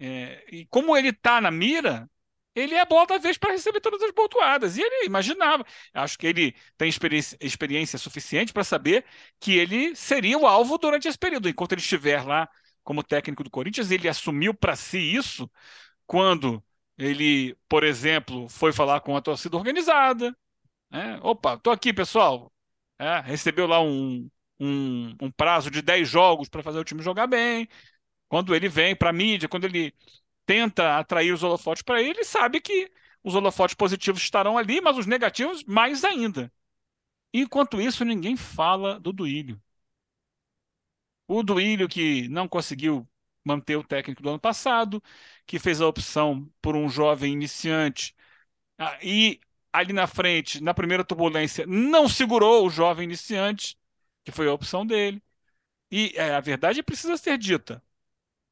É, 0.00 0.44
e 0.52 0.66
como 0.66 0.96
ele 0.96 1.08
está 1.10 1.40
na 1.40 1.50
mira, 1.50 2.10
ele 2.54 2.74
é 2.74 2.80
a 2.80 2.84
bola 2.84 3.06
da 3.06 3.18
vez 3.18 3.38
para 3.38 3.52
receber 3.52 3.80
todas 3.80 4.02
as 4.02 4.10
botoadas. 4.12 4.76
E 4.76 4.82
ele 4.82 5.06
imaginava. 5.06 5.64
Acho 5.94 6.18
que 6.18 6.26
ele 6.26 6.54
tem 6.76 6.88
experiência, 6.88 7.36
experiência 7.40 7.98
suficiente 7.98 8.52
para 8.52 8.64
saber 8.64 9.04
que 9.40 9.56
ele 9.56 9.94
seria 9.96 10.38
o 10.38 10.46
alvo 10.46 10.78
durante 10.78 11.08
esse 11.08 11.18
período. 11.18 11.48
Enquanto 11.48 11.72
ele 11.72 11.80
estiver 11.80 12.22
lá 12.24 12.48
como 12.84 13.02
técnico 13.02 13.44
do 13.44 13.50
Corinthians, 13.50 13.90
ele 13.90 14.08
assumiu 14.08 14.54
para 14.54 14.76
si 14.76 14.98
isso 14.98 15.50
quando 16.06 16.62
ele, 16.98 17.56
por 17.68 17.84
exemplo, 17.84 18.48
foi 18.48 18.72
falar 18.72 19.00
com 19.00 19.16
a 19.16 19.22
torcida 19.22 19.56
organizada. 19.56 20.36
Né? 20.90 21.20
Opa, 21.22 21.54
estou 21.54 21.72
aqui, 21.72 21.92
pessoal. 21.92 22.52
É, 22.98 23.20
recebeu 23.20 23.66
lá 23.66 23.80
um, 23.82 24.30
um, 24.60 25.16
um 25.22 25.30
prazo 25.30 25.70
de 25.70 25.82
10 25.82 26.08
jogos 26.08 26.48
para 26.48 26.62
fazer 26.62 26.78
o 26.80 26.84
time 26.84 27.02
jogar 27.02 27.26
bem. 27.28 27.68
Quando 28.28 28.54
ele 28.54 28.68
vem 28.68 28.96
para 28.96 29.10
a 29.10 29.12
mídia, 29.12 29.48
quando 29.48 29.64
ele 29.64 29.94
tenta 30.46 30.98
atrair 30.98 31.32
os 31.32 31.42
holofotes 31.42 31.82
para 31.82 32.02
ele, 32.02 32.24
sabe 32.24 32.60
que 32.60 32.90
os 33.24 33.34
holofotes 33.34 33.74
positivos 33.76 34.22
estarão 34.22 34.58
ali, 34.58 34.80
mas 34.80 34.98
os 34.98 35.06
negativos 35.06 35.64
mais 35.64 36.04
ainda. 36.04 36.52
Enquanto 37.32 37.80
isso, 37.80 38.04
ninguém 38.04 38.36
fala 38.36 39.00
do 39.00 39.12
Duílio. 39.12 39.60
O 41.26 41.42
Duílio 41.42 41.88
que 41.88 42.28
não 42.28 42.48
conseguiu 42.48 43.06
manter 43.48 43.76
o 43.76 43.84
técnico 43.84 44.22
do 44.22 44.30
ano 44.30 44.40
passado, 44.40 45.02
que 45.46 45.58
fez 45.60 45.80
a 45.80 45.88
opção 45.88 46.50
por 46.62 46.76
um 46.76 46.88
jovem 46.88 47.32
iniciante 47.32 48.14
ah, 48.78 48.98
e 49.02 49.40
ali 49.72 49.92
na 49.92 50.06
frente, 50.06 50.62
na 50.62 50.74
primeira 50.74 51.04
turbulência, 51.04 51.66
não 51.66 52.08
segurou 52.08 52.66
o 52.66 52.70
jovem 52.70 53.04
iniciante, 53.04 53.76
que 54.24 54.32
foi 54.32 54.48
a 54.48 54.52
opção 54.54 54.86
dele. 54.86 55.22
E 55.90 56.12
é, 56.16 56.34
a 56.34 56.40
verdade 56.40 56.82
precisa 56.82 57.16
ser 57.16 57.38
dita. 57.38 57.82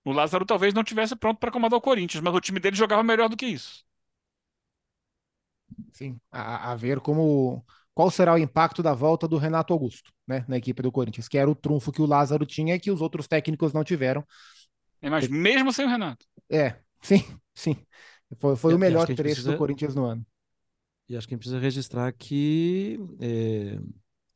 O 0.04 0.12
Lázaro 0.12 0.46
talvez 0.46 0.74
não 0.74 0.84
tivesse 0.84 1.16
pronto 1.16 1.38
para 1.40 1.50
comandar 1.52 1.78
o 1.78 1.82
Corinthians, 1.82 2.22
mas 2.22 2.34
o 2.34 2.40
time 2.40 2.60
dele 2.60 2.76
jogava 2.76 3.02
melhor 3.02 3.28
do 3.28 3.36
que 3.36 3.46
isso. 3.46 3.84
Sim, 5.92 6.20
a, 6.30 6.72
a 6.72 6.76
ver 6.76 7.00
como 7.00 7.64
qual 7.94 8.10
será 8.10 8.34
o 8.34 8.38
impacto 8.38 8.82
da 8.82 8.92
volta 8.94 9.26
do 9.26 9.38
Renato 9.38 9.72
Augusto, 9.72 10.12
né, 10.26 10.44
na 10.48 10.56
equipe 10.58 10.82
do 10.82 10.92
Corinthians, 10.92 11.28
que 11.28 11.38
era 11.38 11.50
o 11.50 11.54
trunfo 11.54 11.90
que 11.92 12.02
o 12.02 12.06
Lázaro 12.06 12.44
tinha 12.46 12.74
e 12.74 12.80
que 12.80 12.90
os 12.90 13.00
outros 13.00 13.26
técnicos 13.26 13.72
não 13.72 13.82
tiveram. 13.84 14.24
É, 15.00 15.10
mas 15.10 15.28
mesmo 15.28 15.72
sem 15.72 15.84
o 15.84 15.88
Renato. 15.88 16.26
É, 16.50 16.76
sim, 17.00 17.22
sim. 17.54 17.76
Foi, 18.38 18.56
foi 18.56 18.74
o 18.74 18.78
melhor 18.78 19.06
trecho 19.06 19.22
precisa... 19.22 19.52
do 19.52 19.58
Corinthians 19.58 19.94
no 19.94 20.04
ano. 20.04 20.26
E 21.08 21.16
acho 21.16 21.26
que 21.28 21.34
a 21.34 21.36
gente 21.36 21.42
precisa 21.42 21.60
registrar 21.60 22.12
que 22.12 22.98
é, 23.20 23.78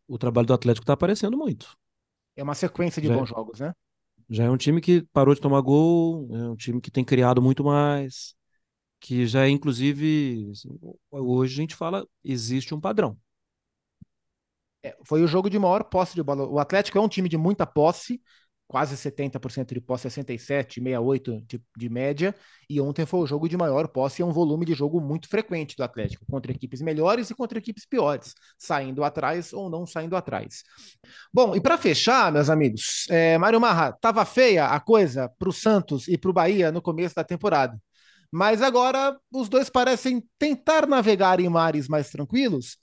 o 0.06 0.16
trabalho 0.18 0.46
do 0.46 0.54
Atlético 0.54 0.84
está 0.84 0.92
aparecendo 0.92 1.36
muito. 1.36 1.76
É 2.36 2.42
uma 2.42 2.54
sequência 2.54 3.02
de 3.02 3.08
Já... 3.08 3.16
bons 3.16 3.28
jogos, 3.28 3.60
né? 3.60 3.74
Já 4.28 4.44
é 4.44 4.50
um 4.50 4.56
time 4.56 4.80
que 4.80 5.02
parou 5.12 5.34
de 5.34 5.40
tomar 5.40 5.60
gol, 5.60 6.28
é 6.30 6.48
um 6.48 6.54
time 6.54 6.80
que 6.80 6.90
tem 6.90 7.04
criado 7.04 7.42
muito 7.42 7.64
mais, 7.64 8.36
que 9.00 9.26
já 9.26 9.46
é, 9.46 9.48
inclusive, 9.48 10.48
assim, 10.52 10.68
hoje 11.10 11.54
a 11.54 11.60
gente 11.62 11.74
fala, 11.74 12.06
existe 12.22 12.72
um 12.72 12.80
padrão. 12.80 13.18
É, 14.82 14.96
foi 15.04 15.22
o 15.22 15.26
jogo 15.26 15.50
de 15.50 15.58
maior 15.58 15.84
posse 15.84 16.14
de 16.14 16.22
bola. 16.22 16.46
O 16.46 16.58
Atlético 16.58 16.96
é 16.96 17.00
um 17.00 17.08
time 17.08 17.28
de 17.28 17.36
muita 17.36 17.66
posse, 17.66 18.22
quase 18.70 18.96
70% 18.96 19.74
de 19.74 19.80
posse, 19.80 20.02
67, 20.02 20.74
68 20.74 21.40
de, 21.44 21.60
de 21.76 21.88
média, 21.88 22.32
e 22.68 22.80
ontem 22.80 23.04
foi 23.04 23.18
o 23.18 23.26
jogo 23.26 23.48
de 23.48 23.56
maior 23.56 23.88
posse 23.88 24.22
e 24.22 24.22
é 24.22 24.24
um 24.24 24.30
volume 24.30 24.64
de 24.64 24.74
jogo 24.74 25.00
muito 25.00 25.28
frequente 25.28 25.76
do 25.76 25.82
Atlético, 25.82 26.24
contra 26.30 26.52
equipes 26.52 26.80
melhores 26.80 27.28
e 27.30 27.34
contra 27.34 27.58
equipes 27.58 27.84
piores, 27.84 28.32
saindo 28.56 29.02
atrás 29.02 29.52
ou 29.52 29.68
não 29.68 29.84
saindo 29.84 30.14
atrás. 30.14 30.62
Bom, 31.34 31.56
e 31.56 31.60
para 31.60 31.76
fechar, 31.76 32.30
meus 32.30 32.48
amigos, 32.48 33.06
é, 33.10 33.36
Mário 33.38 33.60
Marra, 33.60 33.90
tava 34.00 34.24
feia 34.24 34.66
a 34.66 34.78
coisa 34.78 35.28
para 35.36 35.48
o 35.48 35.52
Santos 35.52 36.06
e 36.06 36.16
para 36.16 36.30
o 36.30 36.32
Bahia 36.32 36.70
no 36.70 36.80
começo 36.80 37.16
da 37.16 37.24
temporada. 37.24 37.76
Mas 38.30 38.62
agora 38.62 39.18
os 39.32 39.48
dois 39.48 39.68
parecem 39.68 40.22
tentar 40.38 40.86
navegar 40.86 41.40
em 41.40 41.48
mares 41.48 41.88
mais 41.88 42.08
tranquilos 42.08 42.76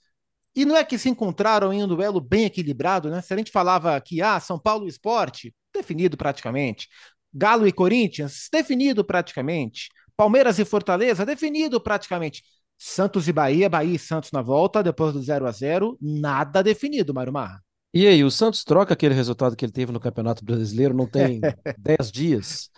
e 0.54 0.64
não 0.64 0.76
é 0.76 0.84
que 0.84 0.98
se 0.98 1.08
encontraram 1.08 1.72
em 1.72 1.82
um 1.82 1.88
duelo 1.88 2.20
bem 2.20 2.44
equilibrado, 2.44 3.10
né? 3.10 3.20
Se 3.20 3.32
a 3.32 3.36
gente 3.36 3.50
falava 3.50 4.00
que 4.00 4.20
ah, 4.20 4.40
São 4.40 4.58
Paulo 4.58 4.86
Esporte 4.86 5.54
definido 5.72 6.16
praticamente. 6.16 6.88
Galo 7.32 7.66
e 7.66 7.72
Corinthians, 7.72 8.48
definido 8.50 9.04
praticamente. 9.04 9.88
Palmeiras 10.16 10.58
e 10.58 10.64
Fortaleza, 10.64 11.24
definido 11.24 11.80
praticamente. 11.80 12.42
Santos 12.76 13.28
e 13.28 13.32
Bahia, 13.32 13.68
Bahia 13.68 13.96
e 13.96 13.98
Santos 13.98 14.30
na 14.32 14.40
volta, 14.40 14.82
depois 14.82 15.12
do 15.12 15.22
0 15.22 15.46
a 15.46 15.50
0 15.50 15.98
nada 16.00 16.62
definido, 16.62 17.12
Mário 17.12 17.32
Marra. 17.32 17.62
E 17.92 18.06
aí, 18.06 18.22
o 18.22 18.30
Santos 18.30 18.64
troca 18.64 18.94
aquele 18.94 19.14
resultado 19.14 19.56
que 19.56 19.64
ele 19.64 19.72
teve 19.72 19.92
no 19.92 20.00
Campeonato 20.00 20.44
Brasileiro, 20.44 20.94
não 20.94 21.06
tem 21.06 21.40
10 21.78 22.12
dias, 22.12 22.70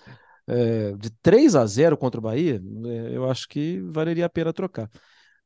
é, 0.46 0.92
de 0.96 1.10
3 1.22 1.54
a 1.56 1.66
0 1.66 1.96
contra 1.96 2.18
o 2.18 2.22
Bahia, 2.22 2.62
é, 2.86 3.16
eu 3.16 3.28
acho 3.30 3.48
que 3.48 3.80
valeria 3.90 4.26
a 4.26 4.30
pena 4.30 4.52
trocar. 4.52 4.88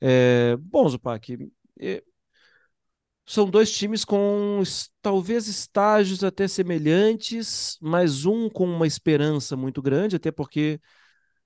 É, 0.00 0.56
bom, 0.60 0.88
Zupac, 0.88 1.36
é, 1.80 2.02
são 3.26 3.48
dois 3.48 3.72
times 3.72 4.04
com 4.04 4.62
talvez 5.00 5.48
estágios 5.48 6.22
até 6.22 6.46
semelhantes, 6.46 7.78
mas 7.80 8.26
um 8.26 8.50
com 8.50 8.66
uma 8.66 8.86
esperança 8.86 9.56
muito 9.56 9.80
grande, 9.80 10.16
até 10.16 10.30
porque 10.30 10.80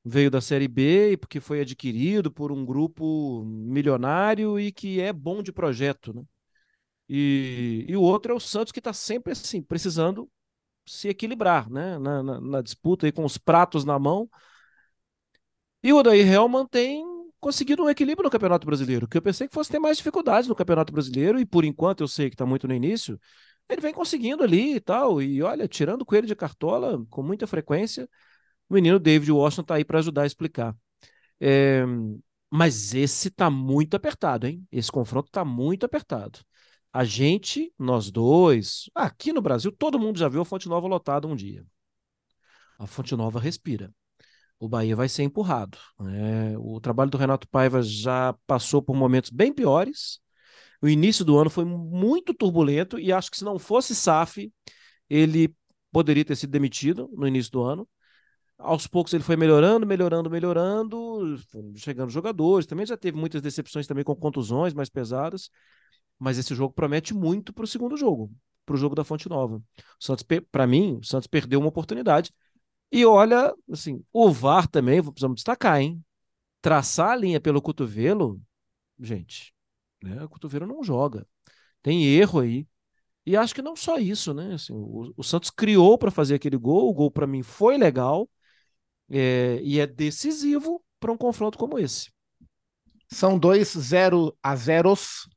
veio 0.04 0.30
da 0.30 0.40
Série 0.40 0.68
B 0.68 1.12
e 1.12 1.16
porque 1.16 1.40
foi 1.40 1.60
adquirido 1.60 2.32
por 2.32 2.50
um 2.50 2.64
grupo 2.64 3.44
milionário 3.44 4.58
e 4.58 4.72
que 4.72 5.00
é 5.00 5.12
bom 5.12 5.42
de 5.42 5.52
projeto, 5.52 6.12
né? 6.14 6.22
E, 7.08 7.86
e 7.88 7.96
o 7.96 8.02
outro 8.02 8.32
é 8.32 8.34
o 8.34 8.40
Santos 8.40 8.72
que 8.72 8.80
está 8.80 8.92
sempre 8.92 9.32
assim, 9.32 9.62
precisando 9.62 10.28
se 10.86 11.08
equilibrar, 11.08 11.70
né? 11.70 11.98
Na, 11.98 12.22
na, 12.22 12.40
na 12.40 12.62
disputa 12.62 13.06
aí 13.06 13.12
com 13.12 13.24
os 13.24 13.38
pratos 13.38 13.84
na 13.84 13.98
mão. 13.98 14.28
E 15.82 15.92
o 15.92 15.98
Odair 15.98 16.26
Helman 16.26 16.66
tem 16.66 17.04
conseguido 17.40 17.84
um 17.84 17.90
equilíbrio 17.90 18.24
no 18.24 18.30
Campeonato 18.30 18.66
Brasileiro, 18.66 19.08
que 19.08 19.16
eu 19.16 19.22
pensei 19.22 19.48
que 19.48 19.54
fosse 19.54 19.70
ter 19.70 19.78
mais 19.78 19.96
dificuldades 19.96 20.48
no 20.48 20.54
Campeonato 20.54 20.92
Brasileiro, 20.92 21.38
e 21.40 21.46
por 21.46 21.64
enquanto 21.64 22.02
eu 22.02 22.08
sei 22.08 22.28
que 22.28 22.34
está 22.34 22.46
muito 22.46 22.66
no 22.68 22.74
início, 22.74 23.20
ele 23.68 23.80
vem 23.80 23.92
conseguindo 23.92 24.42
ali 24.42 24.76
e 24.76 24.80
tal, 24.80 25.20
e 25.22 25.42
olha, 25.42 25.68
tirando 25.68 26.02
o 26.02 26.06
coelho 26.06 26.26
de 26.26 26.34
cartola 26.34 27.04
com 27.10 27.22
muita 27.22 27.46
frequência, 27.46 28.08
o 28.68 28.74
menino 28.74 28.98
David 28.98 29.30
Washington 29.32 29.62
está 29.62 29.74
aí 29.76 29.84
para 29.84 29.98
ajudar 29.98 30.22
a 30.22 30.26
explicar. 30.26 30.76
É, 31.40 31.84
mas 32.50 32.94
esse 32.94 33.28
está 33.28 33.50
muito 33.50 33.94
apertado, 33.94 34.46
hein? 34.46 34.66
Esse 34.72 34.90
confronto 34.90 35.28
está 35.28 35.44
muito 35.44 35.84
apertado. 35.84 36.40
A 36.92 37.04
gente, 37.04 37.72
nós 37.78 38.10
dois, 38.10 38.90
aqui 38.94 39.32
no 39.32 39.42
Brasil, 39.42 39.70
todo 39.70 39.98
mundo 39.98 40.18
já 40.18 40.28
viu 40.28 40.40
a 40.40 40.44
Fonte 40.44 40.68
Nova 40.68 40.88
lotada 40.88 41.26
um 41.26 41.36
dia. 41.36 41.64
A 42.78 42.86
Fonte 42.86 43.14
Nova 43.14 43.38
respira 43.38 43.92
o 44.58 44.68
Bahia 44.68 44.96
vai 44.96 45.08
ser 45.08 45.22
empurrado. 45.22 45.78
Né? 46.00 46.56
O 46.58 46.80
trabalho 46.80 47.10
do 47.10 47.18
Renato 47.18 47.48
Paiva 47.48 47.82
já 47.82 48.34
passou 48.46 48.82
por 48.82 48.96
momentos 48.96 49.30
bem 49.30 49.52
piores. 49.52 50.20
O 50.82 50.88
início 50.88 51.24
do 51.24 51.38
ano 51.38 51.50
foi 51.50 51.64
muito 51.64 52.34
turbulento 52.34 52.98
e 52.98 53.12
acho 53.12 53.30
que 53.30 53.36
se 53.36 53.44
não 53.44 53.58
fosse 53.58 53.94
SAF, 53.94 54.52
ele 55.08 55.54
poderia 55.90 56.24
ter 56.24 56.36
sido 56.36 56.50
demitido 56.50 57.08
no 57.16 57.26
início 57.26 57.52
do 57.52 57.62
ano. 57.62 57.88
Aos 58.58 58.86
poucos 58.86 59.12
ele 59.12 59.22
foi 59.22 59.36
melhorando, 59.36 59.86
melhorando, 59.86 60.28
melhorando, 60.28 61.36
chegando 61.76 62.10
jogadores. 62.10 62.66
Também 62.66 62.86
já 62.86 62.96
teve 62.96 63.16
muitas 63.16 63.40
decepções 63.40 63.86
também 63.86 64.04
com 64.04 64.14
contusões 64.16 64.74
mais 64.74 64.88
pesadas. 64.88 65.50
Mas 66.18 66.36
esse 66.36 66.54
jogo 66.54 66.74
promete 66.74 67.14
muito 67.14 67.52
para 67.52 67.64
o 67.64 67.66
segundo 67.66 67.96
jogo, 67.96 68.32
para 68.66 68.74
o 68.74 68.76
jogo 68.76 68.96
da 68.96 69.04
Fonte 69.04 69.28
Nova. 69.28 69.62
Santos, 70.00 70.24
para 70.50 70.66
mim, 70.66 70.98
o 71.00 71.04
Santos 71.04 71.28
perdeu 71.28 71.60
uma 71.60 71.68
oportunidade 71.68 72.32
e 72.90 73.04
olha, 73.04 73.54
assim, 73.70 74.02
o 74.12 74.30
VAR 74.30 74.66
também, 74.68 75.02
precisamos 75.02 75.36
destacar, 75.36 75.80
hein? 75.80 76.02
Traçar 76.62 77.10
a 77.10 77.16
linha 77.16 77.40
pelo 77.40 77.62
cotovelo, 77.62 78.40
gente, 79.00 79.54
né? 80.02 80.24
O 80.24 80.28
cotovelo 80.28 80.66
não 80.66 80.82
joga. 80.82 81.26
Tem 81.82 82.04
erro 82.06 82.40
aí. 82.40 82.66
E 83.26 83.36
acho 83.36 83.54
que 83.54 83.62
não 83.62 83.76
só 83.76 83.98
isso, 83.98 84.34
né? 84.34 84.54
Assim, 84.54 84.72
o, 84.74 85.12
o 85.16 85.24
Santos 85.24 85.50
criou 85.50 85.98
para 85.98 86.10
fazer 86.10 86.36
aquele 86.36 86.56
gol, 86.56 86.90
o 86.90 86.94
gol 86.94 87.10
para 87.10 87.26
mim 87.26 87.42
foi 87.42 87.78
legal 87.78 88.28
é, 89.10 89.60
e 89.62 89.80
é 89.80 89.86
decisivo 89.86 90.82
para 91.00 91.12
um 91.12 91.16
confronto 91.16 91.58
como 91.58 91.78
esse. 91.78 92.10
São 93.10 93.38
dois 93.38 93.72
0 93.72 94.36
a 94.42 94.54
zeros 94.56 95.28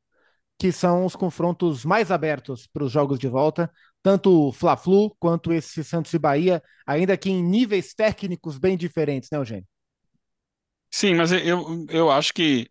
que 0.58 0.70
são 0.72 1.04
os 1.04 1.16
confrontos 1.16 1.84
mais 1.84 2.10
abertos 2.10 2.66
para 2.66 2.84
os 2.84 2.92
jogos 2.92 3.18
de 3.18 3.28
volta 3.28 3.70
tanto 4.02 4.48
o 4.48 4.52
Fla-Flu 4.52 5.14
quanto 5.18 5.52
esse 5.52 5.84
Santos 5.84 6.12
e 6.14 6.18
Bahia, 6.18 6.62
ainda 6.86 7.16
que 7.16 7.30
em 7.30 7.42
níveis 7.42 7.94
técnicos 7.94 8.58
bem 8.58 8.76
diferentes, 8.76 9.30
né, 9.30 9.38
Eugênio? 9.38 9.66
Sim, 10.90 11.14
mas 11.14 11.32
eu, 11.32 11.86
eu 11.88 12.10
acho 12.10 12.32
que, 12.34 12.70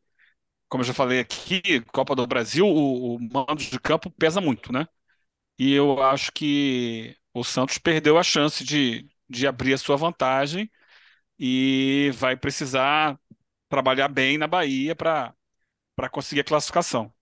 como 0.70 0.84
eu 0.84 0.88
já 0.88 0.94
falei 0.94 1.20
aqui, 1.20 1.82
Copa 1.94 2.16
do 2.16 2.28
Brasil, 2.28 2.68
o, 2.68 3.16
o 3.16 3.20
mando 3.20 3.58
de 3.64 3.80
campo 3.80 4.12
pesa 4.12 4.42
muito, 4.42 4.74
né? 4.74 4.88
E 5.60 5.74
eu 5.74 6.02
acho 6.04 6.32
que 6.34 7.18
o 7.34 7.44
Santos 7.44 7.78
perdeu 7.78 8.18
a 8.18 8.24
chance 8.24 8.64
de, 8.64 9.10
de 9.30 9.48
abrir 9.48 9.74
a 9.74 9.78
sua 9.78 9.98
vantagem 9.98 10.72
e 11.40 12.12
vai 12.16 12.38
precisar 12.38 13.20
trabalhar 13.70 14.08
bem 14.10 14.38
na 14.38 14.48
Bahia 14.48 14.96
para 14.96 15.36
conseguir 16.12 16.42
a 16.42 16.44
classificação. 16.44 17.14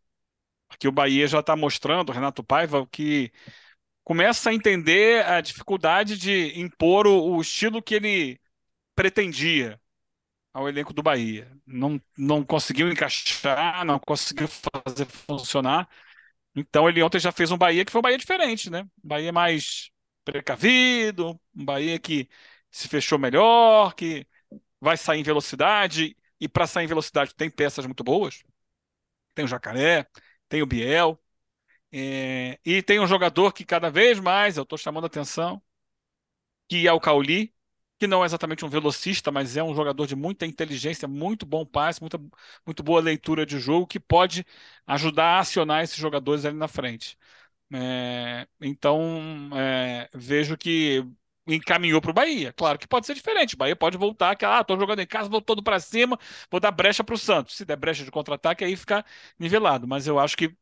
Porque 0.67 0.87
o 0.87 0.91
Bahia 0.91 1.27
já 1.27 1.39
está 1.39 1.55
mostrando, 1.55 2.11
Renato 2.11 2.43
Paiva, 2.43 2.87
que 2.87 3.31
começa 4.09 4.49
a 4.49 4.53
entender 4.55 5.23
a 5.23 5.39
dificuldade 5.39 6.17
de 6.17 6.59
impor 6.59 7.05
o, 7.05 7.35
o 7.35 7.41
estilo 7.41 7.79
que 7.79 7.93
ele 7.93 8.41
pretendia 8.95 9.79
ao 10.53 10.67
elenco 10.67 10.93
do 10.93 11.03
Bahia. 11.03 11.51
Não, 11.67 12.01
não 12.17 12.43
conseguiu 12.43 12.91
encaixar, 12.91 13.85
não 13.85 13.99
conseguiu 13.99 14.47
fazer 14.47 15.05
funcionar. 15.05 15.87
Então 16.55 16.89
ele 16.89 17.03
ontem 17.03 17.19
já 17.19 17.31
fez 17.31 17.51
um 17.51 17.57
Bahia 17.57 17.85
que 17.85 17.91
foi 17.91 17.99
um 17.99 18.01
Bahia 18.01 18.17
diferente, 18.17 18.69
né? 18.71 18.81
Um 19.03 19.07
Bahia 19.07 19.31
mais 19.31 19.91
precavido, 20.25 21.39
um 21.55 21.65
Bahia 21.65 21.99
que 21.99 22.27
se 22.71 22.87
fechou 22.87 23.19
melhor, 23.19 23.93
que 23.93 24.27
vai 24.81 24.97
sair 24.97 25.19
em 25.19 25.23
velocidade, 25.23 26.17
e 26.41 26.49
para 26.49 26.67
sair 26.67 26.85
em 26.85 26.87
velocidade 26.87 27.35
tem 27.35 27.49
peças 27.49 27.85
muito 27.85 28.03
boas. 28.03 28.43
Tem 29.35 29.45
o 29.45 29.47
Jacaré, 29.47 30.07
tem 30.49 30.63
o 30.63 30.65
Biel, 30.65 31.21
é, 31.91 32.59
e 32.65 32.81
tem 32.83 32.99
um 32.99 33.07
jogador 33.07 33.53
que 33.53 33.65
cada 33.65 33.89
vez 33.89 34.19
mais 34.19 34.57
eu 34.57 34.63
estou 34.63 34.77
chamando 34.77 35.05
atenção, 35.07 35.61
que 36.67 36.87
é 36.87 36.91
o 36.93 36.99
Cauli, 36.99 37.53
que 37.97 38.07
não 38.07 38.23
é 38.23 38.25
exatamente 38.25 38.63
um 38.65 38.69
velocista, 38.69 39.31
mas 39.31 39.57
é 39.57 39.63
um 39.63 39.75
jogador 39.75 40.05
de 40.07 40.15
muita 40.15 40.45
inteligência, 40.45 41.07
muito 41.07 41.45
bom 41.45 41.65
passe, 41.65 41.99
muita, 42.01 42.19
muito 42.65 42.83
boa 42.83 43.01
leitura 43.01 43.45
de 43.45 43.59
jogo, 43.59 43.87
que 43.87 43.99
pode 43.99 44.45
ajudar 44.87 45.37
a 45.37 45.39
acionar 45.39 45.83
esses 45.83 45.97
jogadores 45.97 46.45
ali 46.45 46.55
na 46.57 46.67
frente. 46.67 47.17
É, 47.73 48.47
então, 48.61 49.49
é, 49.57 50.09
vejo 50.13 50.57
que 50.57 51.05
encaminhou 51.47 52.01
para 52.01 52.11
o 52.11 52.13
Bahia. 52.13 52.53
Claro 52.53 52.79
que 52.79 52.87
pode 52.87 53.07
ser 53.07 53.15
diferente. 53.15 53.55
O 53.55 53.57
Bahia 53.57 53.75
pode 53.75 53.97
voltar, 53.97 54.35
que 54.35 54.45
ah, 54.45 54.61
estou 54.61 54.79
jogando 54.79 54.99
em 55.01 55.07
casa, 55.07 55.29
vou 55.29 55.41
todo 55.41 55.63
para 55.63 55.79
cima, 55.79 56.17
vou 56.51 56.59
dar 56.59 56.71
brecha 56.71 57.03
para 57.03 57.15
o 57.15 57.17
Santos. 57.17 57.57
Se 57.57 57.65
der 57.65 57.77
brecha 57.77 58.05
de 58.05 58.11
contra-ataque, 58.11 58.63
aí 58.63 58.75
fica 58.75 59.05
nivelado. 59.39 59.87
Mas 59.87 60.07
eu 60.07 60.19
acho 60.19 60.37
que 60.37 60.55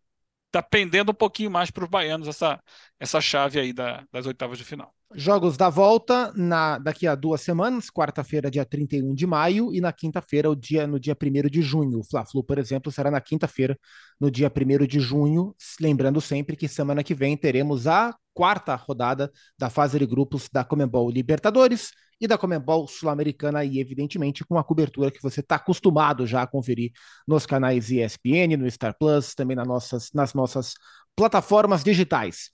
está 0.48 0.62
pendendo 0.62 1.12
um 1.12 1.16
pouquinho 1.16 1.52
mais 1.52 1.70
para 1.70 1.84
os 1.84 1.90
baianos 1.90 2.28
essa, 2.28 2.60
essa 3.00 3.22
chave 3.22 3.60
aí 3.60 3.72
da, 3.72 4.06
das 4.12 4.26
oitavas 4.26 4.58
de 4.58 4.64
final. 4.64 4.94
Jogos 5.16 5.56
da 5.56 5.70
volta 5.70 6.34
na, 6.36 6.78
daqui 6.78 7.08
a 7.08 7.16
duas 7.16 7.40
semanas, 7.40 7.90
quarta-feira, 7.90 8.52
dia 8.52 8.66
31 8.66 9.14
de 9.14 9.26
maio, 9.26 9.74
e 9.74 9.80
na 9.80 9.94
quinta-feira, 9.94 10.54
dia, 10.54 10.86
no 10.86 11.00
dia 11.00 11.16
1 11.16 11.50
de 11.50 11.62
junho. 11.62 12.00
O 12.00 12.04
Fla-Flu, 12.04 12.44
por 12.44 12.58
exemplo, 12.58 12.92
será 12.92 13.10
na 13.10 13.22
quinta-feira, 13.22 13.78
no 14.20 14.30
dia 14.30 14.52
1 14.52 14.86
de 14.86 15.00
junho. 15.00 15.56
Lembrando 15.80 16.20
sempre 16.20 16.58
que 16.58 16.68
semana 16.68 17.04
que 17.04 17.14
vem 17.14 17.38
teremos 17.38 17.88
a 17.88 18.14
quarta 18.38 18.76
rodada 18.76 19.32
da 19.58 19.68
fase 19.68 19.98
de 19.98 20.06
grupos 20.06 20.48
da 20.48 20.64
Comembol 20.64 21.10
Libertadores 21.10 21.92
e 22.22 22.28
da 22.28 22.38
Comembol 22.38 22.88
Sul-Americana, 22.88 23.66
e 23.66 23.80
evidentemente 23.80 24.46
com 24.46 24.60
a 24.60 24.64
cobertura 24.64 25.10
que 25.10 25.22
você 25.24 25.40
está 25.40 25.56
acostumado 25.56 26.28
já 26.28 26.44
a 26.44 26.48
conferir 26.48 26.92
nos 27.28 27.48
canais 27.48 27.90
ESPN, 27.90 28.56
no 28.56 28.70
Star 28.70 28.96
Plus, 28.96 29.34
também 29.34 29.58
nas 29.58 29.68
nossas, 29.68 30.12
nas 30.14 30.36
nossas 30.36 30.76
plataformas 31.16 31.84
digitais. 31.84 32.52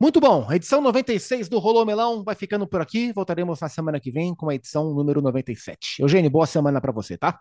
Muito 0.00 0.20
bom, 0.20 0.46
a 0.48 0.54
edição 0.54 0.80
96 0.80 1.48
do 1.48 1.58
Rolô 1.58 1.84
Melão 1.84 2.22
vai 2.22 2.36
ficando 2.36 2.64
por 2.64 2.80
aqui. 2.80 3.12
Voltaremos 3.12 3.58
na 3.58 3.68
semana 3.68 3.98
que 3.98 4.12
vem 4.12 4.36
com 4.36 4.48
a 4.48 4.54
edição 4.54 4.94
número 4.94 5.20
97. 5.20 6.00
Eugênio, 6.00 6.30
boa 6.30 6.46
semana 6.46 6.80
para 6.80 6.92
você, 6.92 7.18
tá? 7.18 7.40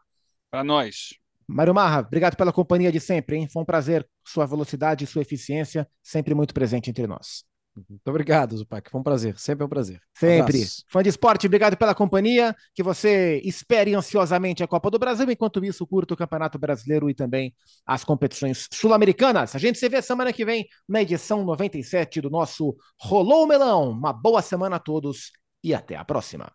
Para 0.50 0.64
nós. 0.64 1.10
Mário 1.48 1.76
Marra, 1.76 2.00
obrigado 2.00 2.36
pela 2.36 2.52
companhia 2.52 2.92
de 2.92 3.00
sempre, 3.00 3.38
hein? 3.38 3.48
Foi 3.48 3.62
um 3.62 3.66
prazer. 3.66 4.08
Sua 4.26 4.48
velocidade 4.48 5.04
e 5.04 5.08
sua 5.08 5.22
eficiência 5.22 5.88
sempre 6.02 6.34
muito 6.34 6.56
presente 6.56 6.90
entre 6.90 7.06
nós. 7.06 7.53
Muito 7.76 8.08
obrigado, 8.08 8.56
Zupac. 8.56 8.90
Foi 8.90 9.00
um 9.00 9.04
prazer. 9.04 9.38
Sempre 9.38 9.64
é 9.64 9.66
um 9.66 9.70
prazer. 9.70 10.00
Sempre. 10.14 10.62
Um 10.62 10.66
Fã 10.88 11.02
de 11.02 11.10
esporte, 11.10 11.48
obrigado 11.48 11.76
pela 11.76 11.96
companhia. 11.96 12.56
Que 12.74 12.84
você 12.84 13.42
espere 13.44 13.96
ansiosamente 13.96 14.64
a 14.64 14.68
Copa 14.68 14.92
do 14.92 15.00
Brasil. 15.00 15.30
Enquanto 15.30 15.64
isso, 15.66 15.88
curta 15.88 16.14
o 16.14 16.18
Campeonato 16.18 16.60
Brasileiro 16.60 17.10
e 17.10 17.14
também 17.14 17.54
as 17.86 18.04
competições 18.04 18.68
sul-americanas. 18.72 19.56
A 19.56 19.60
gente 19.60 19.80
se 19.80 19.90
vê 19.90 20.02
semana 20.02 20.32
que 20.32 20.46
vem 20.46 20.68
na 20.88 21.02
edição 21.02 21.44
97 21.44 22.22
do 22.22 22.30
nosso 22.30 22.76
Rolou 23.00 23.44
o 23.44 23.48
Melão. 23.48 23.90
Uma 23.90 24.14
boa 24.14 24.42
semana 24.42 24.76
a 24.76 24.80
todos 24.80 25.32
e 25.64 25.74
até 25.74 25.96
a 25.96 26.06
próxima. 26.06 26.52